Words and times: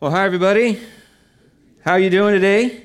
Well, 0.00 0.12
hi, 0.12 0.24
everybody. 0.24 0.78
How 1.84 1.94
are 1.94 1.98
you 1.98 2.08
doing 2.08 2.32
today? 2.32 2.84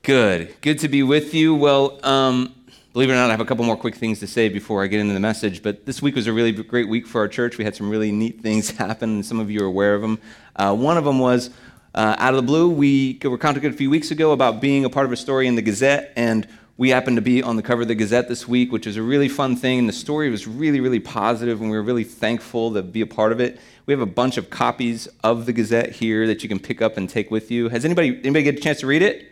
Good. 0.00 0.54
Good 0.62 0.78
to 0.78 0.88
be 0.88 1.02
with 1.02 1.34
you. 1.34 1.54
Well, 1.54 2.00
um, 2.02 2.54
believe 2.94 3.10
it 3.10 3.12
or 3.12 3.16
not, 3.16 3.28
I 3.28 3.32
have 3.32 3.40
a 3.40 3.44
couple 3.44 3.66
more 3.66 3.76
quick 3.76 3.94
things 3.94 4.18
to 4.20 4.26
say 4.26 4.48
before 4.48 4.82
I 4.82 4.86
get 4.86 5.00
into 5.00 5.12
the 5.12 5.20
message. 5.20 5.62
But 5.62 5.84
this 5.84 6.00
week 6.00 6.14
was 6.14 6.26
a 6.26 6.32
really 6.32 6.52
great 6.52 6.88
week 6.88 7.06
for 7.06 7.20
our 7.20 7.28
church. 7.28 7.58
We 7.58 7.64
had 7.64 7.76
some 7.76 7.90
really 7.90 8.10
neat 8.12 8.40
things 8.40 8.70
happen, 8.78 9.16
and 9.16 9.26
some 9.26 9.38
of 9.38 9.50
you 9.50 9.60
are 9.60 9.66
aware 9.66 9.94
of 9.94 10.00
them. 10.00 10.18
Uh, 10.56 10.74
one 10.74 10.96
of 10.96 11.04
them 11.04 11.18
was 11.18 11.50
uh, 11.94 12.16
out 12.18 12.32
of 12.32 12.36
the 12.36 12.46
blue. 12.46 12.70
We 12.70 13.20
were 13.22 13.36
contacted 13.36 13.74
a 13.74 13.76
few 13.76 13.90
weeks 13.90 14.10
ago 14.10 14.32
about 14.32 14.62
being 14.62 14.86
a 14.86 14.88
part 14.88 15.04
of 15.04 15.12
a 15.12 15.18
story 15.18 15.46
in 15.46 15.54
the 15.54 15.60
Gazette, 15.60 16.14
and 16.16 16.48
we 16.76 16.90
happened 16.90 17.16
to 17.16 17.22
be 17.22 17.42
on 17.42 17.56
the 17.56 17.62
cover 17.62 17.82
of 17.82 17.88
the 17.88 17.94
Gazette 17.94 18.28
this 18.28 18.48
week, 18.48 18.72
which 18.72 18.86
was 18.86 18.96
a 18.96 19.02
really 19.02 19.28
fun 19.28 19.54
thing. 19.54 19.78
And 19.78 19.88
the 19.88 19.92
story 19.92 20.28
was 20.30 20.46
really, 20.46 20.80
really 20.80 20.98
positive, 20.98 21.60
and 21.60 21.70
we 21.70 21.76
were 21.76 21.82
really 21.82 22.04
thankful 22.04 22.74
to 22.74 22.82
be 22.82 23.00
a 23.00 23.06
part 23.06 23.30
of 23.30 23.40
it. 23.40 23.60
We 23.86 23.92
have 23.92 24.00
a 24.00 24.06
bunch 24.06 24.38
of 24.38 24.50
copies 24.50 25.06
of 25.22 25.46
the 25.46 25.52
Gazette 25.52 25.92
here 25.92 26.26
that 26.26 26.42
you 26.42 26.48
can 26.48 26.58
pick 26.58 26.82
up 26.82 26.96
and 26.96 27.08
take 27.08 27.30
with 27.30 27.50
you. 27.50 27.68
Has 27.68 27.84
anybody 27.84 28.18
anybody 28.18 28.42
get 28.42 28.56
a 28.56 28.60
chance 28.60 28.80
to 28.80 28.86
read 28.86 29.02
it? 29.02 29.30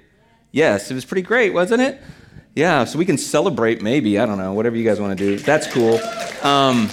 Yes, 0.52 0.91
it 0.91 0.95
was 0.95 1.05
pretty 1.05 1.23
great, 1.23 1.52
wasn't 1.52 1.83
it? 1.83 2.01
Yeah, 2.55 2.85
so 2.85 2.99
we 2.99 3.07
can 3.07 3.16
celebrate 3.16 3.80
maybe. 3.80 4.19
I 4.19 4.27
don't 4.27 4.38
know, 4.38 4.52
whatever 4.52 4.77
you 4.77 4.85
guys 4.85 5.01
want 5.01 5.19
to 5.19 5.24
do. 5.24 5.38
That's 5.38 5.66
cool. 5.66 5.99
Um, 6.43 6.91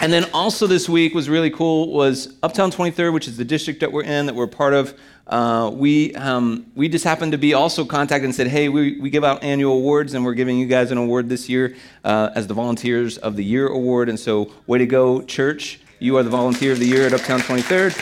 and 0.00 0.10
then 0.10 0.24
also 0.32 0.66
this 0.66 0.88
week 0.88 1.14
was 1.14 1.28
really 1.28 1.50
cool 1.50 1.92
was 1.92 2.34
Uptown 2.42 2.70
23rd, 2.70 3.12
which 3.12 3.28
is 3.28 3.36
the 3.36 3.44
district 3.44 3.80
that 3.80 3.92
we're 3.92 4.04
in, 4.04 4.26
that 4.26 4.34
we're 4.34 4.46
part 4.46 4.72
of. 4.72 4.98
Uh, 5.26 5.70
we, 5.72 6.14
um, 6.14 6.66
we 6.74 6.88
just 6.88 7.04
happened 7.04 7.32
to 7.32 7.38
be 7.38 7.52
also 7.52 7.84
contacted 7.84 8.24
and 8.24 8.34
said, 8.34 8.46
hey, 8.46 8.70
we, 8.70 8.98
we 8.98 9.10
give 9.10 9.24
out 9.24 9.44
annual 9.44 9.74
awards, 9.74 10.14
and 10.14 10.24
we're 10.24 10.34
giving 10.34 10.58
you 10.58 10.66
guys 10.66 10.90
an 10.90 10.96
award 10.96 11.28
this 11.28 11.50
year 11.50 11.76
uh, 12.02 12.30
as 12.34 12.46
the 12.46 12.54
Volunteers 12.54 13.18
of 13.18 13.36
the 13.36 13.44
Year 13.44 13.68
award. 13.68 14.08
And 14.08 14.18
so, 14.18 14.50
way 14.66 14.78
to 14.78 14.86
go, 14.86 15.22
church. 15.22 15.80
You 15.98 16.16
are 16.16 16.22
the 16.22 16.30
volunteer 16.30 16.72
of 16.72 16.78
the 16.78 16.86
year 16.86 17.06
at 17.06 17.12
Uptown 17.12 17.40
23rd. 17.40 17.92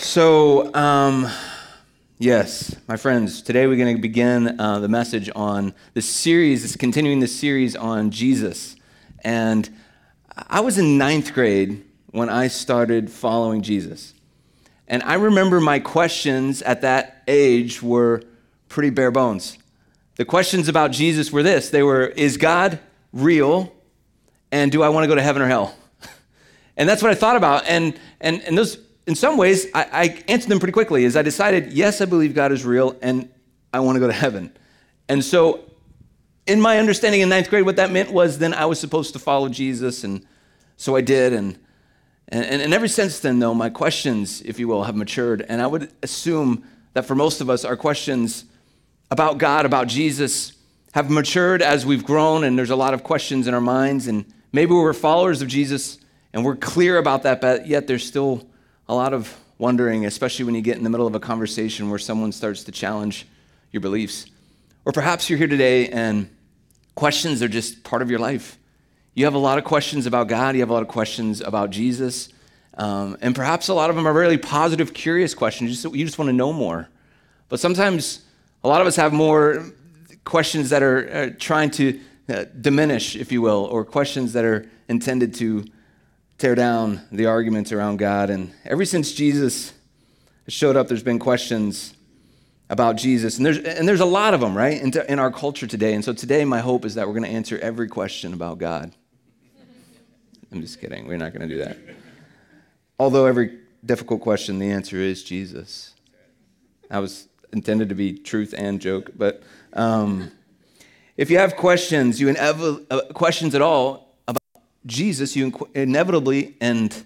So, 0.00 0.72
um, 0.72 1.28
yes, 2.18 2.76
my 2.86 2.96
friends, 2.96 3.42
today 3.42 3.66
we're 3.66 3.76
going 3.76 3.96
to 3.96 4.00
begin 4.00 4.60
uh, 4.60 4.78
the 4.78 4.88
message 4.88 5.28
on 5.34 5.74
this 5.94 6.08
series, 6.08 6.62
this 6.62 6.76
continuing 6.76 7.18
the 7.18 7.26
series 7.26 7.74
on 7.74 8.12
Jesus. 8.12 8.76
And 9.24 9.68
I 10.36 10.60
was 10.60 10.78
in 10.78 10.98
ninth 10.98 11.32
grade 11.32 11.84
when 12.10 12.28
I 12.28 12.48
started 12.48 13.10
following 13.10 13.62
Jesus. 13.62 14.12
And 14.86 15.02
I 15.02 15.14
remember 15.14 15.60
my 15.60 15.78
questions 15.78 16.62
at 16.62 16.82
that 16.82 17.22
age 17.26 17.82
were 17.82 18.22
pretty 18.68 18.90
bare 18.90 19.10
bones. 19.10 19.58
The 20.16 20.24
questions 20.24 20.68
about 20.68 20.92
Jesus 20.92 21.32
were 21.32 21.42
this 21.42 21.70
they 21.70 21.82
were, 21.82 22.06
Is 22.06 22.36
God 22.36 22.78
real? 23.12 23.72
And 24.52 24.70
do 24.70 24.82
I 24.82 24.90
want 24.90 25.04
to 25.04 25.08
go 25.08 25.14
to 25.14 25.22
heaven 25.22 25.42
or 25.42 25.46
hell? 25.46 25.74
And 26.78 26.86
that's 26.86 27.00
what 27.00 27.10
I 27.10 27.14
thought 27.14 27.36
about. 27.36 27.64
And, 27.66 27.98
and, 28.20 28.42
and 28.42 28.58
those, 28.58 28.76
in 29.06 29.14
some 29.14 29.38
ways, 29.38 29.66
I, 29.74 29.88
I 29.90 30.24
answered 30.28 30.50
them 30.50 30.58
pretty 30.58 30.74
quickly 30.74 31.06
as 31.06 31.16
I 31.16 31.22
decided, 31.22 31.72
yes, 31.72 32.02
I 32.02 32.04
believe 32.04 32.34
God 32.34 32.52
is 32.52 32.66
real 32.66 32.94
and 33.00 33.30
I 33.72 33.80
want 33.80 33.96
to 33.96 34.00
go 34.00 34.06
to 34.06 34.12
heaven. 34.12 34.54
And 35.08 35.24
so, 35.24 35.70
in 36.46 36.60
my 36.60 36.78
understanding 36.78 37.20
in 37.20 37.28
ninth 37.28 37.50
grade, 37.50 37.64
what 37.64 37.76
that 37.76 37.90
meant 37.90 38.12
was 38.12 38.38
then 38.38 38.54
I 38.54 38.66
was 38.66 38.78
supposed 38.78 39.12
to 39.14 39.18
follow 39.18 39.48
Jesus. 39.48 40.04
And 40.04 40.24
so 40.76 40.96
I 40.96 41.00
did. 41.00 41.32
And, 41.32 41.58
and, 42.28 42.62
and 42.62 42.72
ever 42.72 42.88
since 42.88 43.20
then, 43.20 43.38
though, 43.38 43.54
my 43.54 43.68
questions, 43.68 44.42
if 44.42 44.58
you 44.58 44.68
will, 44.68 44.84
have 44.84 44.96
matured. 44.96 45.44
And 45.48 45.60
I 45.60 45.66
would 45.66 45.90
assume 46.02 46.64
that 46.94 47.04
for 47.04 47.14
most 47.14 47.40
of 47.40 47.50
us, 47.50 47.64
our 47.64 47.76
questions 47.76 48.44
about 49.10 49.38
God, 49.38 49.66
about 49.66 49.88
Jesus, 49.88 50.52
have 50.92 51.10
matured 51.10 51.62
as 51.62 51.84
we've 51.84 52.04
grown. 52.04 52.44
And 52.44 52.58
there's 52.58 52.70
a 52.70 52.76
lot 52.76 52.94
of 52.94 53.02
questions 53.02 53.48
in 53.48 53.54
our 53.54 53.60
minds. 53.60 54.06
And 54.06 54.24
maybe 54.52 54.72
we're 54.72 54.92
followers 54.92 55.42
of 55.42 55.48
Jesus 55.48 55.98
and 56.32 56.44
we're 56.44 56.56
clear 56.56 56.98
about 56.98 57.22
that, 57.22 57.40
but 57.40 57.66
yet 57.66 57.86
there's 57.86 58.04
still 58.04 58.46
a 58.88 58.94
lot 58.94 59.14
of 59.14 59.34
wondering, 59.58 60.04
especially 60.04 60.44
when 60.44 60.54
you 60.54 60.60
get 60.60 60.76
in 60.76 60.84
the 60.84 60.90
middle 60.90 61.06
of 61.06 61.14
a 61.14 61.20
conversation 61.20 61.88
where 61.88 61.98
someone 61.98 62.30
starts 62.30 62.64
to 62.64 62.72
challenge 62.72 63.26
your 63.72 63.80
beliefs. 63.80 64.26
Or 64.84 64.92
perhaps 64.92 65.30
you're 65.30 65.38
here 65.38 65.48
today 65.48 65.88
and 65.88 66.28
questions 66.96 67.42
are 67.42 67.48
just 67.48 67.84
part 67.84 68.02
of 68.02 68.10
your 68.10 68.18
life. 68.18 68.58
You 69.14 69.26
have 69.26 69.34
a 69.34 69.38
lot 69.38 69.58
of 69.58 69.64
questions 69.64 70.06
about 70.06 70.26
God, 70.26 70.56
you 70.56 70.62
have 70.62 70.70
a 70.70 70.72
lot 70.72 70.82
of 70.82 70.88
questions 70.88 71.40
about 71.40 71.70
Jesus, 71.70 72.30
um, 72.74 73.16
and 73.20 73.34
perhaps 73.34 73.68
a 73.68 73.74
lot 73.74 73.88
of 73.88 73.96
them 73.96 74.06
are 74.06 74.12
really 74.12 74.38
positive, 74.38 74.92
curious 74.92 75.34
questions. 75.34 75.70
You 75.70 75.76
just, 75.76 75.96
you 75.96 76.04
just 76.04 76.18
want 76.18 76.28
to 76.28 76.32
know 76.32 76.52
more. 76.52 76.88
But 77.48 77.60
sometimes 77.60 78.24
a 78.64 78.68
lot 78.68 78.80
of 78.80 78.86
us 78.86 78.96
have 78.96 79.12
more 79.12 79.64
questions 80.24 80.70
that 80.70 80.82
are, 80.82 81.22
are 81.22 81.30
trying 81.30 81.70
to 81.72 82.00
uh, 82.28 82.44
diminish, 82.60 83.14
if 83.14 83.30
you 83.30 83.40
will, 83.40 83.64
or 83.66 83.84
questions 83.84 84.32
that 84.32 84.44
are 84.44 84.68
intended 84.88 85.32
to 85.34 85.64
tear 86.38 86.54
down 86.54 87.00
the 87.12 87.26
arguments 87.26 87.72
around 87.72 87.98
God. 87.98 88.28
And 88.30 88.52
ever 88.64 88.84
since 88.84 89.12
Jesus 89.12 89.72
showed 90.48 90.76
up, 90.76 90.88
there's 90.88 91.02
been 91.02 91.18
questions 91.18 91.94
about 92.68 92.96
Jesus. 92.96 93.36
And 93.36 93.46
there's, 93.46 93.58
and 93.58 93.86
there's 93.86 94.00
a 94.00 94.06
lot 94.06 94.34
of 94.34 94.40
them, 94.40 94.56
right, 94.56 94.80
in, 94.80 94.92
in 95.08 95.18
our 95.18 95.30
culture 95.30 95.66
today. 95.66 95.94
And 95.94 96.04
so 96.04 96.12
today, 96.12 96.44
my 96.44 96.60
hope 96.60 96.84
is 96.84 96.94
that 96.94 97.06
we're 97.06 97.14
going 97.14 97.24
to 97.24 97.30
answer 97.30 97.58
every 97.58 97.88
question 97.88 98.32
about 98.32 98.58
God. 98.58 98.92
I'm 100.52 100.60
just 100.60 100.80
kidding. 100.80 101.06
We're 101.06 101.18
not 101.18 101.32
going 101.32 101.48
to 101.48 101.54
do 101.54 101.62
that. 101.62 101.76
Although 102.98 103.26
every 103.26 103.58
difficult 103.84 104.20
question, 104.20 104.58
the 104.58 104.70
answer 104.70 104.96
is 104.96 105.22
Jesus. 105.22 105.94
That 106.88 106.98
was 106.98 107.28
intended 107.52 107.88
to 107.88 107.94
be 107.94 108.16
truth 108.18 108.54
and 108.56 108.80
joke. 108.80 109.10
But 109.16 109.42
um, 109.72 110.32
if 111.16 111.30
you 111.30 111.38
have 111.38 111.56
questions, 111.56 112.20
you 112.20 112.28
inev- 112.28 112.86
uh, 112.90 113.12
questions 113.12 113.54
at 113.54 113.62
all, 113.62 114.14
about 114.26 114.40
Jesus, 114.86 115.36
you 115.36 115.52
inevitably 115.74 116.56
and 116.60 117.04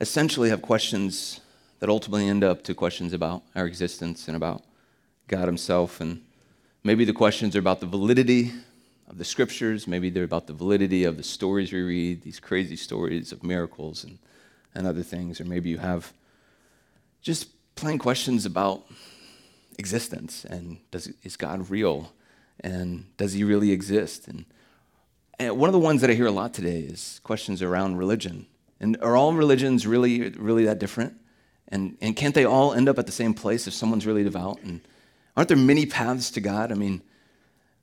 essentially 0.00 0.50
have 0.50 0.62
questions 0.62 1.40
that 1.80 1.88
ultimately 1.88 2.28
end 2.28 2.42
up 2.42 2.62
to 2.64 2.74
questions 2.74 3.12
about 3.12 3.42
our 3.54 3.66
existence 3.66 4.26
and 4.26 4.36
about 4.36 4.62
God 5.28 5.46
Himself. 5.46 6.00
And 6.00 6.22
maybe 6.82 7.04
the 7.04 7.12
questions 7.12 7.56
are 7.56 7.60
about 7.60 7.80
the 7.80 7.86
validity 7.86 8.52
of 9.08 9.18
the 9.18 9.24
scriptures, 9.24 9.86
maybe 9.86 10.08
they're 10.10 10.24
about 10.24 10.46
the 10.46 10.52
validity 10.52 11.04
of 11.04 11.16
the 11.16 11.22
stories 11.22 11.72
we 11.72 11.82
read, 11.82 12.22
these 12.22 12.40
crazy 12.40 12.76
stories 12.76 13.32
of 13.32 13.42
miracles 13.42 14.02
and, 14.02 14.18
and 14.74 14.86
other 14.86 15.02
things. 15.02 15.40
Or 15.40 15.44
maybe 15.44 15.68
you 15.68 15.78
have 15.78 16.12
just 17.20 17.48
plain 17.74 17.98
questions 17.98 18.46
about 18.46 18.84
existence 19.78 20.44
and 20.44 20.78
does, 20.90 21.12
is 21.22 21.36
God 21.36 21.68
real? 21.70 22.12
And 22.60 23.06
does 23.16 23.34
He 23.34 23.44
really 23.44 23.72
exist? 23.72 24.26
And 24.28 24.46
and 25.38 25.58
one 25.58 25.68
of 25.68 25.72
the 25.72 25.80
ones 25.80 26.00
that 26.00 26.10
I 26.10 26.14
hear 26.14 26.26
a 26.26 26.32
lot 26.32 26.54
today 26.54 26.80
is 26.80 27.20
questions 27.24 27.62
around 27.62 27.96
religion. 27.96 28.46
And 28.80 28.96
are 29.02 29.16
all 29.16 29.32
religions 29.32 29.86
really, 29.86 30.30
really 30.30 30.64
that 30.64 30.78
different? 30.78 31.14
And, 31.68 31.96
and 32.00 32.14
can't 32.14 32.34
they 32.34 32.44
all 32.44 32.72
end 32.74 32.88
up 32.88 32.98
at 32.98 33.06
the 33.06 33.12
same 33.12 33.34
place 33.34 33.66
if 33.66 33.74
someone's 33.74 34.06
really 34.06 34.22
devout? 34.22 34.60
And 34.62 34.80
aren't 35.36 35.48
there 35.48 35.56
many 35.56 35.86
paths 35.86 36.30
to 36.32 36.40
God? 36.40 36.70
I 36.70 36.74
mean, 36.74 37.02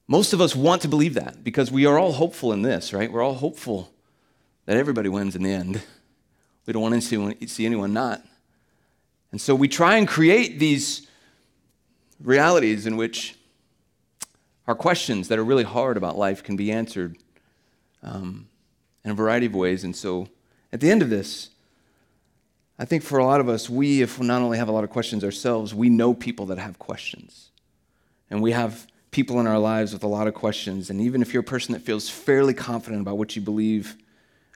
most 0.07 0.33
of 0.33 0.41
us 0.41 0.55
want 0.55 0.81
to 0.81 0.87
believe 0.87 1.13
that 1.13 1.43
because 1.43 1.71
we 1.71 1.85
are 1.85 1.97
all 1.97 2.13
hopeful 2.13 2.51
in 2.53 2.61
this, 2.61 2.93
right? 2.93 3.11
We're 3.11 3.23
all 3.23 3.35
hopeful 3.35 3.91
that 4.65 4.77
everybody 4.77 5.09
wins 5.09 5.35
in 5.35 5.43
the 5.43 5.51
end. 5.51 5.81
We 6.67 6.73
don't 6.73 6.83
want 6.83 7.01
to 7.01 7.47
see 7.47 7.65
anyone 7.65 7.91
not. 7.91 8.23
And 9.31 9.41
so 9.41 9.55
we 9.55 9.67
try 9.67 9.97
and 9.97 10.07
create 10.07 10.59
these 10.59 11.07
realities 12.23 12.85
in 12.85 12.97
which 12.97 13.35
our 14.67 14.75
questions 14.75 15.27
that 15.29 15.39
are 15.39 15.43
really 15.43 15.63
hard 15.63 15.97
about 15.97 16.17
life 16.17 16.43
can 16.43 16.55
be 16.55 16.71
answered 16.71 17.17
um, 18.03 18.47
in 19.03 19.11
a 19.11 19.13
variety 19.13 19.47
of 19.47 19.55
ways. 19.55 19.83
And 19.83 19.95
so 19.95 20.27
at 20.71 20.79
the 20.79 20.91
end 20.91 21.01
of 21.01 21.09
this, 21.09 21.49
I 22.81 22.85
think 22.85 23.03
for 23.03 23.19
a 23.19 23.25
lot 23.25 23.39
of 23.39 23.47
us, 23.47 23.69
we, 23.69 24.01
if 24.01 24.17
we 24.17 24.25
not 24.25 24.41
only 24.41 24.57
have 24.57 24.67
a 24.67 24.71
lot 24.71 24.83
of 24.83 24.89
questions 24.89 25.23
ourselves, 25.23 25.71
we 25.71 25.87
know 25.87 26.15
people 26.15 26.47
that 26.47 26.57
have 26.57 26.79
questions. 26.79 27.51
And 28.31 28.41
we 28.41 28.53
have 28.53 28.87
people 29.11 29.39
in 29.39 29.45
our 29.45 29.59
lives 29.59 29.93
with 29.93 30.01
a 30.03 30.07
lot 30.07 30.25
of 30.25 30.33
questions. 30.33 30.89
And 30.89 30.99
even 30.99 31.21
if 31.21 31.31
you're 31.31 31.41
a 31.41 31.43
person 31.43 31.73
that 31.73 31.83
feels 31.83 32.09
fairly 32.09 32.55
confident 32.55 33.03
about 33.03 33.19
what 33.19 33.35
you 33.35 33.41
believe 33.43 33.97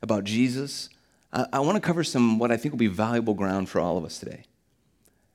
about 0.02 0.24
Jesus, 0.24 0.90
I, 1.32 1.46
I 1.54 1.60
want 1.60 1.76
to 1.76 1.80
cover 1.80 2.04
some 2.04 2.40
what 2.40 2.52
I 2.52 2.58
think 2.58 2.74
will 2.74 2.80
be 2.80 2.88
valuable 2.88 3.36
ground 3.36 3.70
for 3.70 3.80
all 3.80 3.96
of 3.96 4.04
us 4.04 4.18
today. 4.18 4.46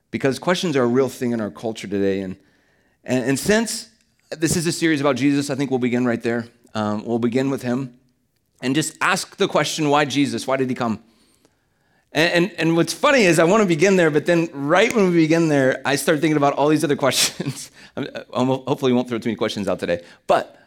Because 0.09 0.37
questions 0.37 0.75
are 0.75 0.83
a 0.83 0.87
real 0.87 1.07
thing 1.07 1.31
in 1.31 1.39
our 1.39 1.49
culture 1.49 1.87
today. 1.87 2.19
And, 2.19 2.35
and, 3.05 3.23
and 3.23 3.39
since 3.39 3.89
this 4.31 4.57
is 4.57 4.67
a 4.67 4.71
series 4.73 4.99
about 4.99 5.15
Jesus, 5.15 5.49
I 5.49 5.55
think 5.55 5.69
we'll 5.69 5.79
begin 5.79 6.05
right 6.05 6.21
there. 6.21 6.47
Um, 6.73 7.05
we'll 7.05 7.19
begin 7.19 7.49
with 7.49 7.61
him 7.61 7.97
and 8.61 8.75
just 8.75 8.97
ask 8.99 9.37
the 9.37 9.47
question 9.47 9.87
why 9.87 10.03
Jesus? 10.03 10.45
Why 10.45 10.57
did 10.57 10.67
he 10.67 10.75
come? 10.75 11.01
And, 12.13 12.33
and, 12.33 12.59
and, 12.59 12.75
what's 12.75 12.91
funny 12.91 13.23
is 13.23 13.39
I 13.39 13.45
want 13.45 13.61
to 13.61 13.67
begin 13.67 13.95
there, 13.95 14.11
but 14.11 14.25
then 14.25 14.49
right 14.51 14.93
when 14.93 15.05
we 15.09 15.15
begin 15.15 15.47
there, 15.47 15.81
I 15.85 15.95
start 15.95 16.19
thinking 16.19 16.35
about 16.35 16.53
all 16.53 16.67
these 16.67 16.83
other 16.83 16.95
questions. 17.05 17.71
Uh, 17.95 18.05
hopefully, 18.33 18.91
we 18.91 18.95
won't 18.95 19.07
throw 19.07 19.17
too 19.17 19.29
many 19.29 19.37
questions 19.37 19.67
out 19.67 19.79
today. 19.79 20.03
But 20.27 20.57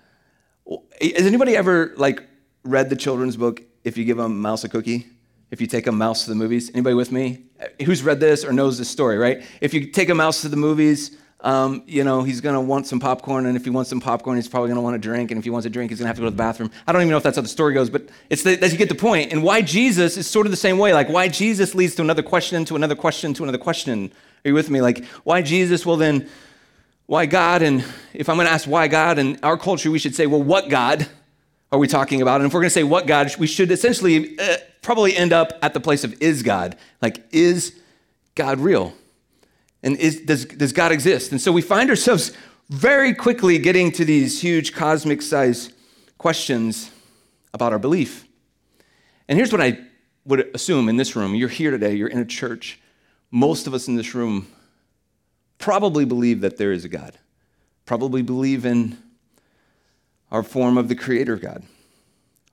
has 0.66 1.26
anybody 1.26 1.54
ever 1.54 1.92
like 1.96 2.22
read 2.62 2.88
the 2.88 2.96
children's 2.96 3.36
book? 3.36 3.62
If 3.84 3.98
you 3.98 4.06
give 4.06 4.18
a 4.18 4.28
mouse 4.28 4.64
a 4.64 4.70
cookie, 4.70 5.06
if 5.50 5.60
you 5.60 5.66
take 5.66 5.86
a 5.86 5.92
mouse 5.92 6.24
to 6.24 6.30
the 6.30 6.36
movies, 6.36 6.70
anybody 6.72 6.94
with 6.94 7.12
me? 7.12 7.44
Uh, 7.60 7.66
who's 7.84 8.02
read 8.02 8.20
this 8.20 8.42
or 8.44 8.52
knows 8.54 8.78
this 8.78 8.88
story? 8.88 9.18
Right? 9.18 9.42
If 9.60 9.74
you 9.74 9.90
take 9.90 10.08
a 10.08 10.14
mouse 10.14 10.40
to 10.42 10.48
the 10.48 10.56
movies, 10.56 11.16
um, 11.44 11.82
you 11.86 12.04
know, 12.04 12.22
he's 12.22 12.40
going 12.40 12.54
to 12.54 12.60
want 12.60 12.86
some 12.86 12.98
popcorn, 12.98 13.44
and 13.44 13.54
if 13.54 13.64
he 13.64 13.70
wants 13.70 13.90
some 13.90 14.00
popcorn, 14.00 14.36
he's 14.36 14.48
probably 14.48 14.68
going 14.68 14.76
to 14.76 14.82
want 14.82 14.96
a 14.96 14.98
drink, 14.98 15.30
and 15.30 15.38
if 15.38 15.44
he 15.44 15.50
wants 15.50 15.66
a 15.66 15.70
drink, 15.70 15.90
he's 15.90 15.98
going 15.98 16.06
to 16.06 16.08
have 16.08 16.16
to 16.16 16.22
go 16.22 16.26
to 16.26 16.30
the 16.30 16.36
bathroom. 16.36 16.70
I 16.86 16.92
don't 16.92 17.02
even 17.02 17.10
know 17.10 17.18
if 17.18 17.22
that's 17.22 17.36
how 17.36 17.42
the 17.42 17.48
story 17.48 17.74
goes, 17.74 17.90
but 17.90 18.08
it's 18.30 18.42
the, 18.42 18.56
that 18.56 18.72
you 18.72 18.78
get 18.78 18.88
the 18.88 18.94
point. 18.94 19.30
And 19.30 19.42
why 19.42 19.60
Jesus 19.60 20.16
is 20.16 20.26
sort 20.26 20.46
of 20.46 20.50
the 20.50 20.56
same 20.56 20.78
way. 20.78 20.94
Like 20.94 21.10
why 21.10 21.28
Jesus 21.28 21.74
leads 21.74 21.94
to 21.96 22.02
another 22.02 22.22
question, 22.22 22.64
to 22.64 22.76
another 22.76 22.96
question, 22.96 23.34
to 23.34 23.42
another 23.42 23.58
question. 23.58 24.10
Are 24.44 24.48
you 24.48 24.54
with 24.54 24.70
me? 24.70 24.80
Like 24.80 25.04
why 25.24 25.42
Jesus? 25.42 25.84
Well, 25.84 25.98
then, 25.98 26.30
why 27.06 27.26
God? 27.26 27.60
And 27.60 27.84
if 28.14 28.30
I'm 28.30 28.36
going 28.36 28.46
to 28.46 28.52
ask 28.52 28.66
why 28.66 28.88
God 28.88 29.18
in 29.18 29.38
our 29.42 29.58
culture, 29.58 29.90
we 29.90 29.98
should 29.98 30.14
say, 30.14 30.26
well, 30.26 30.42
what 30.42 30.70
God 30.70 31.06
are 31.70 31.78
we 31.78 31.88
talking 31.88 32.22
about? 32.22 32.40
And 32.40 32.46
if 32.46 32.54
we're 32.54 32.60
going 32.60 32.70
to 32.70 32.74
say 32.74 32.84
what 32.84 33.06
God, 33.06 33.30
we 33.38 33.46
should 33.46 33.70
essentially 33.70 34.38
uh, 34.38 34.56
probably 34.80 35.14
end 35.14 35.34
up 35.34 35.52
at 35.60 35.74
the 35.74 35.80
place 35.80 36.04
of 36.04 36.22
is 36.22 36.42
God. 36.42 36.76
Like, 37.02 37.22
is 37.32 37.78
God 38.34 38.60
real? 38.60 38.94
And 39.84 39.98
is, 39.98 40.22
does, 40.22 40.46
does 40.46 40.72
God 40.72 40.92
exist? 40.92 41.30
And 41.30 41.40
so 41.40 41.52
we 41.52 41.60
find 41.60 41.90
ourselves 41.90 42.32
very 42.70 43.12
quickly 43.12 43.58
getting 43.58 43.92
to 43.92 44.04
these 44.04 44.40
huge 44.40 44.72
cosmic 44.72 45.20
size 45.20 45.68
questions 46.16 46.90
about 47.52 47.74
our 47.74 47.78
belief. 47.78 48.26
And 49.28 49.36
here's 49.36 49.52
what 49.52 49.60
I 49.60 49.78
would 50.24 50.50
assume 50.54 50.88
in 50.88 50.96
this 50.96 51.14
room 51.14 51.34
you're 51.34 51.50
here 51.50 51.70
today, 51.70 51.94
you're 51.94 52.08
in 52.08 52.18
a 52.18 52.24
church. 52.24 52.80
Most 53.30 53.66
of 53.66 53.74
us 53.74 53.86
in 53.86 53.96
this 53.96 54.14
room 54.14 54.48
probably 55.58 56.06
believe 56.06 56.40
that 56.40 56.56
there 56.56 56.72
is 56.72 56.86
a 56.86 56.88
God, 56.88 57.18
probably 57.84 58.22
believe 58.22 58.64
in 58.64 58.96
our 60.30 60.42
form 60.42 60.78
of 60.78 60.88
the 60.88 60.94
creator 60.94 61.36
God. 61.36 61.62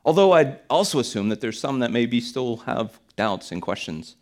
Although 0.04 0.34
I'd 0.34 0.60
also 0.70 1.00
assume 1.00 1.30
that 1.30 1.40
there's 1.40 1.60
some 1.60 1.80
that 1.80 1.92
maybe 1.92 2.20
still 2.20 2.58
have 2.58 3.00
doubts 3.16 3.54
and 3.54 3.62
questions. 3.62 4.18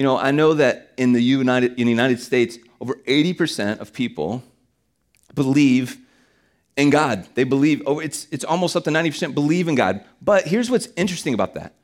You 0.00 0.04
know, 0.04 0.16
I 0.16 0.30
know 0.30 0.54
that 0.54 0.94
in 0.96 1.12
the 1.12 1.20
United, 1.20 1.72
in 1.72 1.84
the 1.84 1.90
United 1.90 2.20
States, 2.20 2.56
over 2.80 2.94
80% 3.06 3.80
of 3.80 3.92
people 3.92 4.42
believe 5.34 5.98
in 6.74 6.88
God. 6.88 7.28
They 7.34 7.44
believe, 7.44 7.82
oh, 7.84 7.98
it's, 7.98 8.26
it's 8.30 8.42
almost 8.42 8.74
up 8.76 8.84
to 8.84 8.90
90% 8.90 9.34
believe 9.34 9.68
in 9.68 9.74
God. 9.74 10.02
But 10.22 10.46
here's 10.46 10.70
what's 10.70 10.88
interesting 10.96 11.34
about 11.34 11.52
that 11.52 11.74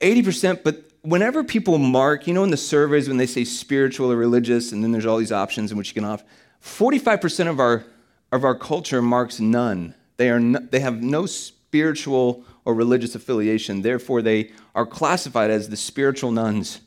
80%, 0.00 0.62
but 0.62 0.84
whenever 1.00 1.42
people 1.42 1.78
mark, 1.78 2.28
you 2.28 2.32
know, 2.32 2.44
in 2.44 2.50
the 2.50 2.56
surveys 2.56 3.08
when 3.08 3.16
they 3.16 3.26
say 3.26 3.42
spiritual 3.42 4.12
or 4.12 4.16
religious, 4.16 4.70
and 4.70 4.84
then 4.84 4.92
there's 4.92 5.04
all 5.04 5.18
these 5.18 5.32
options 5.32 5.72
in 5.72 5.76
which 5.76 5.88
you 5.88 5.94
can 5.94 6.04
off, 6.04 6.22
45% 6.62 7.50
of 7.50 7.58
our, 7.58 7.84
of 8.30 8.44
our 8.44 8.54
culture 8.54 9.02
marks 9.02 9.40
none. 9.40 9.96
They, 10.16 10.30
are 10.30 10.38
no, 10.38 10.60
they 10.60 10.78
have 10.78 11.02
no 11.02 11.26
spiritual 11.26 12.44
or 12.64 12.72
religious 12.76 13.16
affiliation. 13.16 13.82
Therefore, 13.82 14.22
they 14.22 14.52
are 14.76 14.86
classified 14.86 15.50
as 15.50 15.70
the 15.70 15.76
spiritual 15.76 16.30
nones. 16.30 16.80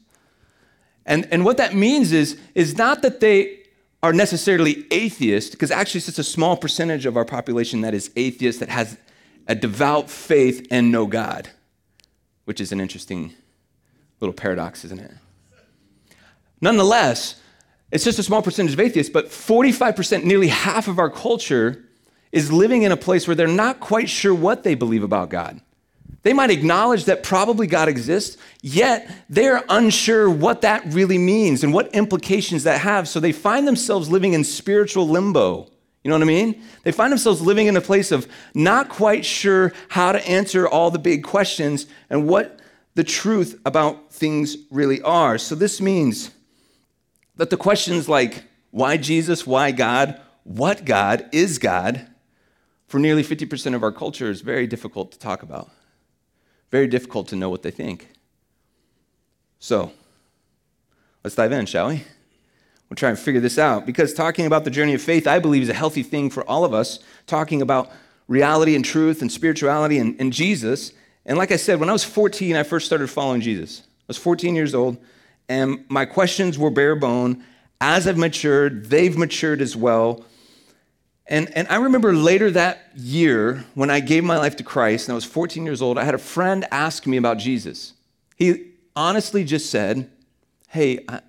And, 1.06 1.28
and 1.32 1.46
what 1.46 1.58
that 1.58 1.76
means 1.76 2.12
is, 2.12 2.38
is 2.56 2.78
not 2.78 3.02
that 3.04 3.20
they 3.20 3.60
are 4.02 4.14
necessarily 4.14 4.86
atheist, 4.92 5.52
because 5.52 5.72
actually 5.72 6.00
it's 6.00 6.08
just 6.08 6.20
a 6.20 6.24
small 6.24 6.58
percentage 6.58 7.06
of 7.06 7.18
our 7.18 7.26
population 7.26 7.82
that 7.82 7.94
is 7.94 8.12
atheist, 8.16 8.60
that 8.60 8.70
has 8.70 8.98
a 9.48 9.56
devout 9.56 10.10
faith 10.10 10.68
and 10.72 10.92
no 10.92 11.06
God, 11.06 11.50
which 12.46 12.60
is 12.60 12.72
an 12.72 12.80
interesting 12.80 13.34
little 14.20 14.34
paradox, 14.34 14.86
isn't 14.86 15.00
it? 15.00 15.12
Nonetheless, 16.62 17.42
it's 17.92 18.04
just 18.04 18.20
a 18.20 18.24
small 18.24 18.42
percentage 18.42 18.74
of 18.74 18.80
atheists, 18.80 19.12
but 19.12 19.28
45%, 19.28 20.24
nearly 20.24 20.48
half 20.48 20.88
of 20.88 21.00
our 21.00 21.10
culture, 21.10 21.84
is 22.32 22.52
living 22.52 22.84
in 22.84 22.92
a 22.92 22.98
place 22.98 23.28
where 23.28 23.36
they're 23.36 23.48
not 23.48 23.80
quite 23.80 24.10
sure 24.10 24.34
what 24.34 24.64
they 24.64 24.76
believe 24.76 25.04
about 25.04 25.30
God. 25.30 25.62
They 26.26 26.34
might 26.34 26.50
acknowledge 26.50 27.06
that 27.06 27.22
probably 27.22 27.68
God 27.68 27.88
exists, 27.88 28.38
yet 28.64 29.12
they're 29.30 29.64
unsure 29.70 30.28
what 30.28 30.62
that 30.62 30.84
really 30.88 31.20
means 31.20 31.64
and 31.64 31.72
what 31.72 31.94
implications 31.94 32.64
that 32.64 32.82
have. 32.82 33.08
So 33.08 33.20
they 33.20 33.32
find 33.32 33.68
themselves 33.68 34.10
living 34.10 34.34
in 34.34 34.44
spiritual 34.44 35.08
limbo. 35.08 35.70
You 36.04 36.10
know 36.10 36.16
what 36.16 36.24
I 36.24 36.26
mean? 36.26 36.64
They 36.82 36.92
find 36.92 37.12
themselves 37.12 37.42
living 37.42 37.68
in 37.68 37.78
a 37.78 37.82
place 37.82 38.12
of 38.12 38.28
not 38.56 38.90
quite 38.90 39.24
sure 39.24 39.72
how 39.90 40.14
to 40.14 40.28
answer 40.28 40.68
all 40.68 40.90
the 40.90 40.98
big 40.98 41.24
questions 41.24 41.86
and 42.10 42.28
what 42.28 42.60
the 42.96 43.04
truth 43.04 43.62
about 43.64 44.12
things 44.12 44.58
really 44.72 45.04
are. 45.04 45.38
So 45.38 45.54
this 45.54 45.80
means 45.80 46.32
that 47.36 47.52
the 47.52 47.58
questions 47.58 48.10
like 48.10 48.46
why 48.72 48.98
Jesus, 48.98 49.46
why 49.46 49.70
God, 49.70 50.20
what 50.44 50.86
God 50.86 51.30
is 51.32 51.60
God, 51.60 52.08
for 52.88 53.00
nearly 53.00 53.24
50% 53.24 53.76
of 53.76 53.84
our 53.84 53.92
culture 53.92 54.32
is 54.32 54.42
very 54.42 54.66
difficult 54.66 55.12
to 55.12 55.20
talk 55.20 55.44
about 55.44 55.70
very 56.76 56.88
difficult 56.88 57.30
to 57.30 57.38
know 57.38 57.50
what 57.50 57.64
they 57.64 57.72
think. 57.72 58.10
So, 59.60 59.94
let's 61.24 61.38
dive 61.38 61.54
in, 61.54 61.66
shall 61.66 61.88
we? 61.88 62.04
We'll 62.90 62.98
try 62.98 63.12
and 63.12 63.18
figure 63.18 63.40
this 63.40 63.58
out 63.58 63.86
because 63.86 64.14
talking 64.14 64.46
about 64.46 64.66
the 64.66 64.70
journey 64.70 64.94
of 64.94 65.02
faith, 65.02 65.26
I 65.26 65.40
believe, 65.40 65.64
is 65.64 65.70
a 65.70 65.74
healthy 65.74 66.04
thing 66.04 66.30
for 66.30 66.44
all 66.44 66.66
of 66.66 66.74
us. 66.74 67.00
Talking 67.28 67.62
about 67.62 67.90
reality 68.28 68.76
and 68.76 68.84
truth 68.84 69.22
and 69.22 69.32
spirituality 69.32 69.98
and, 70.00 70.20
and 70.20 70.34
Jesus. 70.34 70.92
And 71.26 71.38
like 71.38 71.54
I 71.54 71.56
said, 71.56 71.80
when 71.80 71.88
I 71.88 71.94
was 71.94 72.04
14, 72.04 72.58
I 72.58 72.64
first 72.64 72.86
started 72.88 73.10
following 73.10 73.40
Jesus. 73.40 73.84
I 73.86 74.10
was 74.10 74.18
14 74.18 74.54
years 74.54 74.76
old, 74.76 74.98
and 75.48 75.86
my 75.88 76.04
questions 76.04 76.60
were 76.60 76.72
bare 76.72 76.98
bone. 76.98 77.42
As 77.80 78.06
I've 78.06 78.18
matured, 78.18 78.88
they've 78.88 79.18
matured 79.18 79.62
as 79.62 79.78
well. 79.78 80.26
And, 81.28 81.56
and 81.58 81.68
I 81.70 81.78
remember 81.78 82.14
later 82.14 82.52
that 82.52 82.92
year 82.96 83.66
when 83.74 83.90
I 83.90 84.00
gave 84.00 84.24
my 84.24 84.38
life 84.38 84.56
to 84.58 84.64
Christ 84.64 85.08
and 85.08 85.14
I 85.14 85.16
was 85.16 85.26
14 85.26 85.66
years 85.66 85.82
old, 85.82 85.98
I 85.98 86.04
had 86.04 86.14
a 86.14 86.20
friend 86.20 86.66
ask 86.72 87.08
me 87.08 87.18
about 87.18 87.38
Jesus. 87.38 87.94
He 88.36 88.74
honestly 88.96 89.44
just 89.44 89.70
said, 89.70 90.10
Hey, 90.70 91.04
I, 91.08 91.22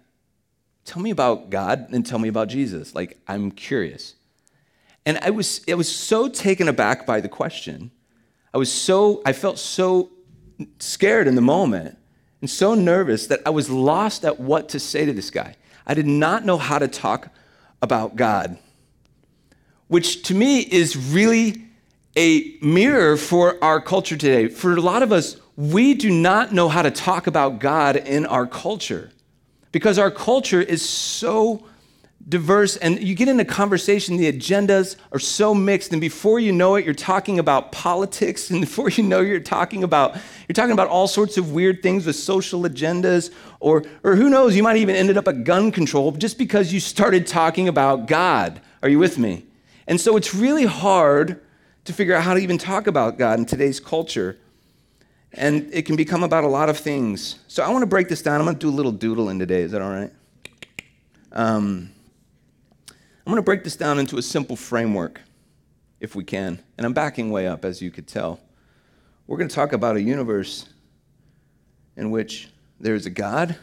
tell 0.85 1.03
me 1.03 1.11
about 1.11 1.51
God 1.51 1.87
and 1.93 2.05
tell 2.05 2.19
me 2.19 2.29
about 2.29 2.49
Jesus. 2.49 2.95
Like, 2.95 3.19
I'm 3.27 3.51
curious. 3.51 4.15
And 5.07 5.19
I 5.23 5.31
was, 5.31 5.63
I 5.69 5.75
was 5.75 5.95
so 5.95 6.29
taken 6.29 6.69
aback 6.69 7.07
by 7.07 7.21
the 7.21 7.29
question. 7.29 7.91
I 8.53 8.59
was 8.59 8.71
so, 8.71 9.23
I 9.25 9.33
felt 9.33 9.59
so 9.59 10.11
scared 10.79 11.29
in 11.29 11.37
the 11.37 11.43
moment 11.43 11.97
and 12.41 12.51
so 12.51 12.75
nervous 12.75 13.29
that 13.29 13.41
I 13.47 13.51
was 13.51 13.71
lost 13.71 14.25
at 14.25 14.41
what 14.41 14.69
to 14.71 14.81
say 14.81 15.07
to 15.07 15.13
this 15.13 15.31
guy. 15.31 15.57
I 15.87 15.95
did 15.95 16.07
not 16.07 16.45
know 16.45 16.59
how 16.59 16.79
to 16.79 16.89
talk 16.89 17.31
about 17.81 18.17
God 18.17 18.59
which 19.89 20.23
to 20.25 20.35
me 20.35 20.61
is 20.61 20.97
really 20.97 21.63
a 22.17 22.57
mirror 22.63 23.17
for 23.17 23.63
our 23.63 23.81
culture 23.81 24.17
today. 24.17 24.49
For 24.49 24.73
a 24.73 24.81
lot 24.81 25.03
of 25.03 25.13
us, 25.13 25.37
we 25.57 25.95
do 25.95 26.11
not 26.11 26.53
know 26.53 26.69
how 26.69 26.83
to 26.83 26.91
talk 26.91 27.27
about 27.27 27.59
God 27.59 27.97
in 27.97 28.27
our 28.27 28.47
culture 28.47 29.11
because 29.73 29.99
our 29.99 30.11
culture 30.11 30.61
is 30.61 30.87
so 30.87 31.67
diverse 32.29 32.77
and 32.79 33.01
you 33.01 33.15
get 33.15 33.29
into 33.29 33.45
conversation 33.45 34.17
the 34.17 34.31
agendas 34.33 34.97
are 35.13 35.19
so 35.19 35.55
mixed 35.55 35.93
and 35.93 36.01
before 36.01 36.41
you 36.41 36.51
know 36.51 36.75
it 36.75 36.85
you're 36.85 36.93
talking 36.93 37.39
about 37.39 37.71
politics 37.71 38.51
and 38.51 38.61
before 38.61 38.91
you 38.91 39.05
know 39.05 39.21
you're 39.21 39.39
talking 39.39 39.85
about 39.85 40.17
you're 40.49 40.55
talking 40.55 40.73
about 40.73 40.89
all 40.89 41.07
sorts 41.07 41.39
of 41.39 41.53
weird 41.53 41.83
things 41.83 42.05
with 42.05 42.17
social 42.17 42.63
agendas 42.63 43.33
or 43.61 43.85
or 44.03 44.17
who 44.17 44.29
knows 44.29 44.57
you 44.57 44.63
might 44.63 44.77
even 44.77 44.97
ended 44.97 45.17
up 45.17 45.29
at 45.29 45.45
gun 45.45 45.71
control 45.71 46.11
just 46.13 46.37
because 46.37 46.73
you 46.73 46.81
started 46.81 47.27
talking 47.27 47.69
about 47.69 48.07
God 48.07 48.61
are 48.83 48.89
you 48.89 48.99
with 48.99 49.19
me 49.19 49.47
and 49.87 50.01
so 50.01 50.17
it's 50.17 50.35
really 50.35 50.67
hard 50.67 51.41
to 51.85 51.93
figure 51.93 52.15
out 52.15 52.23
how 52.23 52.35
to 52.35 52.41
even 52.41 52.59
talk 52.59 52.87
about 52.87 53.19
God 53.19 53.39
in 53.39 53.47
today's 53.47 53.81
culture. 53.81 54.39
And 55.33 55.69
it 55.73 55.83
can 55.83 55.97
become 55.97 56.23
about 56.23 56.45
a 56.45 56.49
lot 56.49 56.69
of 56.69 56.79
things. 56.79 57.39
So 57.47 57.63
I 57.63 57.69
want 57.69 57.83
to 57.83 57.87
break 57.87 58.09
this 58.09 58.23
down. 58.23 58.41
I'm 58.41 58.47
going 58.47 58.57
to 58.57 58.61
do 58.61 58.71
a 58.71 58.75
little 58.75 58.93
doodling 58.93 59.39
today. 59.39 59.61
Is 59.63 59.73
that 59.73 59.83
all 59.83 59.91
right? 59.91 60.11
Um, 61.33 61.91
I'm 62.89 63.33
going 63.33 63.37
to 63.37 63.43
break 63.43 63.63
this 63.63 63.77
down 63.77 63.99
into 63.99 64.19
a 64.19 64.23
simple 64.23 64.57
framework, 64.57 65.21
if 66.01 66.15
we 66.15 66.25
can. 66.25 66.63
And 66.79 66.87
I'm 66.87 66.93
backing 66.93 67.31
way 67.31 67.47
up, 67.47 67.65
as 67.65 67.83
you 67.83 67.91
could 67.91 68.07
tell. 68.07 68.41
We're 69.27 69.37
going 69.37 69.49
to 69.49 69.55
talk 69.55 69.73
about 69.73 69.97
a 69.97 70.03
universe 70.03 70.67
in 71.97 72.11
which 72.11 72.49
there 72.81 72.95
is 72.95 73.07
a 73.07 73.11
God, 73.11 73.57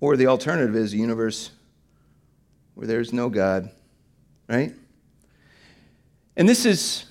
or 0.00 0.16
the 0.16 0.26
alternative 0.26 0.76
is 0.76 0.92
a 0.92 0.96
universe 0.96 1.50
where 2.74 2.86
there 2.86 3.00
is 3.00 3.12
no 3.12 3.28
God, 3.28 3.70
right? 4.48 4.74
And 6.36 6.48
this 6.48 6.66
is, 6.66 7.06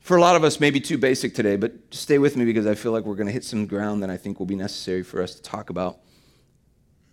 for 0.00 0.16
a 0.16 0.20
lot 0.20 0.36
of 0.36 0.44
us, 0.44 0.58
maybe 0.58 0.80
too 0.80 0.96
basic 0.96 1.34
today, 1.34 1.56
but 1.56 1.72
stay 1.90 2.18
with 2.18 2.36
me 2.36 2.44
because 2.44 2.66
I 2.66 2.74
feel 2.74 2.92
like 2.92 3.04
we're 3.04 3.14
going 3.14 3.26
to 3.26 3.32
hit 3.32 3.44
some 3.44 3.66
ground 3.66 4.02
that 4.02 4.10
I 4.10 4.16
think 4.16 4.38
will 4.38 4.46
be 4.46 4.56
necessary 4.56 5.02
for 5.02 5.22
us 5.22 5.34
to 5.34 5.42
talk 5.42 5.70
about 5.70 5.98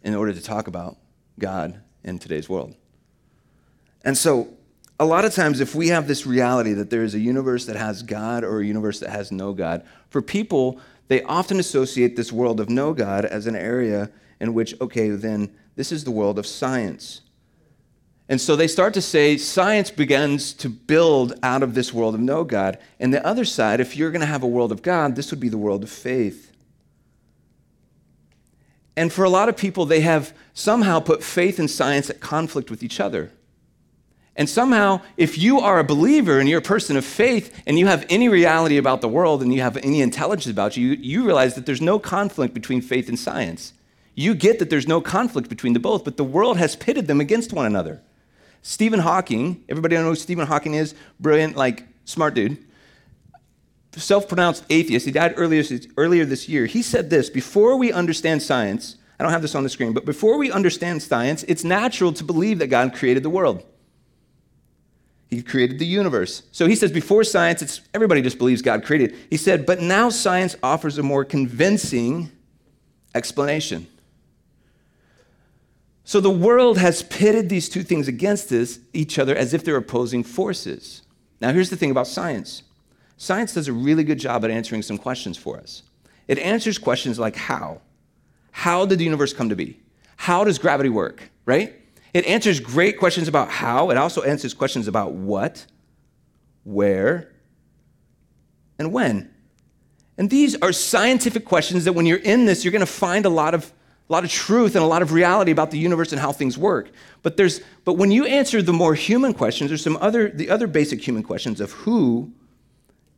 in 0.04 0.16
order 0.16 0.34
to 0.34 0.42
talk 0.42 0.68
about 0.68 0.98
God 1.38 1.82
in 2.04 2.20
today's 2.20 2.48
world. 2.48 2.76
And 4.04 4.18
so, 4.18 4.50
a 5.00 5.06
lot 5.06 5.26
of 5.26 5.34
times, 5.34 5.62
if 5.62 5.74
we 5.74 5.88
have 5.88 6.08
this 6.08 6.28
reality 6.28 6.74
that 6.74 6.92
there 6.92 7.04
is 7.04 7.16
a 7.16 7.20
universe 7.20 7.66
that 7.66 7.76
has 7.76 8.04
God 8.04 8.44
or 8.44 8.60
a 8.60 8.66
universe 8.66 9.00
that 9.00 9.10
has 9.10 9.32
no 9.32 9.52
God, 9.52 9.84
for 10.10 10.22
people, 10.22 10.80
they 11.08 11.24
often 11.24 11.60
associate 11.60 12.16
this 12.16 12.32
world 12.32 12.60
of 12.60 12.70
no 12.70 12.94
God 12.94 13.26
as 13.26 13.48
an 13.48 13.56
area 13.56 14.12
in 14.40 14.54
which, 14.54 14.80
okay, 14.80 15.10
then 15.10 15.54
this 15.76 15.92
is 15.92 16.04
the 16.04 16.12
world 16.12 16.38
of 16.38 16.46
science. 16.46 17.22
And 18.32 18.40
so 18.40 18.56
they 18.56 18.70
start 18.70 18.94
to 18.94 19.02
say 19.02 19.36
science 19.36 19.92
begins 19.92 20.54
to 20.54 20.70
build 20.70 21.34
out 21.44 21.64
of 21.64 21.74
this 21.74 21.94
world 21.94 22.16
of 22.16 22.22
no 22.22 22.46
God. 22.46 22.78
And 22.98 23.14
the 23.14 23.24
other 23.28 23.44
side, 23.44 23.82
if 23.82 23.98
you're 23.98 24.10
going 24.10 24.22
to 24.22 24.26
have 24.26 24.42
a 24.42 24.48
world 24.48 24.72
of 24.72 24.82
God, 24.82 25.18
this 25.18 25.32
would 25.32 25.42
be 25.42 25.50
the 25.50 25.58
world 25.58 25.84
of 25.84 25.90
faith. 25.90 26.54
And 28.96 29.12
for 29.12 29.26
a 29.26 29.30
lot 29.30 29.50
of 29.50 29.58
people, 29.58 29.86
they 29.86 30.00
have 30.00 30.34
somehow 30.54 31.02
put 31.02 31.26
faith 31.26 31.60
and 31.60 31.70
science 31.70 32.10
at 32.10 32.22
conflict 32.22 32.72
with 32.72 32.84
each 32.84 33.02
other. 33.02 33.34
And 34.38 34.50
somehow, 34.50 35.02
if 35.18 35.38
you 35.38 35.60
are 35.60 35.80
a 35.80 35.84
believer 35.84 36.40
and 36.40 36.48
you're 36.48 36.60
a 36.60 36.62
person 36.62 36.96
of 36.96 37.04
faith 37.04 37.62
and 37.68 37.78
you 37.78 37.88
have 37.88 38.06
any 38.10 38.30
reality 38.30 38.78
about 38.78 39.02
the 39.02 39.10
world 39.10 39.42
and 39.42 39.54
you 39.54 39.60
have 39.60 39.76
any 39.76 40.00
intelligence 40.00 40.50
about 40.50 40.78
you, 40.78 40.92
you 40.92 41.26
realize 41.26 41.56
that 41.56 41.66
there's 41.66 41.82
no 41.82 42.00
conflict 42.00 42.54
between 42.54 42.80
faith 42.80 43.10
and 43.10 43.20
science. 43.20 43.74
You 44.16 44.36
get 44.36 44.60
that 44.60 44.70
there's 44.70 44.88
no 44.88 45.02
conflict 45.02 45.50
between 45.50 45.74
the 45.74 45.82
both, 45.82 46.06
but 46.06 46.16
the 46.16 46.24
world 46.24 46.56
has 46.60 46.78
pitted 46.78 47.08
them 47.08 47.20
against 47.20 47.52
one 47.52 47.66
another. 47.66 48.02
Stephen 48.62 49.00
Hawking, 49.00 49.64
everybody 49.68 49.96
know 49.96 50.04
who 50.04 50.16
Stephen 50.16 50.48
Hawking 50.48 50.76
is? 50.76 50.94
Brilliant, 51.20 51.56
like, 51.56 51.86
smart 52.06 52.34
dude. 52.34 52.58
Self 53.94 54.28
pronounced 54.30 54.64
atheist. 54.70 55.06
He 55.06 55.12
died 55.12 55.34
earlier, 55.36 55.64
earlier 55.98 56.24
this 56.24 56.48
year. 56.48 56.66
He 56.66 56.82
said 56.82 57.10
this 57.10 57.30
Before 57.30 57.76
we 57.76 57.92
understand 57.92 58.42
science, 58.42 58.96
I 59.20 59.24
don't 59.24 59.34
have 59.34 59.42
this 59.42 59.54
on 59.56 59.64
the 59.64 59.70
screen, 59.70 59.94
but 59.94 60.06
before 60.06 60.38
we 60.38 60.52
understand 60.52 61.04
science, 61.04 61.44
it's 61.44 61.64
natural 61.64 62.14
to 62.14 62.24
believe 62.24 62.60
that 62.60 62.68
God 62.68 62.94
created 62.94 63.24
the 63.24 63.30
world. 63.30 63.64
He 65.30 65.42
created 65.42 65.80
the 65.80 65.86
universe. 65.86 66.44
So 66.52 66.68
he 66.68 66.76
says, 66.76 66.92
before 66.92 67.24
science, 67.24 67.62
it's 67.62 67.82
everybody 67.94 68.22
just 68.22 68.38
believes 68.38 68.62
God 68.62 68.84
created. 68.84 69.16
He 69.30 69.38
said, 69.38 69.66
but 69.66 69.80
now 69.80 70.10
science 70.10 70.58
offers 70.62 70.98
a 70.98 71.04
more 71.04 71.24
convincing 71.24 72.32
explanation. 73.16 73.88
So 76.12 76.20
the 76.20 76.30
world 76.30 76.78
has 76.78 77.04
pitted 77.04 77.48
these 77.48 77.70
two 77.70 77.84
things 77.84 78.10
against 78.10 78.50
this, 78.50 78.82
each 78.92 79.18
other 79.18 79.34
as 79.34 79.54
if 79.54 79.64
they're 79.64 79.78
opposing 79.78 80.26
forces. 80.26 81.04
Now, 81.40 81.54
here's 81.54 81.70
the 81.70 81.78
thing 81.78 81.90
about 81.90 82.06
science 82.06 82.64
science 83.16 83.54
does 83.54 83.70
a 83.70 83.72
really 83.72 84.04
good 84.04 84.20
job 84.20 84.44
at 84.44 84.52
answering 84.52 84.82
some 84.82 84.98
questions 84.98 85.38
for 85.38 85.58
us. 85.58 85.84
It 86.28 86.38
answers 86.40 86.78
questions 86.78 87.18
like 87.18 87.38
how? 87.38 87.80
How 88.52 88.86
did 88.86 89.00
the 89.00 89.06
universe 89.06 89.32
come 89.32 89.48
to 89.48 89.56
be? 89.56 89.80
How 90.18 90.44
does 90.44 90.60
gravity 90.60 90.90
work, 90.90 91.32
right? 91.46 91.76
It 92.14 92.26
answers 92.26 92.60
great 92.60 93.00
questions 93.00 93.30
about 93.30 93.50
how. 93.50 93.90
It 93.90 93.96
also 93.96 94.22
answers 94.22 94.54
questions 94.54 94.90
about 94.90 95.14
what, 95.14 95.66
where, 96.66 97.32
and 98.78 98.92
when. 98.92 99.34
And 100.18 100.30
these 100.30 100.62
are 100.62 100.74
scientific 100.74 101.46
questions 101.46 101.86
that 101.86 101.94
when 101.94 102.06
you're 102.06 102.18
in 102.18 102.48
this, 102.48 102.66
you're 102.66 102.74
going 102.74 102.82
to 102.82 102.86
find 102.86 103.26
a 103.26 103.30
lot 103.30 103.54
of 103.54 103.72
a 104.12 104.14
lot 104.14 104.26
of 104.26 104.30
truth 104.30 104.76
and 104.76 104.84
a 104.84 104.88
lot 104.88 105.02
of 105.02 105.14
reality 105.14 105.52
about 105.52 105.72
the 105.72 105.78
universe 105.78 106.12
and 106.12 106.20
how 106.20 106.34
things 106.34 106.58
work. 106.58 106.90
But 107.24 107.38
there's 107.38 107.62
but 107.86 107.94
when 107.94 108.12
you 108.12 108.26
answer 108.26 108.62
the 108.62 108.74
more 108.74 108.94
human 108.94 109.34
questions, 109.34 109.70
there's 109.70 109.84
some 109.84 109.98
other 110.02 110.28
the 110.28 110.50
other 110.50 110.68
basic 110.68 111.02
human 111.02 111.24
questions 111.24 111.62
of 111.62 111.72
who 111.72 112.30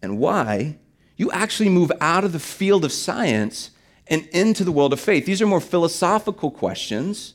and 0.04 0.20
why, 0.20 0.78
you 1.18 1.32
actually 1.32 1.70
move 1.70 1.92
out 2.00 2.24
of 2.24 2.32
the 2.32 2.40
field 2.40 2.86
of 2.86 2.92
science 2.92 3.72
and 4.06 4.28
into 4.28 4.64
the 4.64 4.72
world 4.72 4.94
of 4.94 5.00
faith. 5.00 5.26
These 5.26 5.42
are 5.42 5.48
more 5.48 5.62
philosophical 5.62 6.52
questions 6.52 7.34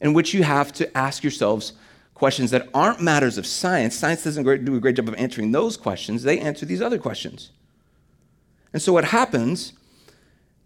in 0.00 0.12
which 0.12 0.32
you 0.32 0.44
have 0.44 0.72
to 0.74 0.96
ask 0.96 1.24
yourselves 1.24 1.72
questions 2.14 2.52
that 2.52 2.68
aren't 2.72 3.02
matters 3.02 3.36
of 3.36 3.48
science. 3.48 3.96
Science 3.96 4.22
doesn't 4.22 4.64
do 4.64 4.76
a 4.76 4.80
great 4.80 4.94
job 4.94 5.08
of 5.08 5.14
answering 5.16 5.50
those 5.50 5.76
questions, 5.76 6.22
they 6.22 6.38
answer 6.38 6.64
these 6.64 6.80
other 6.80 6.98
questions. 6.98 7.50
And 8.72 8.80
so, 8.80 8.92
what 8.92 9.06
happens 9.06 9.72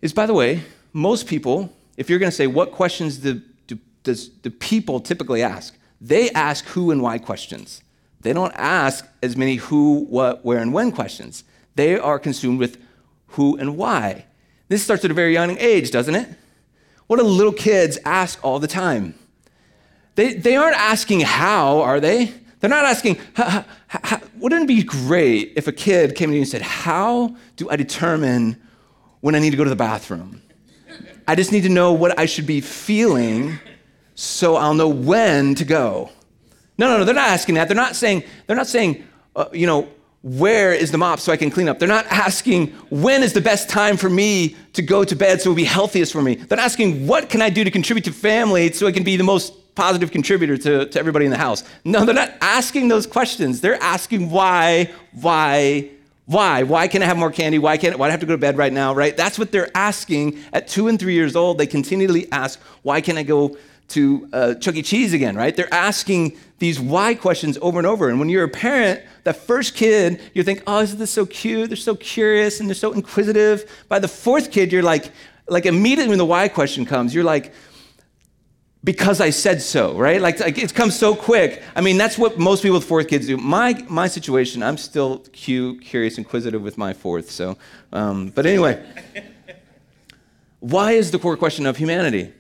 is, 0.03 0.13
by 0.13 0.27
the 0.27 0.35
way, 0.35 0.65
most 0.93 1.27
people 1.27 1.73
if 1.97 2.09
you're 2.09 2.19
going 2.19 2.31
to 2.31 2.37
say, 2.37 2.47
what 2.47 2.73
questions 2.73 3.19
do, 3.19 3.43
do, 3.67 3.79
does, 4.03 4.29
do 4.29 4.51
people 4.51 5.01
typically 5.01 5.43
ask? 5.43 5.77
They 6.01 6.31
ask 6.31 6.65
who 6.67 6.91
and 6.91 7.03
why 7.03 7.19
questions. 7.19 7.83
They 8.21 8.33
don't 8.33 8.53
ask 8.57 9.07
as 9.23 9.37
many 9.37 9.57
who, 9.57 10.07
what, 10.09 10.45
where, 10.45 10.59
and 10.59 10.73
when 10.73 10.93
questions. 10.93 11.45
They 11.75 11.99
are 11.99 12.19
consumed 12.19 12.59
with 12.59 12.79
who 13.29 13.57
and 13.57 13.77
why. 13.77 14.27
This 14.69 14.83
starts 14.83 15.05
at 15.05 15.11
a 15.11 15.15
very 15.15 15.33
young 15.33 15.57
age, 15.59 15.91
doesn't 15.91 16.15
it? 16.15 16.29
What 17.07 17.19
do 17.19 17.25
little 17.25 17.53
kids 17.53 17.99
ask 18.05 18.39
all 18.45 18.59
the 18.59 18.69
time? 18.69 19.15
They, 20.15 20.35
they 20.35 20.57
aren't 20.57 20.77
asking 20.77 21.21
how, 21.21 21.81
are 21.81 21.99
they? 21.99 22.33
They're 22.61 22.71
not 22.71 22.85
asking, 22.85 23.19
wouldn't 24.37 24.63
it 24.63 24.69
be 24.69 24.83
great 24.83 25.55
if 25.57 25.67
a 25.67 25.73
kid 25.73 26.15
came 26.15 26.29
to 26.29 26.35
you 26.35 26.43
and 26.43 26.49
said, 26.49 26.63
How 26.63 27.35
do 27.57 27.71
I 27.71 27.77
determine 27.77 28.61
when 29.21 29.35
I 29.35 29.39
need 29.39 29.51
to 29.51 29.57
go 29.57 29.65
to 29.65 29.71
the 29.71 29.77
bathroom? 29.77 30.43
I 31.31 31.37
just 31.37 31.53
need 31.53 31.63
to 31.63 31.69
know 31.69 31.93
what 31.93 32.19
I 32.19 32.27
should 32.27 32.49
be 32.49 32.61
feeling 32.61 33.57
so 34.17 34.57
I'll 34.57 34.75
know 34.75 34.89
when 34.89 35.55
to 35.55 35.65
go. 35.65 36.11
No, 36.77 36.89
no, 36.89 36.99
no, 36.99 37.05
they're 37.05 37.15
not 37.15 37.29
asking 37.29 37.55
that. 37.55 37.69
They're 37.69 37.77
not 37.77 37.95
saying, 37.95 38.25
they're 38.49 38.57
not 38.57 38.67
saying, 38.67 39.05
uh, 39.37 39.45
you 39.53 39.65
know, 39.65 39.89
where 40.23 40.73
is 40.73 40.91
the 40.91 40.99
mop 40.99 41.21
so 41.21 41.31
I 41.31 41.37
can 41.37 41.53
clean 41.53 41.69
up? 41.69 41.79
They're 41.79 41.87
not 41.87 42.07
asking 42.07 42.73
when 42.91 43.23
is 43.23 43.33
the 43.33 43.41
best 43.41 43.69
time 43.69 43.97
for 43.97 44.11
me 44.11 44.57
to 44.73 44.83
go 44.83 45.05
to 45.05 45.15
bed 45.15 45.41
so 45.41 45.51
it'll 45.51 45.55
be 45.55 45.63
healthiest 45.63 46.11
for 46.11 46.21
me. 46.21 46.35
They're 46.35 46.59
asking 46.59 47.07
what 47.07 47.31
can 47.31 47.43
I 47.43 47.49
do 47.49 47.63
to 47.63 47.71
contribute 47.71 48.03
to 48.07 48.13
family 48.13 48.73
so 48.73 48.89
I 48.89 48.93
can 48.93 49.05
be 49.05 49.17
the 49.17 49.23
most 49.23 49.77
positive 49.77 50.11
contributor 50.11 50.57
to, 50.57 50.87
to 50.87 50.99
everybody 50.99 51.27
in 51.27 51.31
the 51.31 51.39
house. 51.39 51.63
No, 51.85 52.05
they're 52.05 52.13
not 52.13 52.33
asking 52.41 52.89
those 52.89 53.07
questions. 53.07 53.61
They're 53.61 53.81
asking 53.81 54.31
why, 54.31 54.91
why, 55.13 55.91
why? 56.27 56.63
Why 56.63 56.87
can't 56.87 57.03
I 57.03 57.07
have 57.07 57.17
more 57.17 57.33
candy? 57.33 57.59
Why 57.59 57.77
can't 57.77 57.99
why 57.99 58.07
do 58.07 58.09
I 58.09 58.11
have 58.13 58.21
to 58.21 58.27
go 58.27 58.35
to 58.35 58.39
bed 58.39 58.57
right 58.57 58.73
now? 58.73 58.95
Right? 58.95 59.17
That's 59.17 59.39
what 59.39 59.51
they're 59.51 59.71
asking 59.75 60.39
at 60.53 60.69
two 60.69 60.89
and 60.89 60.99
three 60.99 61.15
years 61.15 61.35
old. 61.35 61.59
They 61.59 61.67
continually 61.67 62.31
ask, 62.31 62.61
why 62.83 63.01
can't 63.01 63.19
I 63.19 63.25
go 63.25 63.57
to 63.89 64.29
uh, 64.33 64.55
Chuck 64.55 64.77
E. 64.77 64.83
Cheese 64.83 65.13
again? 65.13 65.37
Right? 65.37 65.57
They're 65.57 65.73
asking 65.75 66.37
these 66.61 66.79
why 66.79 67.15
questions 67.15 67.59
over 67.61 67.79
and 67.79 67.87
over. 67.87 68.09
And 68.09 68.21
when 68.21 68.29
you're 68.29 68.45
a 68.45 68.49
parent, 68.49 69.03
that 69.25 69.37
first 69.37 69.75
kid, 69.75 70.21
you 70.35 70.43
think, 70.43 70.63
oh, 70.67 70.81
isn't 70.81 70.99
this 70.99 71.11
so 71.11 71.27
cute? 71.27 71.71
They're 71.71 71.77
so 71.77 71.97
curious 71.97 72.61
and 72.61 72.69
they're 72.69 72.75
so 72.75 72.93
inquisitive. 72.93 73.69
By 73.89 73.99
the 73.99 74.09
fourth 74.09 74.53
kid, 74.53 74.71
you're 74.71 74.83
like, 74.83 75.11
like 75.49 75.67
immediately 75.67 76.11
when 76.11 76.19
the 76.19 76.27
why 76.27 76.49
question 76.49 76.85
comes, 76.85 77.15
you're 77.15 77.25
like, 77.25 77.53
because 78.83 79.21
I 79.21 79.31
said 79.31 79.61
so, 79.61 79.97
right? 79.97 80.21
Like, 80.21 80.41
like 80.41 80.57
it 80.57 80.75
comes 80.75 80.99
so 80.99 81.15
quick. 81.15 81.63
I 81.77 81.81
mean, 81.81 81.99
that's 81.99 82.17
what 82.17 82.39
most 82.39 82.63
people 82.63 82.79
with 82.79 82.87
fourth 82.87 83.09
kids 83.09 83.27
do. 83.27 83.37
My 83.37 83.85
my 83.89 84.07
situation, 84.07 84.63
I'm 84.63 84.79
still 84.79 85.19
cute, 85.33 85.83
curious, 85.83 86.17
inquisitive 86.19 86.63
with 86.63 86.79
my 86.79 86.93
fourth. 86.93 87.31
So, 87.31 87.59
um, 87.93 88.31
but 88.31 88.47
anyway, 88.47 88.83
why 90.61 90.93
is 90.93 91.11
the 91.11 91.19
core 91.19 91.37
question 91.37 91.67
of 91.67 91.77
humanity, 91.77 92.33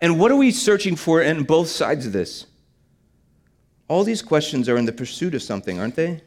and 0.00 0.18
what 0.18 0.32
are 0.32 0.36
we 0.36 0.50
searching 0.50 0.96
for 0.96 1.22
in 1.22 1.44
both 1.44 1.68
sides 1.68 2.06
of 2.06 2.12
this? 2.12 2.46
All 3.88 4.02
these 4.02 4.22
questions 4.22 4.68
are 4.68 4.76
in 4.76 4.84
the 4.84 4.92
pursuit 4.92 5.34
of 5.34 5.42
something, 5.42 5.78
aren't 5.78 5.94
they? 5.94 6.20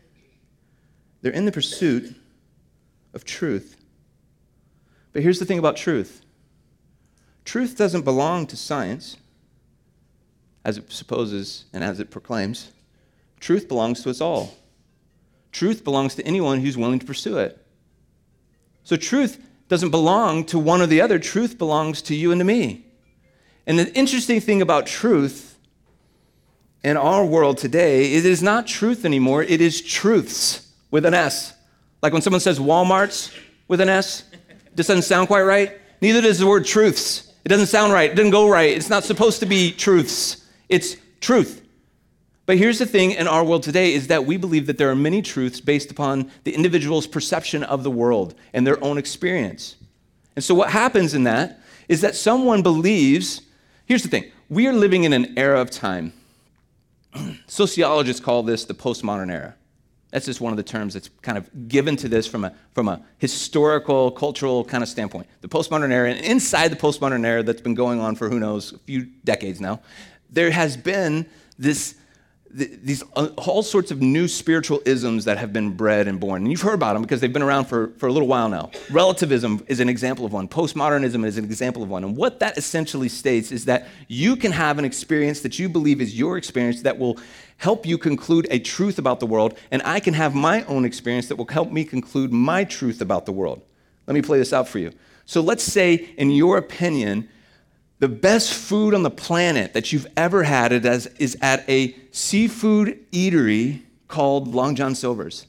They're 1.21 1.33
in 1.33 1.43
the 1.43 1.51
pursuit 1.51 2.15
of 3.13 3.25
truth. 3.25 3.75
But 5.11 5.23
here's 5.23 5.39
the 5.39 5.45
thing 5.45 5.59
about 5.59 5.75
truth. 5.75 6.21
Truth 7.43 7.75
doesn't 7.77 8.03
belong 8.03 8.47
to 8.47 8.55
science 8.55 9.17
as 10.65 10.77
it 10.77 10.91
supposes 10.91 11.65
and 11.73 11.83
as 11.83 11.99
it 11.99 12.11
proclaims, 12.11 12.71
truth 13.39 13.67
belongs 13.67 14.03
to 14.03 14.09
us 14.09 14.21
all. 14.21 14.55
Truth 15.51 15.83
belongs 15.83 16.15
to 16.15 16.25
anyone 16.25 16.59
who's 16.59 16.77
willing 16.77 16.99
to 16.99 17.05
pursue 17.05 17.37
it. 17.37 17.57
So 18.83 18.95
truth 18.95 19.39
doesn't 19.67 19.91
belong 19.91 20.45
to 20.45 20.59
one 20.59 20.81
or 20.81 20.87
the 20.87 21.01
other, 21.01 21.19
truth 21.19 21.57
belongs 21.57 22.01
to 22.03 22.15
you 22.15 22.31
and 22.31 22.39
to 22.39 22.45
me. 22.45 22.85
And 23.67 23.77
the 23.77 23.93
interesting 23.93 24.41
thing 24.41 24.61
about 24.61 24.87
truth 24.87 25.57
in 26.83 26.97
our 26.97 27.25
world 27.25 27.57
today, 27.57 28.13
it 28.13 28.25
is 28.25 28.41
not 28.41 28.65
truth 28.67 29.05
anymore, 29.05 29.43
it 29.43 29.61
is 29.61 29.81
truths 29.81 30.71
with 30.91 31.05
an 31.05 31.13
S. 31.13 31.53
Like 32.01 32.13
when 32.13 32.21
someone 32.21 32.39
says 32.39 32.59
Walmarts 32.59 33.35
with 33.67 33.81
an 33.81 33.89
S, 33.89 34.23
this 34.73 34.87
doesn't 34.87 35.03
sound 35.03 35.27
quite 35.27 35.41
right. 35.41 35.79
Neither 36.01 36.21
does 36.21 36.39
the 36.39 36.47
word 36.47 36.65
truths. 36.65 37.31
It 37.43 37.49
doesn't 37.49 37.67
sound 37.67 37.93
right. 37.93 38.11
It 38.11 38.15
doesn't 38.15 38.31
go 38.31 38.49
right. 38.49 38.75
It's 38.75 38.89
not 38.89 39.03
supposed 39.03 39.39
to 39.41 39.45
be 39.45 39.71
truths. 39.71 40.38
It's 40.69 40.95
truth. 41.19 41.65
But 42.45 42.57
here's 42.57 42.79
the 42.79 42.85
thing 42.85 43.11
in 43.11 43.27
our 43.27 43.43
world 43.43 43.61
today 43.61 43.93
is 43.93 44.07
that 44.07 44.25
we 44.25 44.37
believe 44.37 44.65
that 44.67 44.77
there 44.77 44.89
are 44.89 44.95
many 44.95 45.21
truths 45.21 45.59
based 45.59 45.91
upon 45.91 46.31
the 46.45 46.55
individual's 46.55 47.05
perception 47.05 47.63
of 47.63 47.83
the 47.83 47.91
world 47.91 48.33
and 48.53 48.65
their 48.65 48.83
own 48.83 48.97
experience. 48.97 49.75
And 50.35 50.43
so 50.43 50.55
what 50.55 50.71
happens 50.71 51.13
in 51.13 51.25
that 51.25 51.59
is 51.87 52.01
that 52.01 52.15
someone 52.15 52.63
believes, 52.63 53.41
here's 53.85 54.03
the 54.03 54.09
thing, 54.09 54.31
we 54.49 54.67
are 54.67 54.73
living 54.73 55.03
in 55.03 55.13
an 55.13 55.37
era 55.37 55.61
of 55.61 55.69
time. 55.69 56.13
Sociologists 57.47 58.23
call 58.23 58.41
this 58.41 58.65
the 58.65 58.73
postmodern 58.73 59.31
era. 59.31 59.55
That's 60.11 60.25
just 60.25 60.41
one 60.41 60.51
of 60.51 60.57
the 60.57 60.63
terms 60.63 60.95
that's 60.95 61.09
kind 61.21 61.37
of 61.37 61.67
given 61.67 61.95
to 61.97 62.09
this 62.09 62.25
from 62.25 62.45
a, 62.45 62.53
from 62.73 62.87
a 62.87 62.99
historical, 63.19 64.09
cultural 64.09 64.65
kind 64.65 64.81
of 64.81 64.89
standpoint. 64.89 65.27
The 65.41 65.47
postmodern 65.47 65.91
era, 65.91 66.09
and 66.09 66.25
inside 66.25 66.69
the 66.69 66.75
postmodern 66.75 67.23
era 67.25 67.43
that's 67.43 67.61
been 67.61 67.75
going 67.75 67.99
on 67.99 68.15
for 68.15 68.27
who 68.27 68.39
knows, 68.39 68.73
a 68.73 68.79
few 68.79 69.07
decades 69.23 69.61
now, 69.61 69.81
there 70.29 70.51
has 70.51 70.77
been 70.77 71.25
this 71.57 71.95
these 72.51 73.03
uh, 73.15 73.29
all 73.37 73.61
sorts 73.61 73.91
of 73.91 74.01
new 74.01 74.27
spiritual 74.27 74.81
isms 74.85 75.25
that 75.25 75.37
have 75.37 75.53
been 75.53 75.71
bred 75.71 76.07
and 76.07 76.19
born. 76.19 76.41
And 76.41 76.51
you've 76.51 76.61
heard 76.61 76.73
about 76.73 76.93
them 76.93 77.03
because 77.03 77.21
they've 77.21 77.31
been 77.31 77.43
around 77.43 77.65
for, 77.65 77.89
for 77.97 78.07
a 78.07 78.11
little 78.11 78.27
while 78.27 78.49
now. 78.49 78.71
Relativism 78.89 79.63
is 79.67 79.79
an 79.79 79.87
example 79.87 80.25
of 80.25 80.33
one. 80.33 80.47
Postmodernism 80.47 81.25
is 81.25 81.37
an 81.37 81.45
example 81.45 81.83
of 81.83 81.89
one. 81.89 82.03
And 82.03 82.17
what 82.17 82.39
that 82.39 82.57
essentially 82.57 83.09
states 83.09 83.51
is 83.51 83.65
that 83.65 83.87
you 84.07 84.35
can 84.35 84.51
have 84.51 84.79
an 84.79 84.85
experience 84.85 85.41
that 85.41 85.59
you 85.59 85.69
believe 85.69 86.01
is 86.01 86.17
your 86.17 86.37
experience 86.37 86.81
that 86.81 86.97
will 86.97 87.19
help 87.57 87.85
you 87.85 87.97
conclude 87.97 88.47
a 88.49 88.57
truth 88.57 88.97
about 88.97 89.19
the 89.19 89.27
world, 89.27 89.57
and 89.69 89.81
I 89.83 89.99
can 89.99 90.13
have 90.13 90.33
my 90.33 90.63
own 90.63 90.85
experience 90.85 91.27
that 91.27 91.35
will 91.35 91.47
help 91.47 91.71
me 91.71 91.83
conclude 91.83 92.31
my 92.31 92.63
truth 92.63 93.01
about 93.01 93.25
the 93.25 93.33
world. 93.33 93.61
Let 94.07 94.13
me 94.13 94.21
play 94.21 94.39
this 94.39 94.53
out 94.53 94.67
for 94.67 94.79
you. 94.79 94.91
So 95.25 95.41
let's 95.41 95.63
say, 95.63 95.93
in 96.17 96.31
your 96.31 96.57
opinion, 96.57 97.29
the 97.99 98.07
best 98.07 98.53
food 98.53 98.93
on 98.93 99.03
the 99.03 99.11
planet 99.11 99.73
that 99.73 99.91
you've 99.91 100.07
ever 100.15 100.43
had 100.43 100.71
is 100.71 101.37
at 101.41 101.69
a 101.69 101.95
seafood 102.11 102.97
eatery 103.11 103.81
called 104.07 104.47
Long 104.47 104.75
John 104.75 104.95
Silver's. 104.95 105.45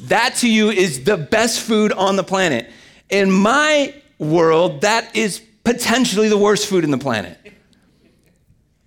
That 0.00 0.34
to 0.36 0.48
you 0.50 0.70
is 0.70 1.04
the 1.04 1.16
best 1.16 1.60
food 1.60 1.92
on 1.92 2.16
the 2.16 2.24
planet. 2.24 2.70
In 3.08 3.30
my 3.30 3.94
world, 4.18 4.80
that 4.80 5.14
is 5.14 5.42
potentially 5.62 6.28
the 6.28 6.38
worst 6.38 6.66
food 6.66 6.84
in 6.84 6.90
the 6.90 6.98
planet. 6.98 7.38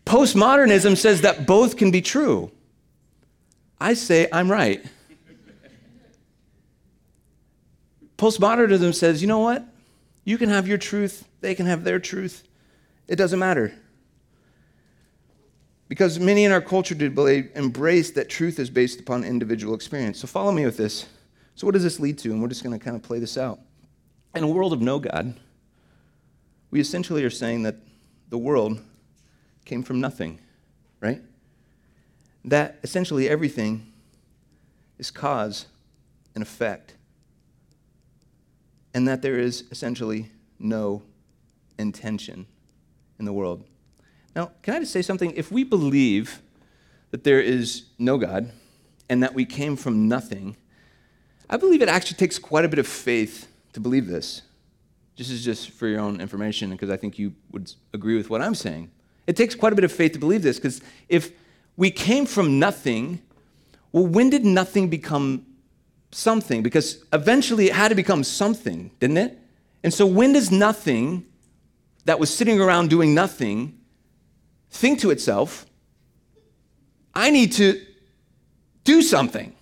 Postmodernism 0.05 0.97
says 0.97 1.21
that 1.21 1.47
both 1.47 1.77
can 1.77 1.91
be 1.91 2.01
true. 2.01 2.51
I 3.79 3.93
say 3.93 4.27
I'm 4.31 4.51
right. 4.51 4.83
Postmodernism 8.17 8.93
says, 8.93 9.21
you 9.21 9.27
know 9.27 9.39
what? 9.39 9.65
You 10.25 10.37
can 10.37 10.49
have 10.49 10.67
your 10.67 10.77
truth, 10.77 11.27
they 11.41 11.55
can 11.55 11.65
have 11.65 11.83
their 11.83 11.99
truth. 11.99 12.43
It 13.07 13.15
doesn't 13.15 13.39
matter. 13.39 13.73
Because 15.87 16.19
many 16.19 16.45
in 16.45 16.51
our 16.51 16.61
culture 16.61 16.95
believe, 16.95 17.51
embrace 17.55 18.11
that 18.11 18.29
truth 18.29 18.59
is 18.59 18.69
based 18.69 18.99
upon 18.99 19.23
individual 19.23 19.75
experience. 19.75 20.19
So 20.19 20.27
follow 20.27 20.51
me 20.51 20.65
with 20.65 20.77
this. 20.77 21.05
So, 21.55 21.67
what 21.67 21.73
does 21.73 21.83
this 21.83 21.99
lead 21.99 22.17
to? 22.19 22.31
And 22.31 22.41
we're 22.41 22.47
just 22.47 22.63
going 22.63 22.77
to 22.77 22.83
kind 22.83 22.95
of 22.95 23.03
play 23.03 23.19
this 23.19 23.37
out. 23.37 23.59
In 24.33 24.43
a 24.43 24.47
world 24.47 24.73
of 24.73 24.81
no 24.81 24.97
God, 24.97 25.39
we 26.71 26.79
essentially 26.79 27.23
are 27.23 27.29
saying 27.29 27.61
that 27.63 27.75
the 28.29 28.37
world 28.39 28.81
came 29.65 29.83
from 29.83 30.01
nothing, 30.01 30.39
right? 30.99 31.21
That 32.43 32.79
essentially 32.81 33.29
everything 33.29 33.93
is 34.97 35.11
cause 35.11 35.67
and 36.33 36.41
effect, 36.41 36.95
and 38.95 39.07
that 39.07 39.21
there 39.21 39.37
is 39.37 39.65
essentially 39.69 40.31
no 40.57 41.03
intention 41.77 42.47
in 43.23 43.25
the 43.25 43.33
world. 43.33 43.63
Now, 44.35 44.51
can 44.61 44.75
I 44.75 44.79
just 44.79 44.91
say 44.91 45.01
something? 45.01 45.31
If 45.31 45.49
we 45.51 45.63
believe 45.63 46.41
that 47.11 47.23
there 47.23 47.39
is 47.39 47.85
no 47.97 48.17
God 48.17 48.51
and 49.07 49.23
that 49.23 49.33
we 49.33 49.45
came 49.45 49.77
from 49.77 50.09
nothing, 50.09 50.57
I 51.49 51.55
believe 51.55 51.81
it 51.81 51.87
actually 51.87 52.17
takes 52.17 52.37
quite 52.37 52.65
a 52.65 52.67
bit 52.67 52.79
of 52.79 52.87
faith 52.87 53.47
to 53.73 53.79
believe 53.79 54.07
this. 54.07 54.41
This 55.17 55.29
is 55.29 55.45
just 55.45 55.69
for 55.69 55.87
your 55.87 56.01
own 56.01 56.19
information 56.19 56.71
because 56.71 56.89
I 56.89 56.97
think 56.97 57.17
you 57.17 57.33
would 57.51 57.71
agree 57.93 58.17
with 58.17 58.29
what 58.29 58.41
I'm 58.41 58.55
saying. 58.55 58.91
It 59.25 59.37
takes 59.37 59.55
quite 59.55 59.71
a 59.71 59.75
bit 59.75 59.85
of 59.85 59.91
faith 59.91 60.13
to 60.13 60.19
believe 60.19 60.41
this 60.41 60.57
because 60.57 60.81
if 61.07 61.31
we 61.77 61.91
came 61.91 62.25
from 62.25 62.59
nothing, 62.59 63.21
well, 63.91 64.05
when 64.05 64.29
did 64.29 64.43
nothing 64.43 64.89
become 64.89 65.45
something? 66.11 66.61
Because 66.61 67.05
eventually 67.13 67.67
it 67.67 67.73
had 67.73 67.89
to 67.89 67.95
become 67.95 68.23
something, 68.23 68.91
didn't 68.99 69.17
it? 69.17 69.39
And 69.83 69.93
so 69.93 70.05
when 70.05 70.33
does 70.33 70.51
nothing 70.51 71.25
that 72.05 72.19
was 72.19 72.33
sitting 72.33 72.59
around 72.59 72.89
doing 72.89 73.13
nothing 73.13 73.79
think 74.69 74.99
to 74.99 75.11
itself, 75.11 75.65
I 77.13 77.29
need 77.29 77.53
to 77.53 77.79
do 78.83 79.01
something? 79.01 79.53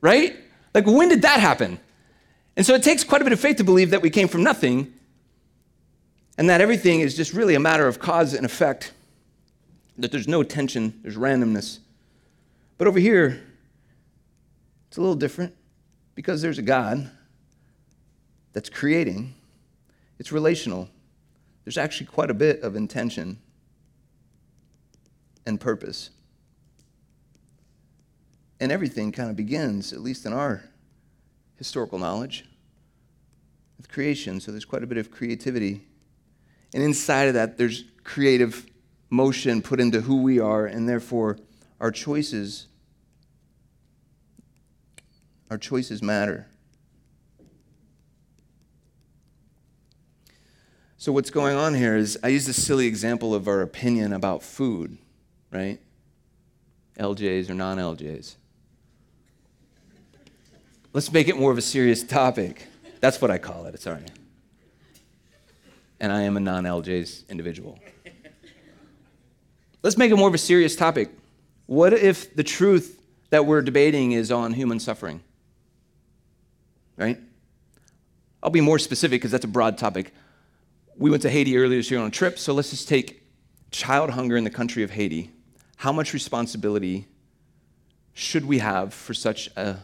Right? 0.00 0.36
Like, 0.74 0.86
when 0.86 1.08
did 1.08 1.22
that 1.22 1.40
happen? 1.40 1.78
And 2.56 2.64
so 2.66 2.74
it 2.74 2.82
takes 2.82 3.04
quite 3.04 3.20
a 3.20 3.24
bit 3.24 3.32
of 3.32 3.40
faith 3.40 3.56
to 3.58 3.64
believe 3.64 3.90
that 3.90 4.02
we 4.02 4.10
came 4.10 4.26
from 4.26 4.42
nothing 4.42 4.92
and 6.36 6.48
that 6.48 6.60
everything 6.60 7.00
is 7.00 7.16
just 7.16 7.32
really 7.32 7.54
a 7.54 7.60
matter 7.60 7.86
of 7.86 7.98
cause 7.98 8.34
and 8.34 8.46
effect, 8.46 8.92
that 9.98 10.10
there's 10.10 10.28
no 10.28 10.42
tension, 10.42 10.98
there's 11.02 11.16
randomness. 11.16 11.78
But 12.78 12.86
over 12.86 12.98
here, 12.98 13.42
it's 14.88 14.96
a 14.96 15.00
little 15.00 15.16
different 15.16 15.54
because 16.14 16.40
there's 16.40 16.58
a 16.58 16.62
God 16.62 17.10
that's 18.52 18.70
creating 18.70 19.34
it's 20.18 20.32
relational. 20.32 20.88
There's 21.64 21.78
actually 21.78 22.06
quite 22.06 22.30
a 22.30 22.34
bit 22.34 22.62
of 22.62 22.76
intention 22.76 23.38
and 25.46 25.60
purpose. 25.60 26.10
And 28.60 28.72
everything 28.72 29.12
kind 29.12 29.30
of 29.30 29.36
begins, 29.36 29.92
at 29.92 30.00
least 30.00 30.26
in 30.26 30.32
our 30.32 30.64
historical 31.56 31.98
knowledge, 31.98 32.44
with 33.76 33.88
creation. 33.88 34.40
So 34.40 34.50
there's 34.50 34.64
quite 34.64 34.82
a 34.82 34.86
bit 34.86 34.98
of 34.98 35.10
creativity. 35.10 35.82
And 36.74 36.82
inside 36.82 37.28
of 37.28 37.34
that, 37.34 37.56
there's 37.56 37.84
creative 38.04 38.66
motion 39.10 39.62
put 39.62 39.80
into 39.80 40.00
who 40.00 40.22
we 40.22 40.40
are, 40.40 40.66
and 40.66 40.88
therefore 40.88 41.38
our 41.80 41.90
choices 41.90 42.66
our 45.50 45.58
choices 45.58 46.02
matter. 46.02 46.46
So, 51.00 51.12
what's 51.12 51.30
going 51.30 51.56
on 51.56 51.74
here 51.74 51.96
is 51.96 52.18
I 52.24 52.28
use 52.28 52.44
this 52.44 52.60
silly 52.60 52.88
example 52.88 53.32
of 53.32 53.46
our 53.46 53.60
opinion 53.60 54.12
about 54.12 54.42
food, 54.42 54.98
right? 55.52 55.78
LJs 56.98 57.48
or 57.48 57.54
non 57.54 57.78
LJs. 57.78 58.34
Let's 60.92 61.12
make 61.12 61.28
it 61.28 61.36
more 61.36 61.52
of 61.52 61.58
a 61.58 61.62
serious 61.62 62.02
topic. 62.02 62.66
That's 62.98 63.22
what 63.22 63.30
I 63.30 63.38
call 63.38 63.66
it. 63.66 63.80
Right. 63.86 64.10
And 66.00 66.10
I 66.10 66.22
am 66.22 66.36
a 66.36 66.40
non 66.40 66.64
LJs 66.64 67.28
individual. 67.28 67.78
Let's 69.84 69.96
make 69.96 70.10
it 70.10 70.16
more 70.16 70.28
of 70.28 70.34
a 70.34 70.38
serious 70.38 70.74
topic. 70.74 71.10
What 71.66 71.92
if 71.92 72.34
the 72.34 72.42
truth 72.42 73.00
that 73.30 73.46
we're 73.46 73.62
debating 73.62 74.12
is 74.12 74.32
on 74.32 74.52
human 74.52 74.80
suffering? 74.80 75.22
Right? 76.96 77.20
I'll 78.42 78.50
be 78.50 78.60
more 78.60 78.80
specific 78.80 79.20
because 79.20 79.30
that's 79.30 79.44
a 79.44 79.48
broad 79.48 79.78
topic 79.78 80.12
we 80.98 81.10
went 81.10 81.22
to 81.22 81.30
Haiti 81.30 81.56
earlier 81.56 81.78
this 81.78 81.90
year 81.90 82.00
on 82.00 82.08
a 82.08 82.10
trip, 82.10 82.38
so 82.38 82.52
let's 82.52 82.70
just 82.70 82.88
take 82.88 83.22
child 83.70 84.10
hunger 84.10 84.36
in 84.36 84.42
the 84.42 84.50
country 84.50 84.82
of 84.82 84.90
Haiti. 84.90 85.30
How 85.76 85.92
much 85.92 86.12
responsibility 86.12 87.06
should 88.14 88.44
we 88.44 88.58
have 88.58 88.92
for 88.92 89.14
such 89.14 89.48
a, 89.56 89.76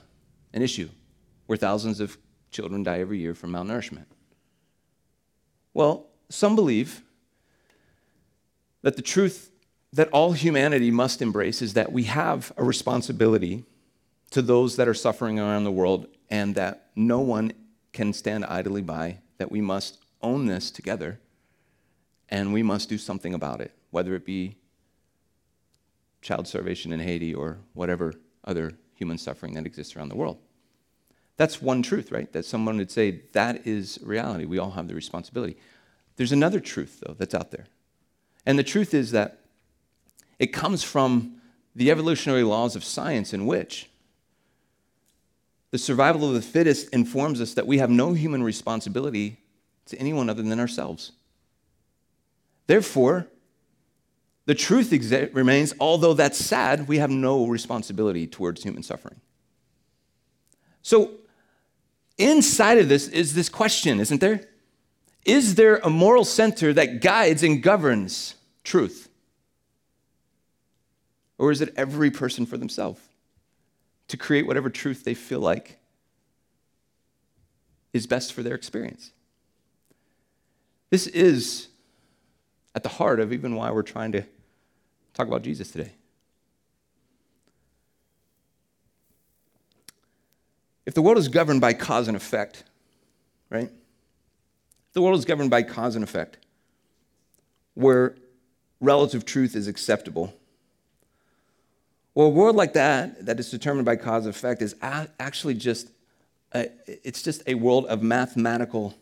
an 0.52 0.60
issue 0.60 0.88
where 1.46 1.56
thousands 1.56 2.00
of 2.00 2.18
children 2.50 2.82
die 2.82 2.98
every 2.98 3.18
year 3.18 3.32
from 3.32 3.52
malnourishment? 3.52 4.06
Well, 5.72 6.08
some 6.28 6.56
believe 6.56 7.02
that 8.82 8.96
the 8.96 9.02
truth 9.02 9.52
that 9.92 10.08
all 10.08 10.32
humanity 10.32 10.90
must 10.90 11.22
embrace 11.22 11.62
is 11.62 11.74
that 11.74 11.92
we 11.92 12.04
have 12.04 12.52
a 12.56 12.64
responsibility 12.64 13.64
to 14.30 14.42
those 14.42 14.74
that 14.76 14.88
are 14.88 14.94
suffering 14.94 15.38
around 15.38 15.62
the 15.62 15.70
world 15.70 16.08
and 16.28 16.56
that 16.56 16.88
no 16.96 17.20
one 17.20 17.52
can 17.92 18.12
stand 18.12 18.44
idly 18.46 18.82
by, 18.82 19.18
that 19.38 19.52
we 19.52 19.60
must 19.60 20.03
own 20.24 20.46
this 20.46 20.70
together, 20.70 21.20
and 22.28 22.52
we 22.52 22.62
must 22.62 22.88
do 22.88 22.98
something 22.98 23.34
about 23.34 23.60
it, 23.60 23.72
whether 23.90 24.14
it 24.14 24.24
be 24.24 24.56
child 26.22 26.48
starvation 26.48 26.92
in 26.92 27.00
Haiti 27.00 27.34
or 27.34 27.58
whatever 27.74 28.14
other 28.44 28.72
human 28.94 29.18
suffering 29.18 29.54
that 29.54 29.66
exists 29.66 29.94
around 29.94 30.08
the 30.08 30.16
world. 30.16 30.38
That's 31.36 31.60
one 31.60 31.82
truth, 31.82 32.10
right? 32.10 32.32
That 32.32 32.44
someone 32.44 32.78
would 32.78 32.90
say 32.90 33.22
that 33.32 33.66
is 33.66 33.98
reality. 34.02 34.44
We 34.44 34.58
all 34.58 34.70
have 34.72 34.88
the 34.88 34.94
responsibility. 34.94 35.56
There's 36.16 36.32
another 36.32 36.60
truth, 36.60 37.02
though, 37.04 37.14
that's 37.14 37.34
out 37.34 37.50
there. 37.50 37.66
And 38.46 38.58
the 38.58 38.64
truth 38.64 38.94
is 38.94 39.10
that 39.10 39.40
it 40.38 40.48
comes 40.48 40.82
from 40.82 41.40
the 41.74 41.90
evolutionary 41.90 42.44
laws 42.44 42.76
of 42.76 42.84
science, 42.84 43.32
in 43.32 43.46
which 43.46 43.90
the 45.72 45.78
survival 45.78 46.28
of 46.28 46.34
the 46.34 46.42
fittest 46.42 46.88
informs 46.90 47.40
us 47.40 47.54
that 47.54 47.66
we 47.66 47.78
have 47.78 47.90
no 47.90 48.12
human 48.12 48.44
responsibility 48.44 49.38
to 49.86 49.98
anyone 49.98 50.30
other 50.30 50.42
than 50.42 50.60
ourselves. 50.60 51.12
Therefore, 52.66 53.28
the 54.46 54.54
truth 54.54 54.90
exa- 54.90 55.34
remains 55.34 55.74
although 55.80 56.14
that's 56.14 56.38
sad, 56.38 56.88
we 56.88 56.98
have 56.98 57.10
no 57.10 57.46
responsibility 57.46 58.26
towards 58.26 58.62
human 58.62 58.82
suffering. 58.82 59.20
So, 60.82 61.12
inside 62.18 62.78
of 62.78 62.88
this 62.88 63.08
is 63.08 63.34
this 63.34 63.48
question, 63.48 64.00
isn't 64.00 64.20
there? 64.20 64.48
Is 65.24 65.54
there 65.54 65.76
a 65.76 65.88
moral 65.88 66.24
center 66.24 66.72
that 66.74 67.00
guides 67.00 67.42
and 67.42 67.62
governs 67.62 68.34
truth? 68.62 69.08
Or 71.38 71.50
is 71.50 71.60
it 71.62 71.72
every 71.76 72.10
person 72.10 72.44
for 72.46 72.58
themselves 72.58 73.00
to 74.08 74.16
create 74.16 74.46
whatever 74.46 74.68
truth 74.68 75.04
they 75.04 75.14
feel 75.14 75.40
like 75.40 75.78
is 77.94 78.06
best 78.06 78.34
for 78.34 78.42
their 78.42 78.54
experience? 78.54 79.13
This 80.94 81.08
is 81.08 81.66
at 82.76 82.84
the 82.84 82.88
heart 82.88 83.18
of 83.18 83.32
even 83.32 83.56
why 83.56 83.72
we're 83.72 83.82
trying 83.82 84.12
to 84.12 84.22
talk 85.12 85.26
about 85.26 85.42
Jesus 85.42 85.72
today. 85.72 85.90
If 90.86 90.94
the 90.94 91.02
world 91.02 91.18
is 91.18 91.26
governed 91.26 91.60
by 91.60 91.72
cause 91.72 92.06
and 92.06 92.16
effect, 92.16 92.62
right? 93.50 93.72
The 94.92 95.02
world 95.02 95.18
is 95.18 95.24
governed 95.24 95.50
by 95.50 95.64
cause 95.64 95.96
and 95.96 96.04
effect, 96.04 96.36
where 97.74 98.14
relative 98.80 99.24
truth 99.24 99.56
is 99.56 99.66
acceptable. 99.66 100.32
Well, 102.14 102.28
a 102.28 102.30
world 102.30 102.54
like 102.54 102.74
that, 102.74 103.26
that 103.26 103.40
is 103.40 103.50
determined 103.50 103.84
by 103.84 103.96
cause 103.96 104.26
and 104.26 104.32
effect, 104.32 104.62
is 104.62 104.76
actually 104.80 105.54
just 105.54 105.90
a, 106.52 106.68
it's 106.86 107.20
just 107.20 107.42
a 107.48 107.54
world 107.54 107.86
of 107.86 108.00
mathematical 108.00 108.94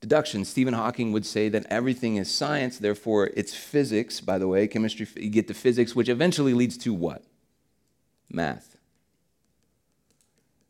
deduction. 0.00 0.44
Stephen 0.44 0.74
Hawking 0.74 1.12
would 1.12 1.26
say 1.26 1.48
that 1.48 1.66
everything 1.70 2.16
is 2.16 2.32
science, 2.32 2.78
therefore 2.78 3.30
it's 3.36 3.54
physics, 3.54 4.20
by 4.20 4.38
the 4.38 4.48
way, 4.48 4.66
chemistry, 4.68 5.06
you 5.16 5.30
get 5.30 5.48
to 5.48 5.54
physics, 5.54 5.94
which 5.94 6.08
eventually 6.08 6.54
leads 6.54 6.76
to 6.78 6.94
what? 6.94 7.24
Math. 8.30 8.76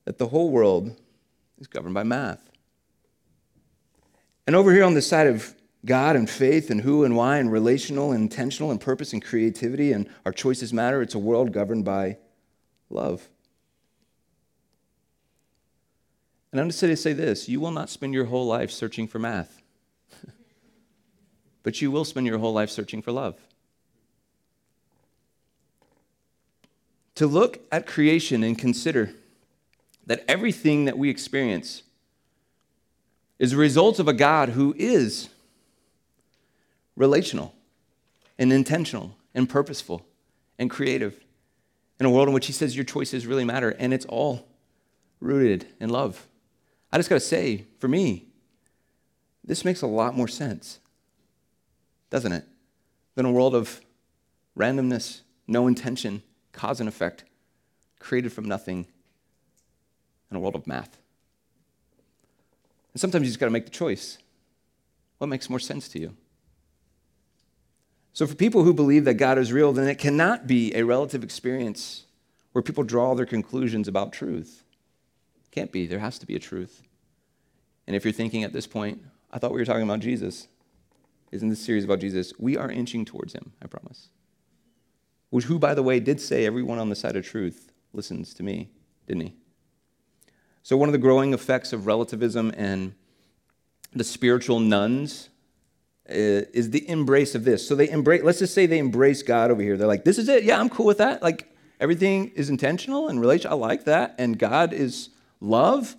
That 0.05 0.19
the 0.19 0.29
whole 0.29 0.51
world 0.51 0.97
is 1.59 1.67
governed 1.67 1.95
by 1.95 2.05
math. 2.05 2.51
And 4.47 4.57
over 4.57 4.73
here 4.73 4.85
on 4.85 4.95
the 4.95 5.03
side 5.03 5.27
of 5.27 5.55
God 5.85 6.17
and 6.17 6.29
faith 6.29 6.71
and 6.71 6.81
who 6.81 7.05
and 7.05 7.15
why 7.15 7.39
and 7.39 7.53
relational 7.53 8.13
and 8.13 8.23
intentional 8.23 8.71
and 8.71 8.81
purpose 8.81 9.13
and 9.13 9.23
creativity 9.23 9.93
and 9.93 10.09
our 10.25 10.33
choices 10.33 10.73
matter, 10.73 11.03
it's 11.03 11.15
a 11.15 11.19
world 11.19 11.53
governed 11.53 11.85
by 11.85 12.17
love. 12.91 13.29
And 16.51 16.61
I'm 16.61 16.69
just 16.69 16.81
going 16.81 16.93
to 16.93 16.97
say 16.97 17.13
this 17.13 17.49
you 17.49 17.61
will 17.61 17.71
not 17.71 17.91
spend 17.91 18.15
your 18.15 18.27
whole 18.27 18.47
life 18.47 18.71
searching 18.71 19.07
for 19.07 19.19
math, 19.19 19.61
but 21.63 21.81
you 21.83 21.91
will 21.91 22.05
spend 22.05 22.27
your 22.27 22.39
whole 22.39 22.53
life 22.53 22.71
searching 22.71 23.03
for 23.03 23.13
love. 23.13 23.37
To 27.17 27.27
look 27.27 27.61
at 27.73 27.87
creation 27.87 28.45
and 28.45 28.57
consider 28.57 29.11
that 30.07 30.25
everything 30.29 30.87
that 30.87 30.97
we 30.97 31.11
experience 31.11 31.83
is 33.39 33.53
a 33.53 33.57
result 33.57 33.99
of 33.99 34.09
a 34.09 34.13
God 34.13 34.51
who 34.51 34.75
is 34.79 35.29
relational 36.97 37.55
and 38.39 38.53
intentional 38.53 39.17
and 39.35 39.49
purposeful 39.49 40.07
and 40.59 40.71
creative 40.71 41.21
in 42.01 42.07
a 42.07 42.11
world 42.11 42.29
in 42.29 42.35
which 42.35 42.47
He 42.47 42.53
says 42.53 42.75
your 42.75 42.85
choices 42.85 43.27
really 43.27 43.45
matter 43.45 43.71
and 43.71 43.93
it's 43.93 44.07
all 44.07 44.47
rooted 45.21 45.67
in 45.81 45.91
love. 45.91 46.27
I 46.93 46.97
just 46.97 47.09
got 47.09 47.17
to 47.17 47.21
say, 47.21 47.67
for 47.79 47.89
me, 47.89 48.29
this 49.45 49.65
makes 49.65 49.83
a 49.83 49.87
lot 49.87 50.17
more 50.17 50.29
sense, 50.29 50.79
doesn't 52.11 52.33
it? 52.33 52.45
Than 53.15 53.27
a 53.27 53.33
world 53.33 53.55
of 53.55 53.81
randomness, 54.57 55.21
no 55.47 55.67
intention, 55.67 56.23
cause 56.53 56.81
and 56.81 56.89
effect, 56.89 57.25
created 57.99 58.33
from 58.33 58.45
nothing, 58.45 58.87
and 60.31 60.37
a 60.37 60.41
world 60.41 60.55
of 60.55 60.67
math. 60.67 60.99
And 62.93 63.01
sometimes 63.01 63.25
you 63.25 63.29
just 63.29 63.41
got 63.41 63.47
to 63.47 63.53
make 63.53 63.65
the 63.65 63.71
choice. 63.71 64.19
What 65.19 65.29
makes 65.29 65.51
more 65.51 65.59
sense 65.59 65.89
to 65.89 65.99
you? 65.99 66.17
So, 68.13 68.27
for 68.27 68.35
people 68.35 68.65
who 68.65 68.75
believe 68.75 69.05
that 69.05 69.15
God 69.15 69.39
is 69.39 69.53
real, 69.53 69.73
then 69.73 69.89
it 69.89 69.99
cannot 69.99 70.47
be 70.47 70.75
a 70.75 70.85
relative 70.85 71.23
experience 71.23 72.05
where 72.53 72.63
people 72.63 72.83
draw 72.83 73.15
their 73.15 73.27
conclusions 73.27 73.87
about 73.87 74.13
truth. 74.13 74.65
Can't 75.59 75.73
be. 75.73 75.87
There 75.87 75.99
has 75.99 76.21
to 76.21 76.27
be 76.27 76.37
a 76.37 76.39
truth. 76.39 76.85
And 77.89 77.97
if 77.97 78.05
you're 78.05 78.13
thinking 78.13 78.45
at 78.45 78.53
this 78.53 78.69
point, 78.69 79.03
I 79.33 79.41
thought 79.41 79.51
we 79.53 79.59
were 79.61 79.65
talking 79.65 79.83
about 79.83 79.99
Jesus. 79.99 80.47
Isn't 81.33 81.49
this 81.49 81.59
series 81.59 81.83
about 81.83 81.99
Jesus? 81.99 82.33
We 82.39 82.57
are 82.57 82.71
inching 82.71 83.05
towards 83.05 83.33
him, 83.33 83.51
I 83.61 83.67
promise. 83.67 84.11
Which, 85.31 85.47
who, 85.47 85.59
by 85.59 85.75
the 85.75 85.83
way, 85.83 85.99
did 85.99 86.21
say 86.21 86.47
everyone 86.47 86.79
on 86.79 86.91
the 86.91 86.95
side 86.95 87.17
of 87.17 87.27
truth 87.27 87.73
listens 87.93 88.35
to 88.35 88.45
me, 88.45 88.71
didn't 89.09 89.23
he? 89.23 89.35
So, 90.63 90.77
one 90.77 90.89
of 90.89 90.93
the 90.93 90.99
growing 90.99 91.35
effects 91.35 91.73
of 91.73 91.87
relativism 91.89 92.53
and 92.57 92.95
the 93.93 94.05
spiritual 94.05 94.61
nones 94.61 95.31
uh, 96.09 96.47
is 96.55 96.71
the 96.71 96.89
embrace 96.89 97.35
of 97.35 97.45
this. 97.45 97.67
So, 97.67 97.75
they 97.75 97.91
embrace, 97.91 98.23
let's 98.23 98.39
just 98.39 98.55
say 98.55 98.67
they 98.67 98.79
embrace 98.79 99.25
God 99.25 99.51
over 99.51 99.61
here. 99.61 99.77
They're 99.77 99.89
like, 99.89 100.05
this 100.05 100.19
is 100.19 100.29
it. 100.29 100.45
Yeah, 100.45 100.61
I'm 100.61 100.69
cool 100.69 100.87
with 100.87 100.99
that. 100.99 101.21
Like, 101.21 101.53
everything 101.81 102.29
is 102.37 102.49
intentional 102.49 103.09
and 103.09 103.21
relational. 103.21 103.61
I 103.61 103.67
like 103.67 103.87
that. 103.87 104.15
And 104.19 104.39
God 104.39 104.73
is 104.73 105.11
love. 105.41 105.97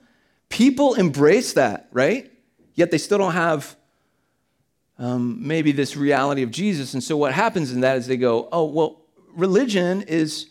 People 0.50 0.96
embrace 0.96 1.54
that, 1.54 1.88
right? 1.92 2.32
Yet 2.76 2.92
they 2.92 2.98
still 2.98 3.18
don't 3.18 3.34
have 3.34 3.76
um, 4.98 5.48
maybe 5.48 5.72
this 5.72 5.96
reality 5.96 6.44
of 6.44 6.52
Jesus. 6.52 6.94
And 6.94 7.04
so 7.04 7.16
what 7.18 7.34
happens 7.34 7.72
in 7.72 7.82
that 7.82 7.98
is 7.98 8.08
they 8.08 8.18
go, 8.18 8.50
oh, 8.52 8.66
well, 8.66 9.02
religion 9.34 10.02
is, 10.04 10.48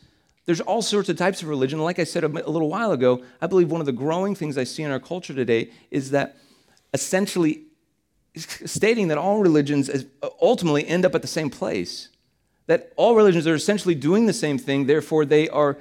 there's 0.47 0.61
all 0.61 0.83
sorts 0.83 1.09
of 1.09 1.17
types 1.17 1.43
of 1.43 1.49
religion. 1.49 1.79
Like 1.79 1.99
I 1.99 2.05
said 2.05 2.25
a, 2.25 2.29
little 2.29 2.69
while 2.69 2.93
ago, 2.93 3.23
I 3.41 3.47
believe 3.47 3.71
one 3.71 3.81
of 3.81 3.87
the 3.87 3.93
growing 3.93 4.35
things 4.35 4.57
I 4.57 4.65
see 4.65 4.83
in 4.83 4.91
our 4.91 5.01
culture 5.01 5.35
today 5.35 5.71
is 5.91 6.11
that 6.13 6.37
essentially 6.95 7.65
stating 8.37 9.09
that 9.09 9.19
all 9.19 9.41
religions 9.41 9.91
ultimately 10.41 10.87
end 10.87 11.05
up 11.05 11.15
at 11.15 11.23
the 11.23 11.29
same 11.29 11.51
place. 11.51 12.09
That 12.67 12.93
all 12.97 13.15
religions 13.15 13.47
are 13.47 13.55
essentially 13.55 13.95
doing 13.95 14.27
the 14.27 14.33
same 14.33 14.59
thing, 14.59 14.87
therefore, 14.87 15.25
they 15.25 15.49
are 15.49 15.79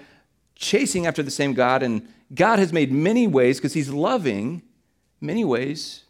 chasing 0.55 1.05
after 1.05 1.21
the 1.21 1.31
same 1.31 1.53
God, 1.53 1.83
and 1.83 2.07
God 2.33 2.59
has 2.59 2.73
made 2.73 2.91
many 2.91 3.27
ways, 3.27 3.57
because 3.57 3.73
He's 3.73 3.89
loving, 3.89 4.61
many 5.21 5.45
ways 5.45 6.03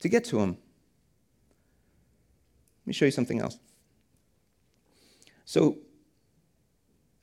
to 0.00 0.08
get 0.08 0.24
to 0.26 0.40
Him. 0.40 0.50
Let 2.82 2.86
me 2.86 2.92
show 2.92 3.04
you 3.04 3.10
something 3.10 3.40
else. 3.40 3.58
So, 5.44 5.78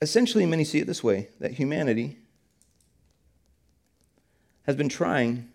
essentially, 0.00 0.46
many 0.46 0.64
see 0.64 0.78
it 0.78 0.86
this 0.86 1.04
way 1.04 1.28
that 1.38 1.52
humanity 1.52 2.18
has 4.64 4.76
been 4.76 4.88
trying 4.88 5.48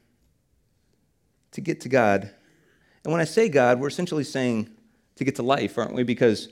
to 1.52 1.62
get 1.62 1.82
to 1.82 1.90
God. 1.90 2.30
And 3.04 3.12
when 3.12 3.22
I 3.22 3.26
say 3.26 3.50
God, 3.50 3.80
we're 3.80 3.88
essentially 3.88 4.24
saying 4.24 4.70
to 5.16 5.24
get 5.24 5.36
to 5.38 5.44
life, 5.44 5.78
aren't 5.78 5.94
we? 5.94 6.04
Because 6.04 6.50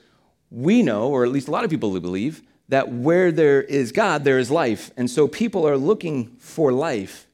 we 0.50 0.82
know, 0.82 1.10
or 1.10 1.24
at 1.26 1.32
least 1.32 1.48
a 1.48 1.52
lot 1.52 1.64
of 1.64 1.70
people 1.70 1.98
believe, 2.00 2.42
that 2.70 2.92
where 2.92 3.32
there 3.32 3.62
is 3.62 3.92
God, 3.92 4.24
there 4.24 4.40
is 4.40 4.50
life. 4.50 4.92
And 4.98 5.10
so 5.10 5.28
people 5.28 5.68
are 5.68 5.78
looking 5.78 6.36
for 6.38 6.72
life. 6.72 7.28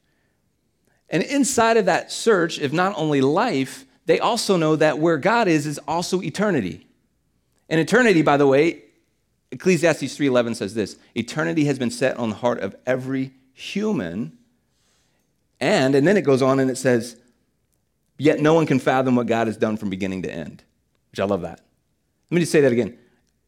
And 1.08 1.22
inside 1.22 1.76
of 1.76 1.86
that 1.86 2.12
search, 2.12 2.58
if 2.58 2.72
not 2.72 2.94
only 2.96 3.20
life, 3.20 3.84
they 4.06 4.18
also 4.18 4.56
know 4.56 4.76
that 4.76 4.98
where 4.98 5.18
God 5.18 5.48
is 5.48 5.66
is 5.66 5.78
also 5.86 6.22
eternity. 6.22 6.86
And 7.68 7.80
eternity, 7.80 8.22
by 8.22 8.36
the 8.36 8.46
way, 8.46 8.82
Ecclesiastes 9.50 10.18
3:11 10.18 10.56
says 10.56 10.74
this, 10.74 10.96
eternity 11.14 11.64
has 11.66 11.78
been 11.78 11.90
set 11.90 12.16
on 12.16 12.30
the 12.30 12.36
heart 12.36 12.60
of 12.60 12.74
every 12.86 13.32
human. 13.52 14.36
And 15.60 15.94
and 15.94 16.06
then 16.06 16.16
it 16.16 16.22
goes 16.22 16.42
on 16.42 16.58
and 16.58 16.70
it 16.70 16.76
says, 16.76 17.16
yet 18.18 18.40
no 18.40 18.54
one 18.54 18.66
can 18.66 18.78
fathom 18.78 19.16
what 19.16 19.26
God 19.26 19.46
has 19.46 19.56
done 19.56 19.76
from 19.76 19.90
beginning 19.90 20.22
to 20.22 20.32
end. 20.32 20.64
Which 21.10 21.20
I 21.20 21.24
love 21.24 21.42
that. 21.42 21.60
Let 22.30 22.34
me 22.34 22.40
just 22.40 22.52
say 22.52 22.62
that 22.62 22.72
again. 22.72 22.98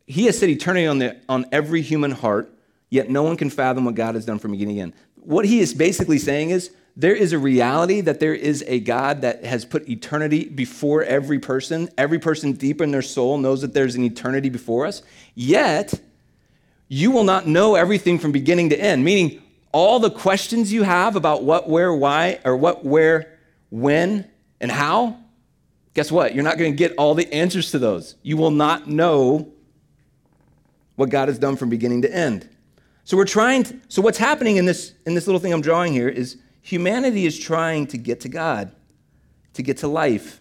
He 0.07 0.27
has 0.27 0.39
set 0.39 0.49
eternity 0.49 0.87
on, 0.87 0.99
the, 0.99 1.17
on 1.29 1.47
every 1.51 1.81
human 1.81 2.11
heart, 2.11 2.53
yet 2.91 3.09
no 3.09 3.23
one 3.23 3.37
can 3.37 3.51
fathom 3.51 3.85
what 3.85 3.95
God 3.95 4.15
has 4.15 4.27
done 4.27 4.39
from 4.39 4.53
beginning 4.53 4.77
to 4.77 4.83
end. 4.83 4.93
What 5.17 5.47
he 5.47 5.61
is 5.61 5.73
basically 5.73 6.19
saying 6.19 6.51
is 6.51 6.71
there 6.97 7.15
is 7.15 7.33
a 7.33 7.39
reality 7.39 8.01
that 8.03 8.21
there 8.21 8.35
is 8.35 8.63
a 8.67 8.79
God 8.81 9.23
that 9.23 9.45
has 9.45 9.65
put 9.65 9.89
eternity 9.89 10.45
before 10.49 11.03
every 11.03 11.39
person. 11.39 11.89
Every 11.99 12.19
person 12.19 12.53
deep 12.53 12.81
in 12.81 12.91
their 12.91 13.03
soul 13.03 13.39
knows 13.39 13.63
that 13.63 13.73
there's 13.73 13.97
an 13.97 14.05
eternity 14.05 14.49
before 14.49 14.87
us. 14.87 15.03
Yet, 15.35 15.99
you 16.89 17.11
will 17.11 17.25
not 17.25 17.49
know 17.49 17.75
everything 17.75 18.19
from 18.19 18.31
beginning 18.31 18.71
to 18.71 18.81
end, 18.81 19.05
meaning 19.05 19.43
all 19.73 19.99
the 19.99 20.11
questions 20.11 20.73
you 20.73 20.85
have 20.85 21.17
about 21.17 21.43
what, 21.43 21.69
where, 21.69 21.93
why, 21.93 22.39
or 22.45 22.57
what, 22.57 22.85
where, 22.85 23.39
when, 23.71 24.31
and 24.61 24.71
how, 24.71 25.17
guess 25.95 26.13
what? 26.13 26.33
You're 26.33 26.45
not 26.45 26.59
going 26.59 26.73
to 26.73 26.77
get 26.77 26.95
all 26.97 27.15
the 27.15 27.33
answers 27.35 27.73
to 27.73 27.81
those. 27.81 28.15
You 28.23 28.37
will 28.37 28.53
not 28.53 28.87
know 28.87 29.53
what 30.97 31.11
God 31.11 31.29
has 31.29 31.39
done 31.39 31.57
from 31.57 31.69
beginning 31.69 32.03
to 32.03 32.15
end. 32.15 32.49
So 33.05 33.17
we're 33.17 33.27
trying 33.27 33.65
to, 33.65 33.77
so 33.89 34.01
what's 34.01 34.19
happening 34.19 34.57
in 34.57 34.65
this 34.65 34.95
in 35.05 35.15
this 35.15 35.27
little 35.27 35.41
thing 35.41 35.53
I'm 35.53 35.61
drawing 35.61 35.93
here 35.93 36.09
is 36.09 36.39
humanity 36.63 37.27
is 37.27 37.39
trying 37.39 37.87
to 37.89 37.99
get 37.99 38.21
to 38.21 38.29
God, 38.29 38.73
to 39.53 39.63
get 39.63 39.79
to 39.79 39.89
life, 39.89 40.41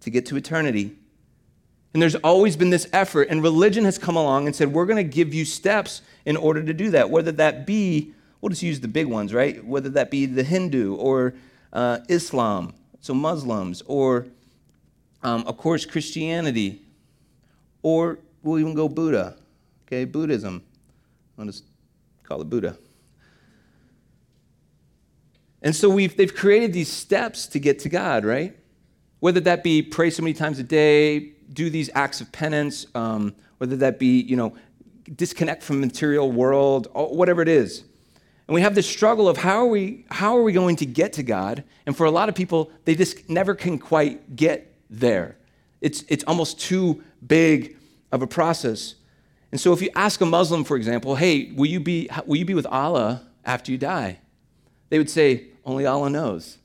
to 0.00 0.10
get 0.10 0.26
to 0.26 0.36
eternity. 0.36 0.96
And 1.92 2.02
there's 2.02 2.16
always 2.16 2.56
been 2.56 2.70
this 2.70 2.88
effort, 2.92 3.28
and 3.30 3.40
religion 3.40 3.84
has 3.84 3.98
come 3.98 4.16
along 4.16 4.46
and 4.46 4.56
said, 4.56 4.72
We're 4.72 4.86
going 4.86 4.96
to 4.96 5.04
give 5.04 5.32
you 5.32 5.44
steps 5.44 6.02
in 6.24 6.36
order 6.36 6.62
to 6.62 6.74
do 6.74 6.90
that. 6.90 7.08
Whether 7.08 7.30
that 7.32 7.66
be, 7.66 8.12
we'll 8.40 8.50
just 8.50 8.64
use 8.64 8.80
the 8.80 8.88
big 8.88 9.06
ones, 9.06 9.32
right? 9.32 9.64
Whether 9.64 9.90
that 9.90 10.10
be 10.10 10.26
the 10.26 10.42
Hindu 10.42 10.96
or 10.96 11.34
uh, 11.72 12.00
Islam, 12.08 12.74
so 13.00 13.14
Muslims, 13.14 13.82
or 13.86 14.26
um, 15.22 15.44
of 15.46 15.56
course 15.56 15.86
Christianity, 15.86 16.82
or 17.82 18.18
we'll 18.42 18.58
even 18.58 18.74
go 18.74 18.88
Buddha, 18.88 19.36
Okay, 19.94 20.06
Buddhism. 20.06 20.60
I'll 21.38 21.44
just 21.44 21.62
call 22.24 22.40
it 22.40 22.50
Buddha. 22.50 22.76
And 25.62 25.74
so 25.74 25.88
we've, 25.88 26.16
they've 26.16 26.34
created 26.34 26.72
these 26.72 26.90
steps 26.92 27.46
to 27.46 27.60
get 27.60 27.78
to 27.80 27.88
God, 27.88 28.24
right? 28.24 28.56
Whether 29.20 29.38
that 29.40 29.62
be 29.62 29.82
pray 29.82 30.10
so 30.10 30.24
many 30.24 30.34
times 30.34 30.58
a 30.58 30.64
day, 30.64 31.34
do 31.52 31.70
these 31.70 31.90
acts 31.94 32.20
of 32.20 32.32
penance, 32.32 32.86
um, 32.96 33.36
whether 33.58 33.76
that 33.76 34.00
be, 34.00 34.20
you 34.20 34.34
know, 34.34 34.56
disconnect 35.14 35.62
from 35.62 35.80
material 35.80 36.32
world, 36.32 36.88
whatever 36.92 37.40
it 37.40 37.48
is. 37.48 37.84
And 38.48 38.54
we 38.56 38.62
have 38.62 38.74
this 38.74 38.88
struggle 38.88 39.28
of 39.28 39.36
how 39.36 39.58
are 39.58 39.68
we 39.68 40.06
how 40.10 40.36
are 40.36 40.42
we 40.42 40.52
going 40.52 40.74
to 40.76 40.86
get 40.86 41.12
to 41.14 41.22
God? 41.22 41.62
And 41.86 41.96
for 41.96 42.04
a 42.04 42.10
lot 42.10 42.28
of 42.28 42.34
people, 42.34 42.72
they 42.84 42.96
just 42.96 43.30
never 43.30 43.54
can 43.54 43.78
quite 43.78 44.34
get 44.34 44.74
there. 44.90 45.36
It's 45.80 46.02
it's 46.08 46.24
almost 46.24 46.58
too 46.58 47.04
big 47.24 47.76
of 48.10 48.22
a 48.22 48.26
process. 48.26 48.96
And 49.54 49.60
so 49.60 49.72
if 49.72 49.80
you 49.80 49.88
ask 49.94 50.20
a 50.20 50.26
Muslim, 50.26 50.64
for 50.64 50.76
example, 50.76 51.14
hey, 51.14 51.52
will 51.52 51.66
you 51.66 51.78
be, 51.78 52.10
will 52.26 52.34
you 52.34 52.44
be 52.44 52.54
with 52.54 52.66
Allah 52.66 53.22
after 53.44 53.70
you 53.70 53.78
die? 53.78 54.18
They 54.88 54.98
would 54.98 55.08
say, 55.08 55.44
only 55.64 55.86
Allah 55.86 56.10
knows. 56.10 56.58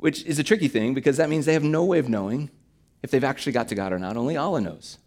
which 0.00 0.24
is 0.24 0.38
a 0.38 0.42
tricky 0.42 0.68
thing 0.68 0.94
because 0.94 1.18
that 1.18 1.28
means 1.28 1.44
they 1.44 1.52
have 1.52 1.62
no 1.62 1.84
way 1.84 1.98
of 1.98 2.08
knowing 2.08 2.50
if 3.02 3.10
they've 3.10 3.24
actually 3.24 3.52
got 3.52 3.68
to 3.68 3.74
God 3.74 3.92
or 3.92 3.98
not. 3.98 4.16
Only 4.16 4.36
Allah 4.36 4.60
knows. 4.60 4.98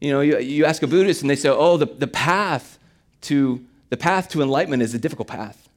You 0.00 0.12
know, 0.12 0.20
you, 0.20 0.38
you 0.38 0.64
ask 0.64 0.82
a 0.82 0.86
Buddhist 0.86 1.20
and 1.20 1.28
they 1.28 1.36
say, 1.36 1.50
oh, 1.50 1.76
the, 1.76 1.86
the 1.86 2.06
path 2.06 2.78
to 3.22 3.64
the 3.90 3.96
path 3.96 4.28
to 4.30 4.42
enlightenment 4.42 4.82
is 4.82 4.94
a 4.94 4.98
difficult 4.98 5.28
path. 5.28 5.68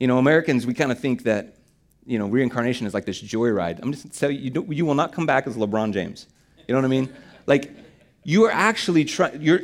You 0.00 0.06
know, 0.06 0.18
Americans, 0.18 0.66
we 0.66 0.74
kind 0.74 0.90
of 0.90 0.98
think 0.98 1.24
that, 1.24 1.56
you 2.06 2.18
know, 2.18 2.26
reincarnation 2.26 2.86
is 2.86 2.94
like 2.94 3.04
this 3.04 3.22
joyride. 3.22 3.80
I'm 3.82 3.92
just 3.92 4.18
tell 4.18 4.30
you, 4.30 4.50
you, 4.52 4.66
you 4.72 4.86
will 4.86 4.94
not 4.94 5.12
come 5.12 5.26
back 5.26 5.46
as 5.46 5.56
LeBron 5.56 5.92
James. 5.92 6.26
You 6.66 6.74
know 6.74 6.80
what 6.80 6.86
I 6.86 6.88
mean? 6.88 7.12
Like, 7.46 7.70
you 8.24 8.44
are 8.44 8.50
actually 8.50 9.04
trying, 9.04 9.40
you're, 9.42 9.60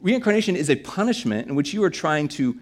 reincarnation 0.00 0.56
is 0.56 0.70
a 0.70 0.76
punishment 0.76 1.48
in 1.48 1.54
which 1.54 1.72
you 1.72 1.82
are 1.84 1.90
trying 1.90 2.28
to, 2.28 2.58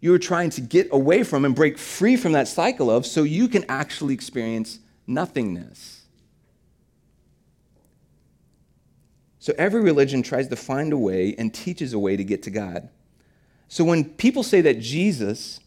you 0.00 0.14
are 0.14 0.18
trying 0.18 0.50
to 0.50 0.60
get 0.60 0.88
away 0.92 1.22
from 1.22 1.44
and 1.44 1.54
break 1.54 1.78
free 1.78 2.16
from 2.16 2.32
that 2.32 2.48
cycle 2.48 2.90
of 2.90 3.04
so 3.04 3.22
you 3.22 3.48
can 3.48 3.64
actually 3.68 4.14
experience 4.14 4.78
nothingness. 5.06 6.02
So 9.40 9.54
every 9.56 9.80
religion 9.80 10.22
tries 10.22 10.48
to 10.48 10.56
find 10.56 10.92
a 10.92 10.98
way 10.98 11.34
and 11.38 11.52
teaches 11.52 11.92
a 11.92 11.98
way 11.98 12.16
to 12.16 12.24
get 12.24 12.42
to 12.44 12.50
God. 12.50 12.90
So 13.68 13.84
when 13.84 14.04
people 14.04 14.42
say 14.42 14.60
that 14.60 14.80
Jesus 14.80 15.60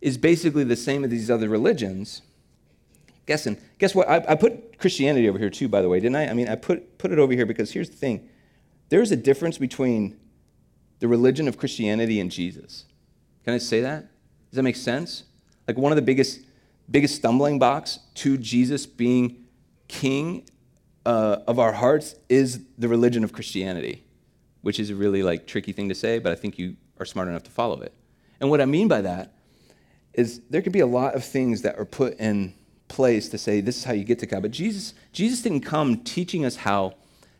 is 0.00 0.16
basically 0.16 0.64
the 0.64 0.76
same 0.76 1.04
as 1.04 1.10
these 1.10 1.30
other 1.30 1.48
religions, 1.48 2.22
guessing, 3.26 3.58
guess 3.78 3.94
what? 3.94 4.08
I, 4.08 4.24
I, 4.28 4.34
put 4.34 4.78
Christianity 4.78 5.28
over 5.28 5.38
here 5.38 5.50
too, 5.50 5.68
by 5.68 5.82
the 5.82 5.88
way, 5.88 6.00
didn't 6.00 6.16
I? 6.16 6.28
I 6.28 6.34
mean, 6.34 6.48
I 6.48 6.54
put, 6.54 6.98
put 6.98 7.12
it 7.12 7.18
over 7.18 7.32
here 7.32 7.46
because 7.46 7.72
here's 7.72 7.90
the 7.90 7.96
thing 7.96 8.28
there's 8.88 9.10
a 9.10 9.16
difference 9.16 9.58
between 9.58 10.18
the 10.98 11.08
religion 11.08 11.48
of 11.48 11.56
Christianity 11.56 12.20
and 12.20 12.30
Jesus. 12.30 12.84
Can 13.44 13.54
I 13.54 13.58
say 13.58 13.80
that? 13.80 14.02
Does 14.50 14.56
that 14.56 14.62
make 14.62 14.76
sense? 14.76 15.24
Like 15.66 15.76
one 15.76 15.92
of 15.92 15.96
the 15.96 16.02
biggest, 16.02 16.40
biggest 16.90 17.16
stumbling 17.16 17.58
blocks 17.58 18.00
to 18.16 18.36
Jesus 18.36 18.86
being 18.86 19.46
king 19.88 20.48
uh, 21.04 21.38
of 21.46 21.58
our 21.58 21.72
hearts 21.72 22.14
is 22.28 22.60
the 22.78 22.88
religion 22.88 23.24
of 23.24 23.32
Christianity, 23.32 24.04
which 24.60 24.78
is 24.78 24.90
a 24.90 24.94
really 24.94 25.22
like 25.22 25.46
tricky 25.46 25.72
thing 25.72 25.88
to 25.88 25.94
say, 25.94 26.18
but 26.18 26.32
I 26.32 26.34
think 26.34 26.58
you 26.58 26.76
are 27.00 27.06
smart 27.06 27.28
enough 27.28 27.42
to 27.44 27.50
follow 27.50 27.80
it. 27.80 27.92
And 28.40 28.50
what 28.50 28.60
I 28.60 28.66
mean 28.66 28.88
by 28.88 29.00
that 29.02 29.34
is 30.14 30.40
there 30.50 30.62
can 30.62 30.72
be 30.72 30.80
a 30.80 30.86
lot 30.86 31.14
of 31.14 31.24
things 31.24 31.62
that 31.62 31.78
are 31.78 31.84
put 31.84 32.18
in 32.18 32.54
place 32.92 33.28
to 33.30 33.38
say 33.38 33.60
this 33.60 33.78
is 33.78 33.84
how 33.84 33.92
you 33.92 34.04
get 34.04 34.18
to 34.18 34.26
God. 34.26 34.42
But 34.42 34.50
Jesus, 34.50 34.92
Jesus 35.12 35.40
didn't 35.42 35.62
come 35.62 35.96
teaching 35.98 36.44
us 36.44 36.56
how 36.56 36.94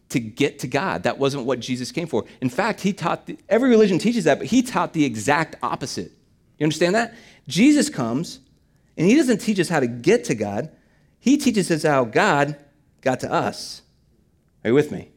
to 0.09 0.19
get 0.19 0.59
to 0.61 0.67
God. 0.67 1.03
That 1.03 1.19
wasn't 1.19 1.45
what 1.45 1.61
Jesus 1.61 1.93
came 1.93 2.07
for. 2.07 2.25
In 2.41 2.49
fact, 2.49 2.81
he 2.81 2.93
taught 2.93 3.27
the, 3.27 3.38
every 3.49 3.71
religion 3.71 3.99
teaches 3.99 4.25
that, 4.25 4.38
but 4.38 4.47
he 4.47 4.62
taught 4.62 4.95
the 4.95 5.05
exact 5.05 5.57
opposite. 5.62 6.11
You 6.59 6.65
understand 6.65 6.95
that? 6.95 7.15
Jesus 7.47 7.91
comes 7.91 8.41
and 8.97 9.07
he 9.07 9.15
doesn't 9.15 9.38
teach 9.38 9.61
us 9.61 9.69
how 9.69 9.81
to 9.81 9.87
get 9.87 10.25
to 10.25 10.35
God. 10.35 10.71
He 11.21 11.37
teaches 11.37 11.71
us 11.71 11.83
how 11.83 12.05
God 12.05 12.57
got 13.03 13.21
to 13.21 13.31
us. 13.31 13.83
Are 14.65 14.69
you 14.69 14.75
with 14.75 14.91
me? 14.91 15.11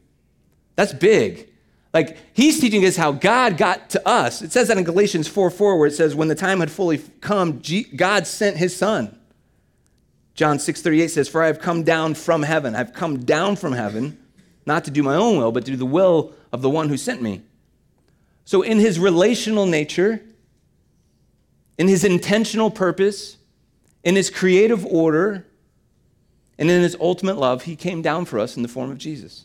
That's 0.74 0.92
big. 0.92 1.48
Like 1.94 2.18
he's 2.34 2.60
teaching 2.60 2.84
us 2.84 2.96
how 2.96 3.12
God 3.12 3.56
got 3.56 3.90
to 3.90 4.06
us. 4.06 4.42
It 4.42 4.52
says 4.52 4.68
that 4.68 4.76
in 4.76 4.84
Galatians 4.84 5.28
4 5.28 5.50
4, 5.50 5.78
where 5.78 5.88
it 5.88 5.94
says, 5.94 6.14
When 6.14 6.28
the 6.28 6.34
time 6.34 6.60
had 6.60 6.70
fully 6.70 6.98
come, 7.20 7.62
God 7.96 8.26
sent 8.26 8.58
his 8.58 8.76
son. 8.76 9.18
John 10.36 10.58
6 10.58 10.82
38 10.82 11.08
says, 11.08 11.28
For 11.28 11.42
I 11.42 11.46
have 11.48 11.58
come 11.58 11.82
down 11.82 12.14
from 12.14 12.42
heaven. 12.42 12.76
I've 12.76 12.92
come 12.92 13.24
down 13.24 13.56
from 13.56 13.72
heaven, 13.72 14.18
not 14.64 14.84
to 14.84 14.90
do 14.90 15.02
my 15.02 15.16
own 15.16 15.38
will, 15.38 15.50
but 15.50 15.64
to 15.64 15.72
do 15.72 15.76
the 15.76 15.86
will 15.86 16.32
of 16.52 16.62
the 16.62 16.70
one 16.70 16.88
who 16.88 16.96
sent 16.96 17.20
me. 17.20 17.42
So, 18.44 18.62
in 18.62 18.78
his 18.78 19.00
relational 19.00 19.66
nature, 19.66 20.22
in 21.78 21.88
his 21.88 22.04
intentional 22.04 22.70
purpose, 22.70 23.38
in 24.04 24.14
his 24.14 24.30
creative 24.30 24.86
order, 24.86 25.46
and 26.58 26.70
in 26.70 26.82
his 26.82 26.96
ultimate 27.00 27.36
love, 27.36 27.64
he 27.64 27.76
came 27.76 28.02
down 28.02 28.24
for 28.24 28.38
us 28.38 28.56
in 28.56 28.62
the 28.62 28.68
form 28.68 28.90
of 28.90 28.98
Jesus. 28.98 29.44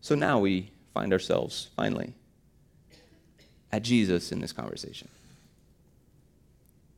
So 0.00 0.14
now 0.14 0.38
we 0.38 0.70
find 0.92 1.12
ourselves 1.12 1.70
finally 1.76 2.14
at 3.70 3.82
Jesus 3.82 4.32
in 4.32 4.40
this 4.40 4.52
conversation. 4.52 5.08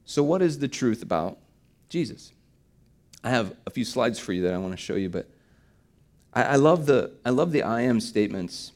So, 0.05 0.23
what 0.23 0.43
is 0.43 0.59
the 0.59 0.69
truth 0.69 1.03
about 1.03 1.39
Jesus? 1.89 2.33
I 3.25 3.31
have 3.31 3.57
a 3.67 3.71
few 3.71 3.85
slides 3.85 4.21
for 4.21 4.33
you 4.33 4.43
that 4.43 4.55
I 4.55 4.59
want 4.59 4.73
to 4.73 4.77
show 4.77 4.95
you, 4.95 5.09
but 5.09 5.29
I, 6.33 6.43
I, 6.43 6.57
love 6.57 6.87
the, 6.87 7.11
I 7.25 7.31
love 7.31 7.51
the 7.51 7.63
I 7.63 7.81
am 7.81 7.99
statements 7.99 8.71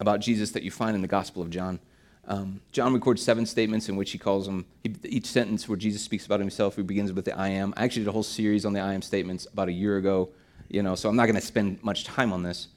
about 0.00 0.20
Jesus 0.20 0.52
that 0.52 0.62
you 0.62 0.70
find 0.70 0.94
in 0.94 1.02
the 1.02 1.08
Gospel 1.08 1.42
of 1.42 1.50
John. 1.50 1.80
Um, 2.26 2.60
John 2.72 2.94
records 2.94 3.22
seven 3.22 3.44
statements 3.44 3.88
in 3.90 3.96
which 3.96 4.12
he 4.12 4.18
calls 4.18 4.46
them, 4.46 4.64
he, 4.82 4.94
each 5.04 5.26
sentence 5.26 5.68
where 5.68 5.76
Jesus 5.76 6.00
speaks 6.02 6.24
about 6.24 6.40
himself, 6.40 6.76
he 6.76 6.82
begins 6.82 7.12
with 7.12 7.26
the 7.26 7.36
I 7.36 7.48
am. 7.48 7.74
I 7.76 7.84
actually 7.84 8.04
did 8.04 8.08
a 8.08 8.12
whole 8.12 8.22
series 8.22 8.64
on 8.64 8.72
the 8.72 8.80
I 8.80 8.94
am 8.94 9.02
statements 9.02 9.46
about 9.52 9.68
a 9.68 9.72
year 9.72 9.98
ago, 9.98 10.30
you 10.68 10.82
know, 10.82 10.94
so 10.94 11.08
I'm 11.10 11.16
not 11.16 11.26
going 11.26 11.36
to 11.36 11.46
spend 11.46 11.82
much 11.82 12.04
time 12.04 12.32
on 12.32 12.42
this 12.42 12.68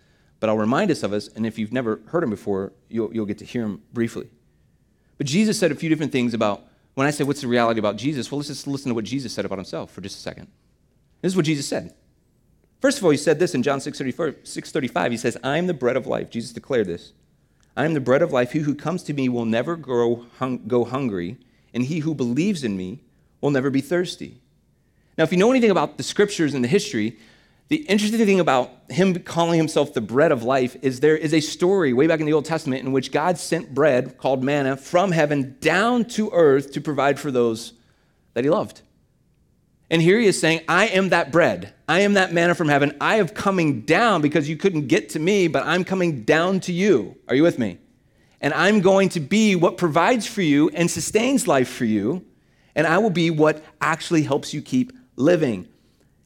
but 0.42 0.50
I'll 0.50 0.58
remind 0.58 0.90
us 0.90 1.04
of 1.04 1.14
us, 1.14 1.30
and 1.30 1.46
if 1.46 1.60
you've 1.60 1.72
never 1.72 2.02
heard 2.08 2.24
him 2.24 2.32
before, 2.32 2.74
you'll, 2.90 3.14
you'll 3.14 3.28
get 3.28 3.38
to 3.38 3.46
hear 3.46 3.62
him 3.62 3.84
briefly. 3.94 4.28
But 5.20 5.28
Jesus 5.28 5.58
said 5.58 5.72
a 5.72 5.76
few 5.76 5.88
different 5.88 6.12
things 6.12 6.34
about, 6.34 6.64
when 6.94 7.08
I 7.08 7.12
say 7.12 7.24
what's 7.24 7.42
the 7.42 7.48
reality 7.48 7.80
about 7.80 7.96
Jesus, 7.96 8.32
well, 8.32 8.38
let's 8.38 8.50
just 8.50 8.68
listen 8.68 8.90
to 8.90 8.96
what 8.96 9.06
Jesus 9.06 9.34
said 9.34 9.46
about 9.46 9.58
himself 9.58 9.92
for 9.92 10.02
just 10.02 10.18
a 10.18 10.22
second. 10.22 10.48
This 11.22 11.34
is 11.34 11.36
what 11.36 11.46
Jesus 11.46 11.68
said. 11.68 11.94
First 12.82 12.98
of 12.98 13.06
all, 13.06 13.12
he 13.12 13.18
said 13.18 13.40
this 13.40 13.54
in 13.54 13.64
John 13.64 13.80
6.35. 13.80 15.12
He 15.12 15.18
says, 15.18 15.38
I 15.44 15.58
am 15.58 15.68
the 15.68 15.74
bread 15.74 15.96
of 15.96 16.08
life. 16.08 16.30
Jesus 16.30 16.52
declared 16.52 16.88
this. 16.88 17.14
I 17.78 17.86
am 17.86 17.94
the 17.94 18.02
bread 18.02 18.22
of 18.22 18.34
life. 18.34 18.52
He 18.52 18.60
who 18.60 18.76
comes 18.76 19.04
to 19.04 19.14
me 19.14 19.30
will 19.30 19.46
never 19.46 19.76
grow 19.76 20.26
hung- 20.40 20.68
go 20.68 20.84
hungry, 20.84 21.38
and 21.74 21.86
he 21.86 22.00
who 22.00 22.14
believes 22.14 22.64
in 22.64 22.76
me 22.76 23.02
will 23.40 23.52
never 23.52 23.70
be 23.70 23.82
thirsty. 23.82 24.42
Now, 25.18 25.24
if 25.24 25.32
you 25.32 25.38
know 25.38 25.52
anything 25.52 25.72
about 25.72 25.98
the 25.98 26.04
scriptures 26.04 26.54
and 26.54 26.64
the 26.64 26.68
history, 26.68 27.18
the 27.72 27.78
interesting 27.88 28.20
thing 28.26 28.42
about 28.42 28.70
him 28.90 29.18
calling 29.20 29.58
himself 29.58 29.94
the 29.94 30.02
bread 30.02 30.34
of 30.34 30.44
life 30.44 30.76
is 30.82 31.00
there 31.00 31.16
is 31.16 31.34
a 31.34 31.40
story 31.40 31.94
way 31.94 32.06
back 32.06 32.20
in 32.20 32.26
the 32.26 32.34
Old 32.34 32.44
Testament 32.44 32.84
in 32.84 32.92
which 32.92 33.14
God 33.14 33.38
sent 33.38 33.74
bread 33.74 34.18
called 34.18 34.44
manna 34.44 34.76
from 34.76 35.14
heaven 35.14 35.56
down 35.62 36.04
to 36.10 36.30
earth 36.34 36.74
to 36.74 36.82
provide 36.82 37.18
for 37.18 37.32
those 37.32 37.72
that 38.34 38.44
he 38.44 38.50
loved. 38.50 38.82
And 39.90 40.02
here 40.02 40.20
he 40.20 40.26
is 40.26 40.38
saying, 40.38 40.66
I 40.68 40.88
am 40.88 41.10
that 41.10 41.32
bread. 41.32 41.74
I 41.88 42.02
am 42.02 42.16
that 42.16 42.34
manna 42.34 42.56
from 42.56 42.68
heaven. 42.68 42.98
I 43.00 43.20
am 43.20 43.30
coming 43.30 43.84
down 43.84 44.22
because 44.22 44.50
you 44.50 44.58
couldn't 44.58 44.88
get 44.88 45.08
to 45.12 45.20
me, 45.20 45.48
but 45.48 45.66
I'm 45.66 45.86
coming 45.86 46.24
down 46.24 46.60
to 46.62 46.74
you. 46.74 47.16
Are 47.30 47.36
you 47.36 47.44
with 47.44 47.58
me? 47.58 47.78
And 48.42 48.54
I'm 48.54 48.82
going 48.82 49.08
to 49.10 49.22
be 49.22 49.56
what 49.56 49.78
provides 49.78 50.28
for 50.28 50.42
you 50.42 50.68
and 50.72 50.92
sustains 50.92 51.48
life 51.48 51.70
for 51.70 51.86
you. 51.86 52.26
And 52.76 52.86
I 52.86 52.98
will 52.98 53.12
be 53.12 53.32
what 53.32 53.64
actually 53.80 54.24
helps 54.24 54.54
you 54.54 54.62
keep 54.62 54.92
living. 55.16 55.70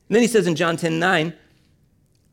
And 0.07 0.15
then 0.15 0.21
he 0.21 0.27
says 0.27 0.47
in 0.47 0.55
John 0.55 0.77
10 0.77 0.99
9, 0.99 1.33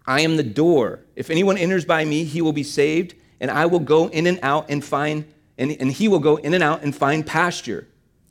I 0.06 0.20
am 0.20 0.36
the 0.36 0.42
door. 0.42 1.00
If 1.16 1.30
anyone 1.30 1.56
enters 1.56 1.84
by 1.84 2.04
me, 2.04 2.24
he 2.24 2.42
will 2.42 2.52
be 2.52 2.64
saved, 2.64 3.14
and 3.40 3.50
I 3.50 3.66
will 3.66 3.80
go 3.80 4.08
in 4.08 4.26
and 4.26 4.38
out 4.42 4.66
and 4.68 4.84
find, 4.84 5.24
and, 5.56 5.70
and 5.80 5.92
he 5.92 6.08
will 6.08 6.18
go 6.18 6.36
in 6.36 6.54
and 6.54 6.62
out 6.62 6.82
and 6.82 6.94
find 6.94 7.26
pasture. 7.26 7.86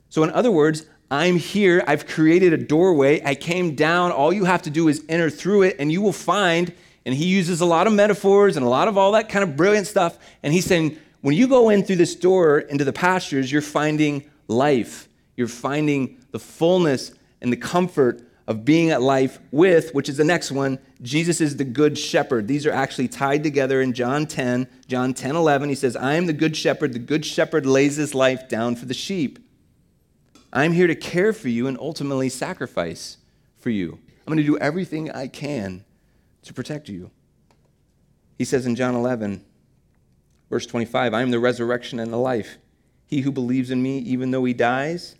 So, 0.08 0.22
in 0.22 0.30
other 0.30 0.50
words, 0.50 0.84
I'm 1.10 1.36
here. 1.36 1.82
I've 1.86 2.06
created 2.06 2.52
a 2.52 2.56
doorway. 2.56 3.22
I 3.24 3.34
came 3.34 3.74
down. 3.74 4.12
All 4.12 4.32
you 4.32 4.44
have 4.44 4.62
to 4.62 4.70
do 4.70 4.88
is 4.88 5.04
enter 5.08 5.30
through 5.30 5.62
it, 5.62 5.76
and 5.78 5.90
you 5.90 6.02
will 6.02 6.12
find. 6.12 6.72
And 7.04 7.14
he 7.14 7.26
uses 7.26 7.60
a 7.60 7.66
lot 7.66 7.86
of 7.86 7.92
metaphors 7.92 8.56
and 8.56 8.64
a 8.64 8.68
lot 8.68 8.86
of 8.86 8.96
all 8.96 9.12
that 9.12 9.28
kind 9.28 9.42
of 9.42 9.56
brilliant 9.56 9.86
stuff. 9.86 10.18
And 10.42 10.52
he's 10.52 10.64
saying, 10.64 10.96
when 11.20 11.34
you 11.34 11.48
go 11.48 11.68
in 11.68 11.84
through 11.84 11.96
this 11.96 12.14
door 12.14 12.60
into 12.60 12.84
the 12.84 12.92
pastures, 12.92 13.50
you're 13.50 13.60
finding 13.60 14.30
life. 14.48 15.08
You're 15.36 15.48
finding 15.48 16.18
the 16.30 16.38
fullness 16.38 17.12
and 17.40 17.52
the 17.52 17.56
comfort 17.56 18.22
of 18.46 18.64
being 18.64 18.90
at 18.90 19.00
life 19.00 19.38
with, 19.50 19.94
which 19.94 20.08
is 20.08 20.16
the 20.16 20.24
next 20.24 20.50
one, 20.50 20.78
Jesus 21.00 21.40
is 21.40 21.56
the 21.56 21.64
good 21.64 21.96
shepherd. 21.96 22.48
These 22.48 22.66
are 22.66 22.72
actually 22.72 23.08
tied 23.08 23.42
together 23.42 23.80
in 23.80 23.92
John 23.92 24.26
10, 24.26 24.66
John 24.88 25.14
10, 25.14 25.36
11. 25.36 25.68
He 25.68 25.74
says, 25.74 25.96
I 25.96 26.14
am 26.14 26.26
the 26.26 26.32
good 26.32 26.56
shepherd. 26.56 26.92
The 26.92 26.98
good 26.98 27.24
shepherd 27.24 27.66
lays 27.66 27.96
his 27.96 28.14
life 28.14 28.48
down 28.48 28.76
for 28.76 28.86
the 28.86 28.94
sheep. 28.94 29.38
I'm 30.52 30.72
here 30.72 30.86
to 30.86 30.94
care 30.94 31.32
for 31.32 31.48
you 31.48 31.66
and 31.66 31.78
ultimately 31.78 32.28
sacrifice 32.28 33.16
for 33.58 33.70
you. 33.70 33.98
I'm 34.26 34.32
going 34.32 34.38
to 34.38 34.44
do 34.44 34.58
everything 34.58 35.10
I 35.10 35.28
can 35.28 35.84
to 36.42 36.52
protect 36.52 36.88
you. 36.88 37.10
He 38.38 38.44
says 38.44 38.66
in 38.66 38.74
John 38.74 38.94
11, 38.94 39.44
verse 40.50 40.66
25, 40.66 41.14
I 41.14 41.22
am 41.22 41.30
the 41.30 41.38
resurrection 41.38 42.00
and 42.00 42.12
the 42.12 42.18
life. 42.18 42.58
He 43.06 43.20
who 43.20 43.30
believes 43.30 43.70
in 43.70 43.82
me, 43.82 43.98
even 43.98 44.30
though 44.30 44.44
he 44.44 44.52
dies, 44.54 45.16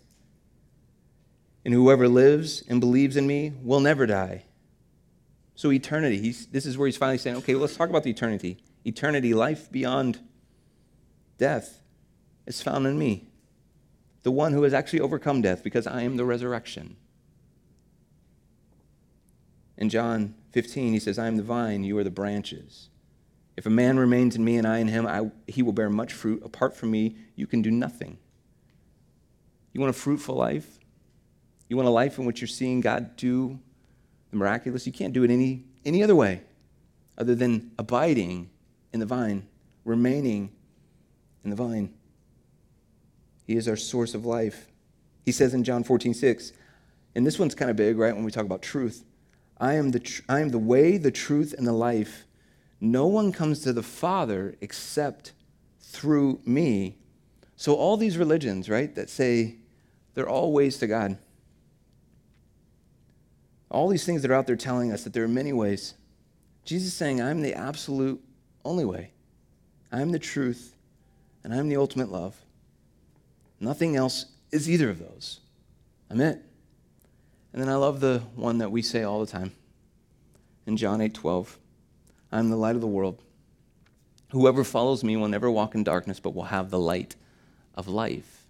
and 1.65 1.73
whoever 1.73 2.07
lives 2.07 2.63
and 2.67 2.79
believes 2.79 3.15
in 3.15 3.27
me 3.27 3.53
will 3.61 3.79
never 3.79 4.05
die. 4.05 4.45
So, 5.55 5.71
eternity, 5.71 6.19
he's, 6.19 6.47
this 6.47 6.65
is 6.65 6.77
where 6.77 6.87
he's 6.87 6.97
finally 6.97 7.17
saying, 7.17 7.37
okay, 7.37 7.53
well, 7.53 7.61
let's 7.61 7.77
talk 7.77 7.89
about 7.89 8.03
the 8.03 8.09
eternity. 8.09 8.57
Eternity, 8.85 9.33
life 9.33 9.71
beyond 9.71 10.19
death, 11.37 11.81
is 12.45 12.61
found 12.61 12.85
in 12.87 12.97
me, 12.97 13.27
the 14.23 14.31
one 14.31 14.53
who 14.53 14.63
has 14.63 14.73
actually 14.73 14.99
overcome 14.99 15.41
death, 15.41 15.63
because 15.63 15.87
I 15.87 16.01
am 16.01 16.17
the 16.17 16.25
resurrection. 16.25 16.97
In 19.77 19.89
John 19.89 20.35
15, 20.51 20.93
he 20.93 20.99
says, 20.99 21.17
I 21.17 21.27
am 21.27 21.37
the 21.37 21.43
vine, 21.43 21.83
you 21.83 21.97
are 21.97 22.03
the 22.03 22.11
branches. 22.11 22.89
If 23.55 23.65
a 23.65 23.69
man 23.69 23.97
remains 23.97 24.35
in 24.35 24.43
me 24.43 24.57
and 24.57 24.67
I 24.67 24.79
in 24.79 24.87
him, 24.87 25.05
I, 25.05 25.29
he 25.47 25.61
will 25.61 25.73
bear 25.73 25.89
much 25.89 26.13
fruit. 26.13 26.41
Apart 26.43 26.75
from 26.75 26.91
me, 26.91 27.15
you 27.35 27.45
can 27.45 27.61
do 27.61 27.69
nothing. 27.69 28.17
You 29.71 29.81
want 29.81 29.95
a 29.95 29.99
fruitful 29.99 30.35
life? 30.35 30.79
You 31.69 31.77
want 31.77 31.87
a 31.87 31.91
life 31.91 32.19
in 32.19 32.25
which 32.25 32.41
you're 32.41 32.47
seeing 32.47 32.81
God 32.81 33.15
do 33.15 33.59
the 34.31 34.37
miraculous? 34.37 34.85
You 34.85 34.93
can't 34.93 35.13
do 35.13 35.23
it 35.23 35.31
any, 35.31 35.63
any 35.85 36.03
other 36.03 36.15
way 36.15 36.41
other 37.17 37.35
than 37.35 37.71
abiding 37.77 38.49
in 38.91 38.99
the 38.99 39.05
vine, 39.05 39.47
remaining 39.85 40.51
in 41.43 41.49
the 41.49 41.55
vine. 41.55 41.93
He 43.45 43.55
is 43.55 43.67
our 43.67 43.75
source 43.75 44.13
of 44.13 44.25
life. 44.25 44.67
He 45.25 45.31
says 45.31 45.53
in 45.53 45.63
John 45.63 45.83
14, 45.83 46.13
6, 46.13 46.53
and 47.15 47.25
this 47.25 47.37
one's 47.37 47.55
kind 47.55 47.69
of 47.69 47.77
big, 47.77 47.97
right, 47.97 48.15
when 48.15 48.23
we 48.23 48.31
talk 48.31 48.45
about 48.45 48.61
truth. 48.61 49.03
I 49.57 49.75
am 49.75 49.91
the, 49.91 49.99
tr- 49.99 50.23
I 50.27 50.39
am 50.39 50.49
the 50.49 50.59
way, 50.59 50.97
the 50.97 51.11
truth, 51.11 51.53
and 51.57 51.67
the 51.67 51.73
life. 51.73 52.25
No 52.81 53.07
one 53.07 53.31
comes 53.31 53.59
to 53.61 53.73
the 53.73 53.83
Father 53.83 54.55
except 54.61 55.33
through 55.79 56.41
me. 56.45 56.97
So, 57.55 57.75
all 57.75 57.95
these 57.95 58.17
religions, 58.17 58.69
right, 58.69 58.93
that 58.95 59.09
say 59.09 59.57
they're 60.15 60.27
all 60.27 60.51
ways 60.51 60.77
to 60.79 60.87
God, 60.87 61.17
all 63.73 63.87
these 63.87 64.05
things 64.05 64.21
that 64.21 64.31
are 64.31 64.35
out 64.35 64.47
there 64.47 64.55
telling 64.55 64.91
us 64.91 65.03
that 65.03 65.13
there 65.13 65.23
are 65.23 65.27
many 65.27 65.51
ways. 65.51 65.95
Jesus 66.63 66.89
is 66.89 66.93
saying, 66.93 67.21
I'm 67.21 67.41
the 67.41 67.55
absolute 67.55 68.23
only 68.63 68.85
way. 68.85 69.11
I'm 69.91 70.11
the 70.11 70.19
truth, 70.19 70.75
and 71.43 71.53
I'm 71.53 71.67
the 71.69 71.77
ultimate 71.77 72.11
love. 72.11 72.35
Nothing 73.59 73.95
else 73.95 74.27
is 74.51 74.69
either 74.69 74.89
of 74.89 74.99
those. 74.99 75.39
I'm 76.09 76.21
it. 76.21 76.41
And 77.51 77.61
then 77.61 77.69
I 77.69 77.75
love 77.75 77.99
the 77.99 78.19
one 78.35 78.59
that 78.59 78.71
we 78.71 78.81
say 78.81 79.03
all 79.03 79.19
the 79.19 79.31
time 79.31 79.51
in 80.65 80.77
John 80.77 81.01
8 81.01 81.13
12. 81.13 81.57
I'm 82.31 82.49
the 82.49 82.55
light 82.55 82.75
of 82.75 82.81
the 82.81 82.87
world. 82.87 83.21
Whoever 84.29 84.63
follows 84.63 85.03
me 85.03 85.17
will 85.17 85.27
never 85.27 85.51
walk 85.51 85.75
in 85.75 85.83
darkness, 85.83 86.19
but 86.19 86.33
will 86.33 86.43
have 86.43 86.71
the 86.71 86.79
light 86.79 87.15
of 87.75 87.87
life. 87.87 88.45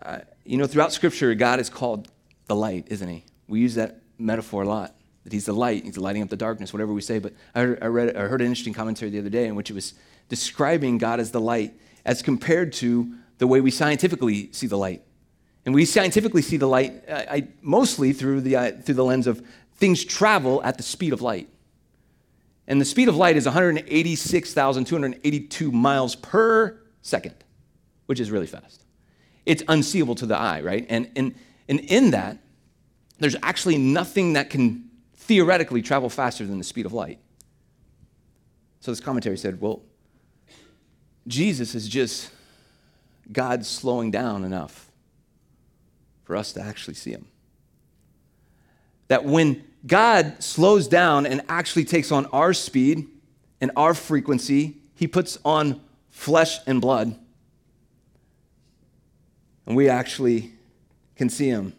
Uh, 0.00 0.20
you 0.44 0.56
know, 0.56 0.66
throughout 0.66 0.92
Scripture, 0.92 1.34
God 1.34 1.58
is 1.58 1.68
called 1.68 2.08
the 2.48 2.56
light, 2.56 2.86
isn't 2.88 3.08
He? 3.08 3.24
We 3.46 3.60
use 3.60 3.76
that 3.76 4.00
metaphor 4.18 4.64
a 4.64 4.68
lot 4.68 4.94
that 5.24 5.32
He's 5.32 5.46
the 5.46 5.52
light, 5.52 5.84
He's 5.84 5.96
lighting 5.96 6.22
up 6.22 6.28
the 6.28 6.36
darkness, 6.36 6.72
whatever 6.72 6.92
we 6.92 7.00
say. 7.00 7.18
But 7.18 7.32
I 7.54 7.60
heard, 7.60 7.78
I 7.82 7.86
read, 7.86 8.16
I 8.16 8.22
heard 8.22 8.40
an 8.40 8.48
interesting 8.48 8.74
commentary 8.74 9.10
the 9.10 9.20
other 9.20 9.30
day 9.30 9.46
in 9.46 9.54
which 9.54 9.70
it 9.70 9.74
was 9.74 9.94
describing 10.28 10.98
God 10.98 11.20
as 11.20 11.30
the 11.30 11.40
light 11.40 11.74
as 12.04 12.22
compared 12.22 12.72
to 12.74 13.14
the 13.38 13.46
way 13.46 13.60
we 13.60 13.70
scientifically 13.70 14.52
see 14.52 14.66
the 14.66 14.78
light. 14.78 15.02
And 15.64 15.74
we 15.74 15.84
scientifically 15.84 16.42
see 16.42 16.56
the 16.56 16.66
light 16.66 17.04
I, 17.08 17.26
I, 17.30 17.48
mostly 17.60 18.12
through 18.12 18.40
the, 18.40 18.56
uh, 18.56 18.72
through 18.72 18.94
the 18.94 19.04
lens 19.04 19.26
of 19.26 19.46
things 19.76 20.04
travel 20.04 20.62
at 20.64 20.76
the 20.76 20.82
speed 20.82 21.12
of 21.12 21.22
light. 21.22 21.48
And 22.66 22.80
the 22.80 22.84
speed 22.84 23.08
of 23.08 23.16
light 23.16 23.36
is 23.36 23.46
186,282 23.46 25.72
miles 25.72 26.16
per 26.16 26.78
second, 27.02 27.34
which 28.06 28.20
is 28.20 28.30
really 28.30 28.46
fast. 28.46 28.84
It's 29.46 29.62
unseeable 29.68 30.14
to 30.16 30.26
the 30.26 30.36
eye, 30.36 30.60
right? 30.60 30.84
And, 30.88 31.10
and, 31.16 31.34
and 31.68 31.80
in 31.80 32.12
that, 32.12 32.38
there's 33.18 33.36
actually 33.42 33.78
nothing 33.78 34.34
that 34.34 34.50
can 34.50 34.88
theoretically 35.14 35.82
travel 35.82 36.08
faster 36.08 36.46
than 36.46 36.58
the 36.58 36.64
speed 36.64 36.86
of 36.86 36.92
light. 36.92 37.18
So 38.80 38.90
this 38.90 39.00
commentary 39.00 39.36
said, 39.36 39.60
well, 39.60 39.82
Jesus 41.26 41.74
is 41.74 41.88
just 41.88 42.30
God 43.30 43.66
slowing 43.66 44.10
down 44.10 44.44
enough 44.44 44.90
for 46.24 46.36
us 46.36 46.52
to 46.54 46.62
actually 46.62 46.94
see 46.94 47.10
him. 47.10 47.26
That 49.08 49.24
when 49.24 49.64
God 49.86 50.42
slows 50.42 50.88
down 50.88 51.26
and 51.26 51.42
actually 51.48 51.84
takes 51.84 52.12
on 52.12 52.26
our 52.26 52.54
speed 52.54 53.06
and 53.60 53.70
our 53.76 53.94
frequency, 53.94 54.76
he 54.94 55.06
puts 55.06 55.38
on 55.44 55.80
flesh 56.10 56.58
and 56.66 56.80
blood. 56.80 57.18
And 59.66 59.76
we 59.76 59.88
actually 59.88 60.52
can 61.18 61.28
see 61.28 61.48
him. 61.48 61.74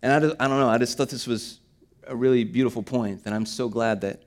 And 0.00 0.12
I, 0.12 0.20
just, 0.20 0.36
I 0.40 0.48
don't 0.48 0.58
know, 0.58 0.68
I 0.68 0.78
just 0.78 0.96
thought 0.96 1.10
this 1.10 1.26
was 1.26 1.58
a 2.06 2.14
really 2.14 2.44
beautiful. 2.44 2.84
And 2.94 3.20
I'm 3.26 3.44
so 3.44 3.68
glad 3.68 4.00
that 4.02 4.22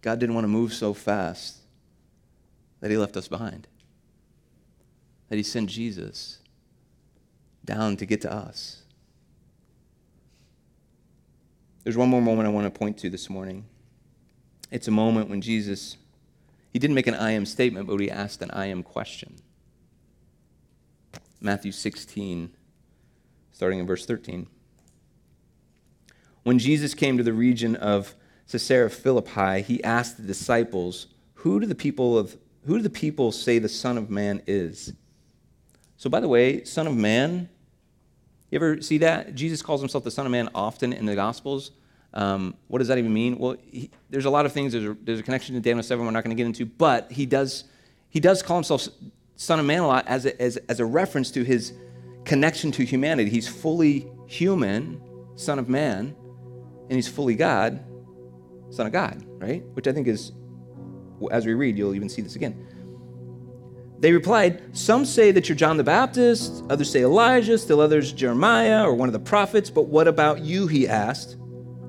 God 0.00 0.20
didn't 0.20 0.34
want 0.34 0.44
to 0.44 0.48
move 0.48 0.72
so 0.72 0.94
fast 0.94 1.58
that 2.80 2.90
he 2.90 2.96
left 2.96 3.16
us 3.16 3.28
behind. 3.28 3.66
That 5.28 5.36
he 5.36 5.42
sent 5.42 5.68
Jesus 5.68 6.38
down 7.64 7.96
to 7.96 8.06
get 8.06 8.20
to 8.22 8.32
us. 8.32 8.82
There's 11.82 11.96
one 11.96 12.08
more 12.08 12.22
moment 12.22 12.46
I 12.46 12.50
want 12.50 12.72
to 12.72 12.78
point 12.78 12.98
to 12.98 13.10
this 13.10 13.28
morning. 13.28 13.64
It's 14.70 14.88
a 14.88 14.92
moment 14.92 15.28
when 15.28 15.40
Jesus, 15.40 15.96
he 16.72 16.78
didn't 16.78 16.94
make 16.94 17.06
an 17.06 17.14
I 17.14 17.32
am 17.32 17.46
statement, 17.46 17.86
but 17.86 17.98
he 17.98 18.10
asked 18.10 18.42
an 18.42 18.50
I 18.52 18.66
am 18.66 18.82
question. 18.82 19.36
Matthew 21.40 21.72
16, 21.72 22.52
starting 23.58 23.80
in 23.80 23.86
verse 23.86 24.06
13. 24.06 24.46
When 26.44 26.58
Jesus 26.58 26.94
came 26.94 27.18
to 27.18 27.24
the 27.24 27.32
region 27.32 27.76
of 27.76 28.14
Caesarea 28.50 28.88
Philippi, 28.88 29.62
he 29.62 29.82
asked 29.82 30.16
the 30.16 30.22
disciples, 30.22 31.08
Who 31.34 31.58
do 31.60 31.66
the 31.66 31.74
people 31.74 32.16
of 32.16 32.36
who 32.64 32.76
do 32.76 32.82
the 32.82 32.90
people 32.90 33.32
say 33.32 33.58
the 33.58 33.68
Son 33.68 33.98
of 33.98 34.10
Man 34.10 34.42
is? 34.46 34.92
So 35.96 36.08
by 36.08 36.20
the 36.20 36.28
way, 36.28 36.62
Son 36.64 36.86
of 36.86 36.94
Man 36.94 37.48
you 38.50 38.56
ever 38.56 38.80
see 38.80 38.98
that? 38.98 39.34
Jesus 39.34 39.60
calls 39.60 39.80
himself 39.80 40.04
the 40.04 40.10
Son 40.10 40.24
of 40.24 40.32
Man 40.32 40.48
often 40.54 40.92
in 40.92 41.04
the 41.04 41.14
Gospels. 41.14 41.72
Um, 42.14 42.54
what 42.68 42.78
does 42.78 42.88
that 42.88 42.96
even 42.96 43.12
mean? 43.12 43.38
Well, 43.38 43.56
he, 43.60 43.90
there's 44.08 44.24
a 44.24 44.30
lot 44.30 44.46
of 44.46 44.52
things. 44.52 44.72
There's 44.72 44.84
a, 44.84 44.96
there's 45.02 45.20
a 45.20 45.22
connection 45.22 45.54
to 45.54 45.60
Daniel 45.60 45.82
7 45.82 46.02
we're 46.02 46.10
not 46.12 46.24
going 46.24 46.34
to 46.34 46.40
get 46.40 46.46
into, 46.46 46.64
but 46.64 47.12
he 47.12 47.26
does, 47.26 47.64
he 48.08 48.20
does 48.20 48.42
call 48.42 48.56
himself 48.56 48.88
Son 49.36 49.60
of 49.60 49.66
Man 49.66 49.80
a 49.80 49.86
lot 49.86 50.06
as 50.08 50.24
a, 50.24 50.40
as, 50.40 50.56
as 50.68 50.80
a 50.80 50.86
reference 50.86 51.32
to 51.32 51.42
his 51.42 51.74
connection 52.24 52.72
to 52.72 52.84
humanity. 52.84 53.30
He's 53.30 53.48
fully 53.48 54.10
human, 54.26 55.00
Son 55.36 55.58
of 55.58 55.68
Man, 55.68 56.14
and 56.88 56.92
he's 56.92 57.08
fully 57.08 57.34
God, 57.34 57.84
Son 58.70 58.86
of 58.86 58.92
God, 58.92 59.24
right? 59.40 59.64
Which 59.74 59.86
I 59.86 59.92
think 59.92 60.06
is, 60.06 60.32
as 61.30 61.46
we 61.46 61.54
read, 61.54 61.78
you'll 61.78 61.94
even 61.94 62.08
see 62.08 62.22
this 62.22 62.36
again. 62.36 62.66
They 64.00 64.12
replied, 64.12 64.76
Some 64.76 65.04
say 65.04 65.32
that 65.32 65.48
you're 65.48 65.56
John 65.56 65.76
the 65.76 65.84
Baptist, 65.84 66.64
others 66.70 66.90
say 66.90 67.02
Elijah, 67.02 67.58
still 67.58 67.80
others 67.80 68.12
Jeremiah 68.12 68.84
or 68.84 68.94
one 68.94 69.08
of 69.08 69.12
the 69.12 69.18
prophets. 69.18 69.70
But 69.70 69.86
what 69.86 70.06
about 70.06 70.40
you? 70.40 70.66
He 70.66 70.86
asked. 70.86 71.36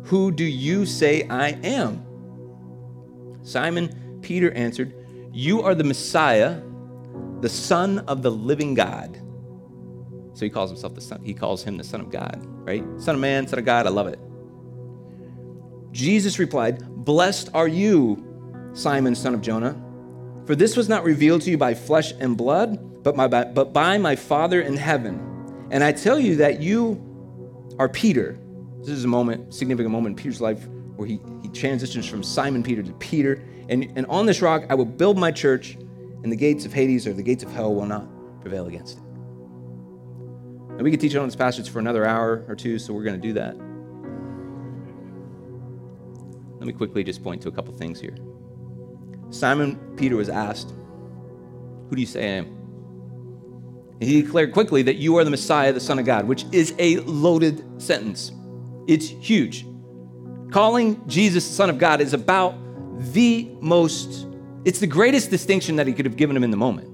Who 0.05 0.31
do 0.31 0.43
you 0.43 0.87
say 0.87 1.27
I 1.27 1.49
am? 1.63 2.03
Simon 3.43 4.19
Peter 4.21 4.51
answered, 4.53 4.93
You 5.31 5.61
are 5.61 5.75
the 5.75 5.83
Messiah, 5.83 6.61
the 7.41 7.49
Son 7.49 7.99
of 7.99 8.23
the 8.23 8.31
living 8.31 8.73
God. 8.73 9.21
So 10.39 10.45
he 10.45 10.49
calls 10.49 10.69
himself 10.69 10.95
the 10.95 11.01
Son, 11.01 11.21
he 11.23 11.33
calls 11.33 11.63
him 11.63 11.77
the 11.77 11.83
Son 11.83 11.99
of 11.99 12.09
God, 12.09 12.39
right? 12.65 12.83
Son 12.97 13.15
of 13.15 13.21
man, 13.21 13.45
Son 13.45 13.59
of 13.59 13.65
God, 13.65 13.85
I 13.85 13.89
love 13.89 14.07
it. 14.07 14.19
Jesus 15.91 16.39
replied, 16.39 16.87
Blessed 17.03 17.49
are 17.53 17.67
you, 17.67 18.71
Simon, 18.73 19.15
son 19.15 19.33
of 19.33 19.41
Jonah 19.41 19.75
for 20.49 20.55
this 20.55 20.75
was 20.75 20.89
not 20.89 21.03
revealed 21.03 21.43
to 21.43 21.51
you 21.51 21.59
by 21.59 21.75
flesh 21.75 22.11
and 22.19 22.35
blood, 22.35 23.03
but, 23.03 23.15
my, 23.15 23.27
but 23.27 23.71
by 23.71 23.99
my 23.99 24.15
Father 24.15 24.61
in 24.61 24.75
heaven. 24.75 25.67
And 25.69 25.83
I 25.83 25.91
tell 25.91 26.17
you 26.17 26.37
that 26.37 26.59
you 26.59 27.75
are 27.77 27.87
Peter. 27.87 28.39
This 28.79 28.89
is 28.89 29.03
a 29.05 29.07
moment, 29.07 29.53
significant 29.53 29.91
moment 29.91 30.17
in 30.17 30.23
Peter's 30.23 30.41
life 30.41 30.67
where 30.95 31.07
he, 31.07 31.19
he 31.43 31.49
transitions 31.49 32.07
from 32.07 32.23
Simon 32.23 32.63
Peter 32.63 32.81
to 32.81 32.91
Peter. 32.93 33.43
And, 33.69 33.93
and 33.95 34.07
on 34.07 34.25
this 34.25 34.41
rock 34.41 34.63
I 34.71 34.73
will 34.73 34.85
build 34.85 35.19
my 35.19 35.29
church, 35.29 35.75
and 36.23 36.31
the 36.31 36.35
gates 36.35 36.65
of 36.65 36.73
Hades 36.73 37.05
or 37.05 37.13
the 37.13 37.21
gates 37.21 37.43
of 37.43 37.51
hell 37.51 37.75
will 37.75 37.85
not 37.85 38.07
prevail 38.41 38.65
against 38.65 38.97
it. 38.97 39.03
And 40.79 40.85
we 40.85 40.91
could 40.91 41.01
teach 41.01 41.13
on 41.13 41.25
this 41.25 41.35
passage 41.35 41.69
for 41.69 41.79
another 41.79 42.05
hour 42.05 42.45
or 42.47 42.55
two, 42.55 42.79
so 42.79 42.93
we're 42.93 43.03
going 43.03 43.19
to 43.19 43.27
do 43.27 43.33
that. 43.33 43.53
Let 46.57 46.67
me 46.67 46.71
quickly 46.71 47.03
just 47.03 47.21
point 47.21 47.41
to 47.41 47.49
a 47.49 47.51
couple 47.51 47.73
things 47.73 47.99
here. 47.99 48.15
Simon 49.29 49.75
Peter 49.97 50.15
was 50.15 50.29
asked, 50.29 50.73
Who 51.89 51.97
do 51.97 51.99
you 51.99 52.07
say 52.07 52.21
I 52.21 52.37
am? 52.37 52.45
And 53.99 54.03
he 54.03 54.21
declared 54.21 54.53
quickly 54.53 54.81
that 54.83 54.95
you 54.95 55.17
are 55.17 55.25
the 55.25 55.29
Messiah, 55.29 55.73
the 55.73 55.81
Son 55.81 55.99
of 55.99 56.05
God, 56.05 56.25
which 56.25 56.45
is 56.53 56.73
a 56.79 56.95
loaded 56.99 57.61
sentence. 57.81 58.31
It's 58.87 59.09
huge. 59.09 59.65
Calling 60.49 61.05
Jesus 61.09 61.45
the 61.45 61.55
Son 61.55 61.69
of 61.69 61.77
God 61.77 61.99
is 61.99 62.13
about 62.13 62.55
the 63.11 63.51
most, 63.59 64.27
it's 64.63 64.79
the 64.79 64.87
greatest 64.87 65.29
distinction 65.29 65.75
that 65.75 65.87
he 65.87 65.93
could 65.93 66.05
have 66.05 66.15
given 66.15 66.37
him 66.37 66.45
in 66.45 66.51
the 66.51 66.57
moment. 66.57 66.89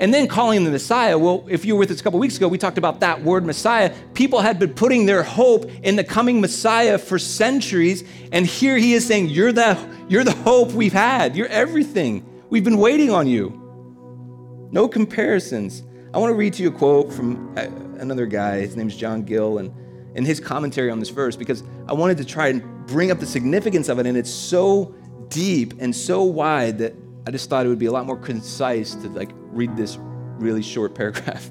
And 0.00 0.14
then 0.14 0.28
calling 0.28 0.62
the 0.62 0.70
Messiah, 0.70 1.18
well, 1.18 1.44
if 1.48 1.64
you 1.64 1.74
were 1.74 1.80
with 1.80 1.90
us 1.90 2.00
a 2.00 2.02
couple 2.04 2.20
weeks 2.20 2.36
ago, 2.36 2.46
we 2.46 2.56
talked 2.56 2.78
about 2.78 3.00
that 3.00 3.22
word 3.22 3.44
Messiah. 3.44 3.92
People 4.14 4.40
had 4.40 4.58
been 4.60 4.72
putting 4.72 5.06
their 5.06 5.24
hope 5.24 5.68
in 5.82 5.96
the 5.96 6.04
coming 6.04 6.40
Messiah 6.40 6.98
for 6.98 7.18
centuries, 7.18 8.04
and 8.30 8.46
here 8.46 8.76
he 8.76 8.94
is 8.94 9.04
saying, 9.04 9.28
You're 9.28 9.52
the, 9.52 9.76
you're 10.08 10.22
the 10.22 10.32
hope 10.32 10.70
we've 10.72 10.92
had. 10.92 11.34
You're 11.34 11.48
everything. 11.48 12.24
We've 12.48 12.62
been 12.62 12.78
waiting 12.78 13.10
on 13.10 13.26
you. 13.26 14.68
No 14.70 14.86
comparisons. 14.86 15.82
I 16.14 16.18
want 16.18 16.30
to 16.30 16.34
read 16.34 16.52
to 16.54 16.62
you 16.62 16.68
a 16.68 16.72
quote 16.72 17.12
from 17.12 17.56
uh, 17.58 17.62
another 18.00 18.26
guy. 18.26 18.60
His 18.60 18.76
name's 18.76 18.96
John 18.96 19.24
Gill, 19.24 19.58
and, 19.58 19.74
in 20.14 20.24
his 20.24 20.38
commentary 20.38 20.90
on 20.90 21.00
this 21.00 21.10
verse, 21.10 21.34
because 21.34 21.64
I 21.88 21.92
wanted 21.92 22.18
to 22.18 22.24
try 22.24 22.48
and 22.48 22.86
bring 22.86 23.10
up 23.10 23.18
the 23.18 23.26
significance 23.26 23.88
of 23.88 23.98
it, 23.98 24.06
and 24.06 24.16
it's 24.16 24.30
so 24.30 24.94
deep 25.28 25.74
and 25.80 25.94
so 25.94 26.22
wide 26.22 26.78
that 26.78 26.94
I 27.26 27.30
just 27.30 27.50
thought 27.50 27.66
it 27.66 27.68
would 27.68 27.78
be 27.78 27.86
a 27.86 27.92
lot 27.92 28.06
more 28.06 28.16
concise 28.16 28.94
to 28.94 29.08
like 29.10 29.30
read 29.50 29.76
this 29.76 29.98
really 30.38 30.62
short 30.62 30.94
paragraph. 30.94 31.50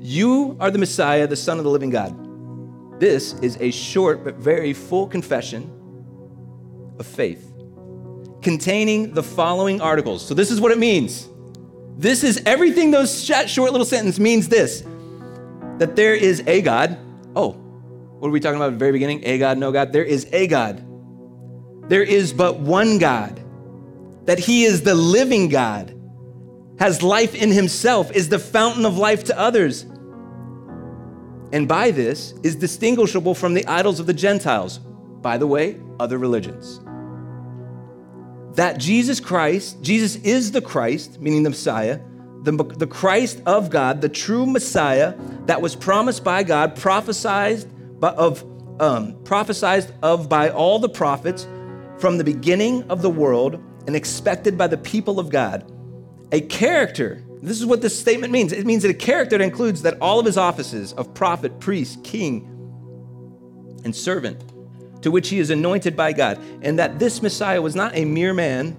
You 0.00 0.56
are 0.60 0.70
the 0.70 0.78
Messiah, 0.78 1.26
the 1.26 1.36
Son 1.36 1.58
of 1.58 1.64
the 1.64 1.70
living 1.70 1.90
God. 1.90 3.00
This 3.00 3.34
is 3.40 3.56
a 3.60 3.70
short 3.70 4.24
but 4.24 4.36
very 4.36 4.72
full 4.72 5.06
confession 5.06 5.70
of 6.98 7.06
faith 7.06 7.52
containing 8.42 9.14
the 9.14 9.22
following 9.22 9.80
articles. 9.80 10.24
So, 10.26 10.34
this 10.34 10.50
is 10.50 10.60
what 10.60 10.72
it 10.72 10.78
means. 10.78 11.28
This 11.96 12.22
is 12.22 12.40
everything 12.46 12.90
those 12.90 13.24
short 13.24 13.72
little 13.72 13.84
sentence 13.84 14.18
means 14.18 14.48
this 14.48 14.84
that 15.78 15.94
there 15.94 16.14
is 16.14 16.42
a 16.46 16.62
God. 16.62 16.98
Oh, 17.36 17.52
what 18.18 18.28
are 18.28 18.30
we 18.32 18.40
talking 18.40 18.56
about 18.56 18.68
at 18.68 18.72
the 18.72 18.78
very 18.78 18.92
beginning? 18.92 19.22
A 19.24 19.38
God, 19.38 19.58
no 19.58 19.70
God. 19.70 19.92
There 19.92 20.04
is 20.04 20.28
a 20.32 20.46
God. 20.46 20.84
There 21.88 22.02
is 22.02 22.32
but 22.32 22.58
one 22.58 22.98
God. 22.98 23.40
That 24.26 24.38
He 24.38 24.64
is 24.64 24.82
the 24.82 24.94
living 24.94 25.48
God, 25.48 25.94
has 26.78 27.02
life 27.02 27.34
in 27.34 27.50
Himself, 27.50 28.10
is 28.12 28.28
the 28.28 28.38
fountain 28.38 28.86
of 28.86 28.96
life 28.96 29.24
to 29.24 29.38
others. 29.38 29.82
And 31.52 31.66
by 31.66 31.90
this 31.90 32.34
is 32.42 32.56
distinguishable 32.56 33.34
from 33.34 33.54
the 33.54 33.66
idols 33.66 34.00
of 34.00 34.06
the 34.06 34.14
Gentiles. 34.14 34.78
By 34.78 35.38
the 35.38 35.46
way, 35.46 35.80
other 35.98 36.18
religions 36.18 36.80
that 38.58 38.76
Jesus 38.76 39.20
Christ, 39.20 39.80
Jesus 39.82 40.16
is 40.24 40.50
the 40.50 40.60
Christ, 40.60 41.20
meaning 41.20 41.44
the 41.44 41.50
Messiah, 41.50 42.00
the, 42.42 42.50
the 42.50 42.88
Christ 42.88 43.40
of 43.46 43.70
God, 43.70 44.00
the 44.00 44.08
true 44.08 44.46
Messiah 44.46 45.14
that 45.46 45.62
was 45.62 45.76
promised 45.76 46.24
by 46.24 46.42
God, 46.42 46.74
prophesied 46.74 47.64
by, 48.00 48.08
of, 48.10 48.44
um, 48.80 49.16
prophesied 49.22 49.94
of 50.02 50.28
by 50.28 50.50
all 50.50 50.80
the 50.80 50.88
prophets 50.88 51.46
from 51.98 52.18
the 52.18 52.24
beginning 52.24 52.82
of 52.90 53.00
the 53.00 53.08
world 53.08 53.62
and 53.86 53.94
expected 53.94 54.58
by 54.58 54.66
the 54.66 54.76
people 54.76 55.20
of 55.20 55.30
God. 55.30 55.70
A 56.32 56.40
character, 56.40 57.22
this 57.40 57.58
is 57.58 57.66
what 57.66 57.80
this 57.80 57.98
statement 57.98 58.32
means. 58.32 58.52
It 58.52 58.66
means 58.66 58.82
that 58.82 58.90
a 58.90 58.94
character 58.94 59.40
includes 59.40 59.82
that 59.82 59.96
all 60.00 60.20
of 60.20 60.26
his 60.26 60.36
offices 60.36 60.92
of 60.92 61.14
prophet, 61.14 61.60
priest, 61.60 62.04
king, 62.04 62.54
and 63.84 63.94
servant 63.94 64.42
to 65.02 65.10
which 65.10 65.28
he 65.28 65.38
is 65.38 65.50
anointed 65.50 65.96
by 65.96 66.12
God, 66.12 66.40
and 66.62 66.78
that 66.78 66.98
this 66.98 67.22
Messiah 67.22 67.62
was 67.62 67.76
not 67.76 67.94
a 67.94 68.04
mere 68.04 68.34
man, 68.34 68.76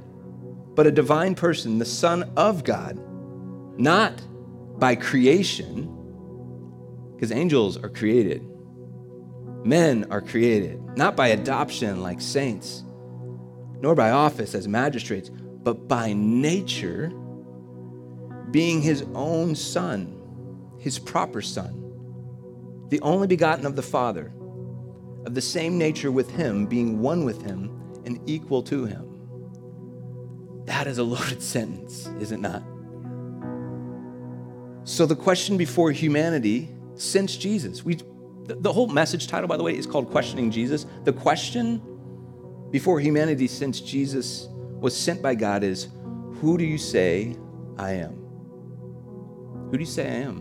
but 0.75 0.85
a 0.85 0.91
divine 0.91 1.35
person, 1.35 1.79
the 1.79 1.85
Son 1.85 2.31
of 2.35 2.63
God, 2.63 2.99
not 3.79 4.21
by 4.77 4.95
creation, 4.95 5.95
because 7.15 7.31
angels 7.31 7.77
are 7.77 7.89
created, 7.89 8.45
men 9.63 10.05
are 10.11 10.21
created, 10.21 10.81
not 10.97 11.15
by 11.15 11.29
adoption 11.29 12.01
like 12.01 12.21
saints, 12.21 12.83
nor 13.81 13.95
by 13.95 14.11
office 14.11 14.55
as 14.55 14.67
magistrates, 14.67 15.29
but 15.29 15.87
by 15.87 16.13
nature, 16.13 17.11
being 18.51 18.81
his 18.81 19.03
own 19.13 19.55
Son, 19.55 20.15
his 20.79 20.97
proper 20.97 21.41
Son, 21.41 22.87
the 22.89 22.99
only 23.01 23.27
begotten 23.27 23.65
of 23.65 23.75
the 23.75 23.81
Father 23.81 24.31
of 25.25 25.35
the 25.35 25.41
same 25.41 25.77
nature 25.77 26.11
with 26.11 26.31
him, 26.31 26.65
being 26.65 26.99
one 27.01 27.23
with 27.23 27.41
him 27.41 27.69
and 28.05 28.19
equal 28.27 28.63
to 28.63 28.85
him. 28.85 29.05
That 30.65 30.87
is 30.87 30.97
a 30.97 31.03
loaded 31.15 31.41
sentence, 31.41 32.07
is 32.19 32.31
it 32.31 32.39
not? 32.39 32.63
So, 34.83 35.05
the 35.05 35.15
question 35.15 35.57
before 35.57 35.91
humanity 35.91 36.69
since 36.95 37.37
Jesus, 37.37 37.83
we, 37.83 37.95
the, 38.45 38.55
the 38.59 38.73
whole 38.73 38.87
message 38.87 39.27
title, 39.27 39.47
by 39.47 39.57
the 39.57 39.63
way, 39.63 39.77
is 39.77 39.85
called 39.85 40.09
Questioning 40.09 40.49
Jesus. 40.49 40.85
The 41.03 41.13
question 41.13 41.81
before 42.71 42.99
humanity 42.99 43.47
since 43.47 43.81
Jesus 43.81 44.47
was 44.49 44.95
sent 44.95 45.21
by 45.21 45.35
God 45.35 45.63
is 45.63 45.89
Who 46.41 46.57
do 46.57 46.63
you 46.63 46.77
say 46.77 47.35
I 47.77 47.93
am? 47.93 48.28
Who 49.69 49.77
do 49.77 49.79
you 49.79 49.85
say 49.85 50.07
I 50.07 50.21
am? 50.23 50.39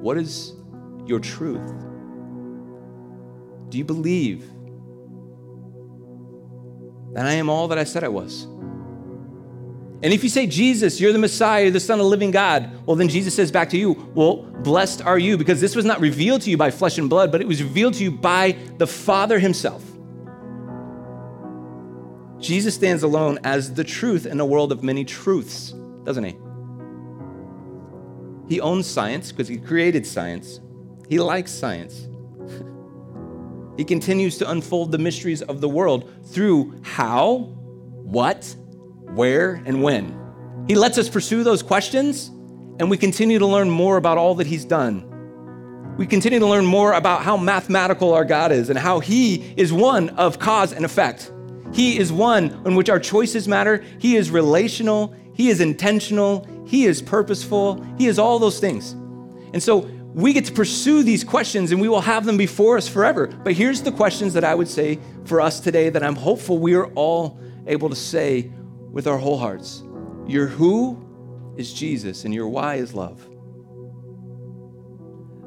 What 0.00 0.16
is 0.16 0.54
your 1.06 1.20
truth? 1.20 1.72
Do 3.68 3.78
you 3.78 3.84
believe 3.84 4.44
that 7.14 7.26
I 7.26 7.32
am 7.32 7.50
all 7.50 7.68
that 7.68 7.78
I 7.78 7.84
said 7.84 8.04
I 8.04 8.08
was? 8.08 8.44
And 10.02 10.12
if 10.12 10.24
you 10.24 10.28
say, 10.28 10.48
Jesus, 10.48 11.00
you're 11.00 11.12
the 11.12 11.18
Messiah, 11.18 11.70
the 11.70 11.78
Son 11.78 12.00
of 12.00 12.04
the 12.04 12.10
living 12.10 12.32
God, 12.32 12.70
well, 12.86 12.96
then 12.96 13.08
Jesus 13.08 13.34
says 13.34 13.52
back 13.52 13.70
to 13.70 13.78
you, 13.78 14.10
well, 14.14 14.38
blessed 14.62 15.00
are 15.02 15.18
you, 15.18 15.36
because 15.36 15.60
this 15.60 15.76
was 15.76 15.84
not 15.84 16.00
revealed 16.00 16.42
to 16.42 16.50
you 16.50 16.56
by 16.56 16.72
flesh 16.72 16.98
and 16.98 17.08
blood, 17.08 17.30
but 17.30 17.40
it 17.40 17.46
was 17.46 17.62
revealed 17.62 17.94
to 17.94 18.02
you 18.02 18.10
by 18.10 18.56
the 18.78 18.86
Father 18.86 19.38
Himself. 19.38 19.84
Jesus 22.40 22.74
stands 22.74 23.04
alone 23.04 23.38
as 23.44 23.74
the 23.74 23.84
truth 23.84 24.26
in 24.26 24.40
a 24.40 24.44
world 24.44 24.72
of 24.72 24.82
many 24.82 25.04
truths, 25.04 25.72
doesn't 26.02 26.24
He? 26.24 26.36
He 28.52 28.60
owns 28.60 28.86
science 28.86 29.32
because 29.32 29.48
He 29.48 29.56
created 29.56 30.06
science, 30.06 30.60
He 31.08 31.18
likes 31.18 31.50
science. 31.50 32.06
He 33.78 33.84
continues 33.84 34.36
to 34.36 34.50
unfold 34.50 34.92
the 34.92 34.98
mysteries 34.98 35.40
of 35.40 35.62
the 35.62 35.68
world 35.70 36.10
through 36.26 36.78
how, 36.82 37.48
what, 38.02 38.54
where, 39.14 39.62
and 39.64 39.82
when. 39.82 40.14
He 40.68 40.74
lets 40.74 40.98
us 40.98 41.08
pursue 41.08 41.42
those 41.42 41.62
questions, 41.62 42.28
and 42.78 42.90
we 42.90 42.98
continue 42.98 43.38
to 43.38 43.46
learn 43.46 43.70
more 43.70 43.96
about 43.96 44.18
all 44.18 44.34
that 44.34 44.46
He's 44.46 44.66
done. 44.66 45.96
We 45.96 46.06
continue 46.06 46.38
to 46.38 46.46
learn 46.46 46.66
more 46.66 46.92
about 46.92 47.22
how 47.22 47.38
mathematical 47.38 48.12
our 48.12 48.26
God 48.26 48.52
is 48.52 48.68
and 48.68 48.78
how 48.78 49.00
He 49.00 49.54
is 49.56 49.72
one 49.72 50.10
of 50.10 50.38
cause 50.38 50.74
and 50.74 50.84
effect. 50.84 51.32
He 51.72 51.98
is 51.98 52.12
one 52.12 52.60
in 52.66 52.74
which 52.74 52.90
our 52.90 53.00
choices 53.00 53.48
matter. 53.48 53.82
He 53.98 54.16
is 54.16 54.30
relational. 54.30 55.14
He 55.34 55.48
is 55.48 55.60
intentional. 55.60 56.46
He 56.66 56.84
is 56.84 57.02
purposeful. 57.02 57.84
He 57.98 58.06
is 58.06 58.18
all 58.18 58.38
those 58.38 58.60
things. 58.60 58.92
And 59.52 59.62
so 59.62 59.80
we 60.14 60.32
get 60.32 60.44
to 60.46 60.52
pursue 60.52 61.02
these 61.02 61.24
questions 61.24 61.72
and 61.72 61.80
we 61.80 61.88
will 61.88 62.00
have 62.00 62.24
them 62.26 62.36
before 62.36 62.76
us 62.76 62.88
forever. 62.88 63.26
But 63.26 63.54
here's 63.54 63.82
the 63.82 63.92
questions 63.92 64.34
that 64.34 64.44
I 64.44 64.54
would 64.54 64.68
say 64.68 64.98
for 65.24 65.40
us 65.40 65.60
today 65.60 65.88
that 65.90 66.02
I'm 66.02 66.16
hopeful 66.16 66.58
we 66.58 66.74
are 66.74 66.86
all 66.94 67.38
able 67.66 67.88
to 67.88 67.96
say 67.96 68.50
with 68.90 69.06
our 69.06 69.18
whole 69.18 69.38
hearts. 69.38 69.82
Your 70.26 70.46
who 70.46 71.02
is 71.56 71.72
Jesus 71.72 72.24
and 72.24 72.34
your 72.34 72.48
why 72.48 72.76
is 72.76 72.94
love. 72.94 73.26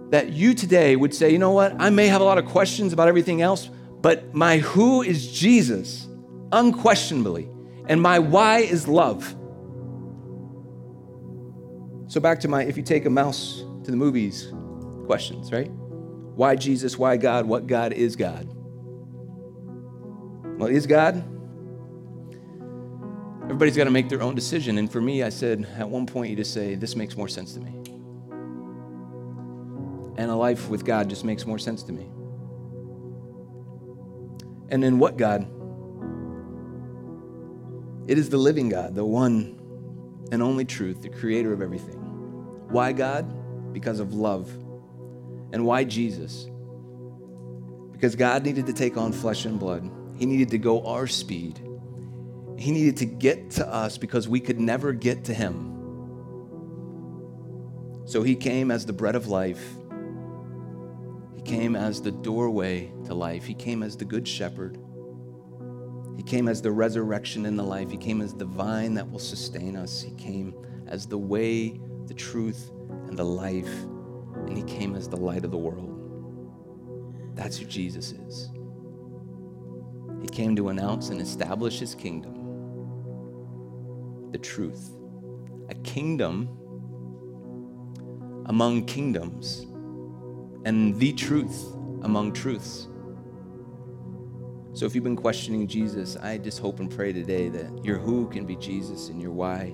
That 0.10 0.30
you 0.30 0.54
today 0.54 0.96
would 0.96 1.14
say, 1.14 1.32
you 1.32 1.40
know 1.40 1.52
what, 1.52 1.76
I 1.80 1.90
may 1.90 2.08
have 2.08 2.22
a 2.22 2.24
lot 2.24 2.38
of 2.38 2.46
questions 2.46 2.94
about 2.94 3.08
everything 3.08 3.42
else, 3.42 3.70
but 4.02 4.34
my 4.34 4.60
who 4.60 5.02
is 5.02 5.32
Jesus, 5.32 6.08
unquestionably, 6.52 7.50
and 7.88 8.02
my 8.02 8.20
why 8.20 8.60
is 8.60 8.88
love. 8.88 9.36
So, 12.08 12.20
back 12.20 12.39
to 12.41 12.47
my 12.47 12.64
if 12.64 12.78
you 12.78 12.84
take 12.84 13.06
a 13.06 13.10
mouse 13.10 13.64
to 13.84 13.91
the 13.91 13.97
movies 13.97 14.51
questions, 15.06 15.51
right? 15.51 15.72
Why 15.72 16.56
Jesus? 16.56 16.97
Why 16.97 17.18
God? 17.18 17.45
What 17.45 17.68
God 17.68 17.93
is 17.93 18.16
God? 18.16 18.47
Well, 20.58 20.70
is 20.70 20.88
God? 20.88 21.24
Everybody's 23.43 23.78
got 23.78 23.84
to 23.84 23.91
make 23.91 24.10
their 24.10 24.24
own 24.24 24.36
decision. 24.36 24.78
And 24.78 24.91
for 24.91 24.99
me, 24.99 25.22
I 25.22 25.30
said 25.30 25.68
at 25.78 25.88
one 25.88 26.06
point, 26.06 26.30
you 26.30 26.36
just 26.36 26.53
say, 26.53 26.76
this 26.76 26.95
makes 26.95 27.16
more 27.16 27.28
sense 27.28 27.53
to 27.53 27.60
me. 27.60 27.72
And 30.18 30.32
a 30.32 30.36
life 30.36 30.68
with 30.70 30.84
God 30.84 31.10
just 31.10 31.24
makes 31.24 31.45
more 31.45 31.60
sense 31.60 31.84
to 31.84 31.91
me. 31.91 32.10
And 34.70 34.82
then 34.82 34.97
what 34.97 35.18
God? 35.18 35.47
It 38.10 38.18
is 38.18 38.30
the 38.30 38.38
living 38.38 38.70
God, 38.70 38.95
the 38.95 39.06
one 39.06 39.60
and 40.32 40.42
only 40.42 40.66
truth, 40.66 41.02
the 41.02 41.10
creator 41.10 41.54
of 41.54 41.62
everything. 41.62 42.00
Why 42.70 42.92
God? 42.92 43.32
because 43.76 44.00
of 44.00 44.14
love. 44.14 44.50
And 45.52 45.66
why 45.66 45.84
Jesus? 45.84 46.48
Because 47.92 48.16
God 48.16 48.44
needed 48.44 48.66
to 48.68 48.74
take 48.74 48.96
on 48.96 49.12
flesh 49.12 49.44
and 49.46 49.60
blood. 49.60 49.92
He 50.18 50.26
needed 50.26 50.50
to 50.52 50.58
go 50.58 50.88
our 50.88 51.08
speed. 51.08 51.60
He 52.58 52.72
needed 52.72 52.98
to 52.98 53.06
get 53.06 53.52
to 53.52 53.68
us 53.68 53.98
because 53.98 54.30
we 54.30 54.40
could 54.40 54.62
never 54.62 54.94
get 54.94 55.26
to 55.26 55.34
Him. 55.34 55.74
So 58.06 58.24
He 58.24 58.36
came 58.36 58.72
as 58.72 58.86
the 58.86 58.94
bread 58.94 59.16
of 59.16 59.28
life. 59.28 59.76
He 61.36 61.42
came 61.42 61.76
as 61.76 62.02
the 62.02 62.12
doorway 62.12 62.94
to 63.08 63.14
life. 63.14 63.44
He 63.44 63.54
came 63.54 63.84
as 63.84 63.98
the 63.98 64.06
good 64.06 64.26
shepherd. 64.26 64.80
He 66.16 66.24
came 66.24 66.47
as 66.47 66.61
the 66.61 66.72
resurrection 66.72 67.45
in 67.45 67.55
the 67.55 67.63
life. 67.63 67.91
He 67.91 67.97
came 67.97 68.22
as 68.22 68.34
the 68.34 68.45
vine 68.45 68.93
that 68.93 69.09
will 69.09 69.20
sustain 69.20 69.76
us. 69.76 70.01
He 70.01 70.11
came 70.16 70.53
as 70.88 71.05
the 71.05 71.18
way, 71.18 71.80
the 72.07 72.13
truth, 72.13 72.72
and 73.07 73.18
the 73.18 73.24
life, 73.24 73.84
and 74.47 74.57
he 74.57 74.63
came 74.63 74.95
as 74.95 75.09
the 75.09 75.18
light 75.18 75.43
of 75.43 75.51
the 75.51 75.57
world. 75.57 75.91
That's 77.36 77.57
who 77.57 77.66
Jesus 77.66 78.11
is. 78.13 78.49
He 80.22 80.28
came 80.28 80.55
to 80.55 80.70
announce 80.70 81.09
and 81.09 81.20
establish 81.22 81.80
his 81.80 81.93
kingdom, 81.93 82.34
the 84.32 84.38
truth, 84.38 84.91
a 85.70 85.76
kingdom 85.76 86.49
among 88.45 88.86
kingdoms, 88.86 89.68
and 90.66 90.97
the 90.97 91.11
truth 91.13 91.76
among 92.03 92.32
truths. 92.34 92.88
So 94.76 94.86
if 94.86 94.94
you've 94.94 95.06
been 95.06 95.16
questioning 95.16 95.68
Jesus, 95.68 96.18
I 96.18 96.38
just 96.38 96.60
hope 96.60 96.82
and 96.82 96.94
pray 96.94 97.14
today 97.14 97.48
that 97.48 97.86
your 97.86 97.98
who 97.98 98.28
can 98.28 98.46
be 98.46 98.58
Jesus 98.58 99.08
and 99.08 99.22
your 99.22 99.32
why 99.32 99.74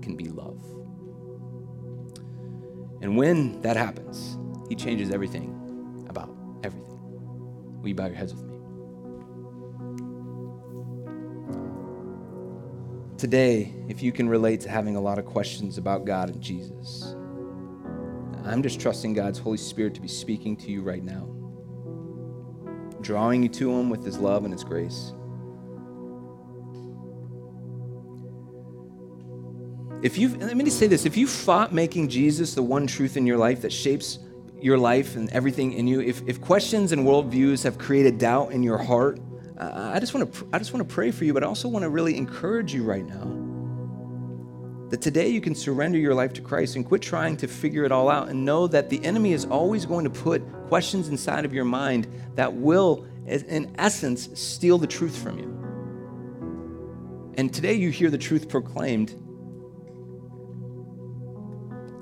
can 0.00 0.14
be 0.16 0.26
love. 0.26 0.62
And 3.02 3.16
when 3.16 3.60
that 3.62 3.76
happens, 3.76 4.38
He 4.68 4.76
changes 4.76 5.10
everything 5.10 6.06
about 6.08 6.32
everything. 6.62 6.96
Will 7.80 7.88
you 7.88 7.96
bow 7.96 8.06
your 8.06 8.14
heads 8.14 8.32
with 8.32 8.44
me? 8.44 8.54
Today, 13.18 13.74
if 13.88 14.00
you 14.00 14.12
can 14.12 14.28
relate 14.28 14.60
to 14.60 14.68
having 14.68 14.94
a 14.94 15.00
lot 15.00 15.18
of 15.18 15.24
questions 15.24 15.76
about 15.76 16.04
God 16.04 16.30
and 16.30 16.40
Jesus, 16.40 17.16
I'm 18.44 18.62
just 18.62 18.80
trusting 18.80 19.14
God's 19.14 19.40
Holy 19.40 19.58
Spirit 19.58 19.92
to 19.94 20.00
be 20.00 20.06
speaking 20.06 20.56
to 20.58 20.70
you 20.70 20.82
right 20.82 21.02
now, 21.02 21.41
drawing 23.02 23.42
you 23.42 23.48
to 23.50 23.70
Him 23.72 23.90
with 23.90 24.04
His 24.04 24.18
love 24.18 24.44
and 24.44 24.52
His 24.52 24.64
grace. 24.64 25.12
If 30.02 30.18
you 30.18 30.30
let 30.30 30.56
me 30.56 30.64
just 30.64 30.78
say 30.78 30.88
this, 30.88 31.06
if 31.06 31.16
you 31.16 31.26
fought 31.26 31.72
making 31.72 32.08
Jesus 32.08 32.54
the 32.54 32.62
one 32.62 32.86
truth 32.86 33.16
in 33.16 33.26
your 33.26 33.38
life 33.38 33.62
that 33.62 33.72
shapes 33.72 34.18
your 34.60 34.76
life 34.76 35.14
and 35.16 35.30
everything 35.30 35.72
in 35.74 35.86
you, 35.86 36.00
if, 36.00 36.26
if 36.26 36.40
questions 36.40 36.92
and 36.92 37.06
worldviews 37.06 37.62
have 37.62 37.78
created 37.78 38.18
doubt 38.18 38.52
in 38.52 38.62
your 38.62 38.78
heart, 38.78 39.20
uh, 39.58 39.92
I 39.94 40.00
just 40.00 40.12
want 40.12 40.32
to 40.32 40.48
I 40.52 40.58
just 40.58 40.72
want 40.72 40.88
to 40.88 40.92
pray 40.92 41.12
for 41.12 41.24
you, 41.24 41.32
but 41.32 41.44
I 41.44 41.46
also 41.46 41.68
want 41.68 41.84
to 41.84 41.88
really 41.88 42.16
encourage 42.16 42.74
you 42.74 42.82
right 42.82 43.06
now 43.06 43.51
that 44.92 45.00
today 45.00 45.26
you 45.26 45.40
can 45.40 45.54
surrender 45.54 45.96
your 45.96 46.14
life 46.14 46.34
to 46.34 46.42
Christ 46.42 46.76
and 46.76 46.84
quit 46.84 47.00
trying 47.00 47.38
to 47.38 47.48
figure 47.48 47.86
it 47.86 47.92
all 47.92 48.10
out 48.10 48.28
and 48.28 48.44
know 48.44 48.66
that 48.66 48.90
the 48.90 49.02
enemy 49.06 49.32
is 49.32 49.46
always 49.46 49.86
going 49.86 50.04
to 50.04 50.10
put 50.10 50.42
questions 50.68 51.08
inside 51.08 51.46
of 51.46 51.54
your 51.54 51.64
mind 51.64 52.06
that 52.34 52.52
will, 52.52 53.06
in 53.26 53.74
essence, 53.78 54.28
steal 54.38 54.76
the 54.76 54.86
truth 54.86 55.16
from 55.16 55.38
you. 55.38 55.48
And 57.38 57.54
today 57.54 57.72
you 57.72 57.88
hear 57.88 58.10
the 58.10 58.18
truth 58.18 58.50
proclaimed, 58.50 59.12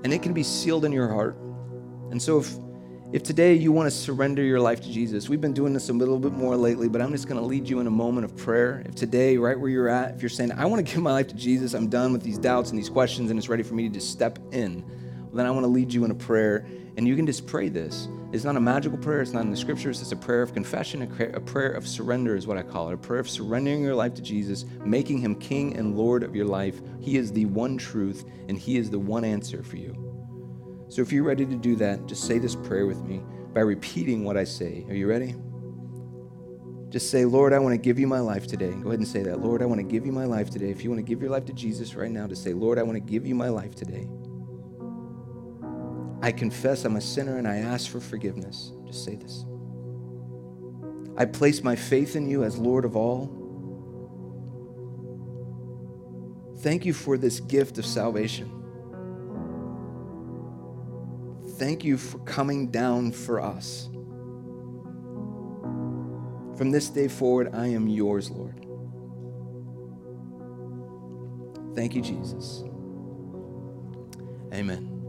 and 0.03 0.13
it 0.13 0.21
can 0.21 0.33
be 0.33 0.43
sealed 0.43 0.85
in 0.85 0.91
your 0.91 1.07
heart. 1.07 1.37
And 2.11 2.21
so 2.21 2.39
if 2.39 2.57
if 3.13 3.25
today 3.25 3.55
you 3.55 3.73
want 3.73 3.89
to 3.89 3.91
surrender 3.91 4.41
your 4.41 4.61
life 4.61 4.81
to 4.83 4.89
Jesus, 4.89 5.29
we've 5.29 5.41
been 5.41 5.53
doing 5.53 5.73
this 5.73 5.89
a 5.89 5.93
little 5.93 6.21
bit 6.21 6.31
more 6.33 6.57
lately, 6.57 6.89
but 6.89 7.03
I'm 7.03 7.11
just 7.11 7.27
going 7.27 7.41
to 7.41 7.47
lead 7.47 7.69
you 7.69 7.81
in 7.81 7.89
a 7.89 7.91
moment 7.91 8.25
of 8.25 8.37
prayer. 8.37 8.85
If 8.87 8.95
today, 8.95 9.37
right 9.37 9.59
where 9.59 9.69
you're 9.69 9.89
at, 9.89 10.15
if 10.15 10.23
you're 10.23 10.29
saying, 10.29 10.53
I 10.53 10.65
want 10.67 10.87
to 10.87 10.95
give 10.95 11.03
my 11.03 11.11
life 11.11 11.27
to 11.29 11.35
Jesus, 11.35 11.75
I'm 11.75 11.89
done 11.89 12.13
with 12.13 12.23
these 12.23 12.39
doubts 12.39 12.71
and 12.71 12.79
these 12.79 12.89
questions, 12.89 13.31
and 13.31 13.39
it's 13.39 13.49
ready 13.49 13.65
for 13.65 13.75
me 13.75 13.89
to 13.89 13.95
just 13.95 14.13
step 14.13 14.39
in, 14.53 14.85
well, 15.23 15.31
then 15.33 15.47
I 15.47 15.51
want 15.51 15.65
to 15.65 15.69
lead 15.69 15.93
you 15.93 16.05
in 16.05 16.13
a 16.13 16.15
prayer, 16.15 16.65
and 16.97 17.09
you 17.09 17.17
can 17.17 17.27
just 17.27 17.49
pray 17.49 17.69
this. 17.69 18.07
It's 18.31 18.45
not 18.45 18.55
a 18.55 18.61
magical 18.61 18.97
prayer, 18.97 19.23
it's 19.23 19.33
not 19.33 19.43
in 19.43 19.51
the 19.51 19.57
scriptures, 19.57 20.01
it's 20.01 20.13
a 20.13 20.17
prayer 20.17 20.43
of 20.43 20.55
confession, 20.55 21.03
a 21.03 21.41
prayer 21.41 21.73
of 21.73 21.89
surrender 21.89 22.37
is 22.37 22.47
what 22.47 22.59
I 22.59 22.63
call 22.63 22.91
it, 22.91 22.95
a 22.95 22.97
prayer 22.97 23.19
of 23.19 23.29
surrendering 23.29 23.83
your 23.83 23.97
life 23.97 24.15
to 24.15 24.23
Jesus, 24.23 24.67
making 24.85 25.19
him 25.19 25.35
king 25.35 25.77
and 25.77 25.97
Lord 25.97 26.23
of 26.23 26.37
your 26.37 26.47
life. 26.47 26.81
He 27.01 27.17
is 27.17 27.33
the 27.33 27.47
one 27.47 27.77
truth, 27.77 28.25
and 28.49 28.57
he 28.57 28.77
is 28.77 28.89
the 28.89 29.01
one 29.01 29.25
answer 29.25 29.65
for 29.65 29.79
you. 29.79 30.10
So 30.91 31.03
if 31.03 31.13
you're 31.13 31.23
ready 31.23 31.47
to 31.47 31.55
do 31.55 31.77
that, 31.77 32.07
just 32.07 32.25
say 32.25 32.41
this 32.41 32.57
prayer 32.57 32.85
with 32.85 33.01
me 33.05 33.23
by 33.55 33.61
repeating 33.61 34.25
what 34.25 34.37
I 34.37 34.43
say. 34.43 34.85
Are 34.89 34.95
you 34.95 35.07
ready? 35.07 35.37
Just 36.89 37.13
say, 37.13 37.25
Lord, 37.25 37.53
I 37.53 37.61
want 37.61 37.75
to 37.75 37.79
give 37.79 38.01
you 38.01 38.09
my 38.09 38.19
life 38.19 38.49
today. 38.49 38.73
Go 38.73 38.89
ahead 38.89 38.99
and 38.99 39.07
say 39.07 39.23
that. 39.23 39.41
Lord, 39.41 39.63
I 39.63 39.67
want 39.67 39.79
to 39.79 39.85
give 39.85 40.05
you 40.05 40.11
my 40.11 40.25
life 40.25 40.51
today. 40.51 40.69
If 40.69 40.83
you 40.83 40.91
want 40.91 40.99
to 40.99 41.05
give 41.09 41.23
your 41.23 41.31
life 41.31 41.45
to 41.45 41.53
Jesus 41.53 41.95
right 41.95 42.11
now, 42.11 42.27
to 42.27 42.35
say, 42.35 42.53
Lord, 42.53 42.77
I 42.77 42.83
want 42.83 42.97
to 42.97 43.01
give 43.01 43.25
you 43.25 43.37
my 43.37 43.49
life 43.51 43.77
today. 43.77 44.09
I 46.23 46.33
confess 46.33 46.85
I'm 46.85 46.97
a 46.97 47.01
sinner 47.01 47.39
and 47.39 47.47
I 47.47 47.59
ask 47.59 47.89
for 47.89 48.01
forgiveness. 48.01 48.73
Just 48.85 49.05
say 49.05 49.15
this. 49.15 49.45
I 51.17 51.25
place 51.25 51.63
my 51.63 51.77
faith 51.77 52.17
in 52.17 52.29
you 52.29 52.43
as 52.43 52.59
Lord 52.59 52.85
of 52.85 52.97
all. 52.97 53.37
Thank 56.59 56.85
you 56.85 56.93
for 56.93 57.17
this 57.17 57.39
gift 57.39 57.79
of 57.79 57.87
salvation 57.87 58.60
thank 61.61 61.85
you 61.85 61.99
for 61.99 62.19
coming 62.21 62.69
down 62.69 63.13
for 63.13 63.39
us. 63.39 63.91
From 66.57 66.71
this 66.71 66.89
day 66.89 67.07
forward, 67.07 67.55
I 67.55 67.67
am 67.67 67.87
yours, 67.87 68.31
Lord. 68.31 68.57
Thank 71.75 71.95
you, 71.95 72.01
Jesus. 72.01 72.65
Amen. 74.55 75.00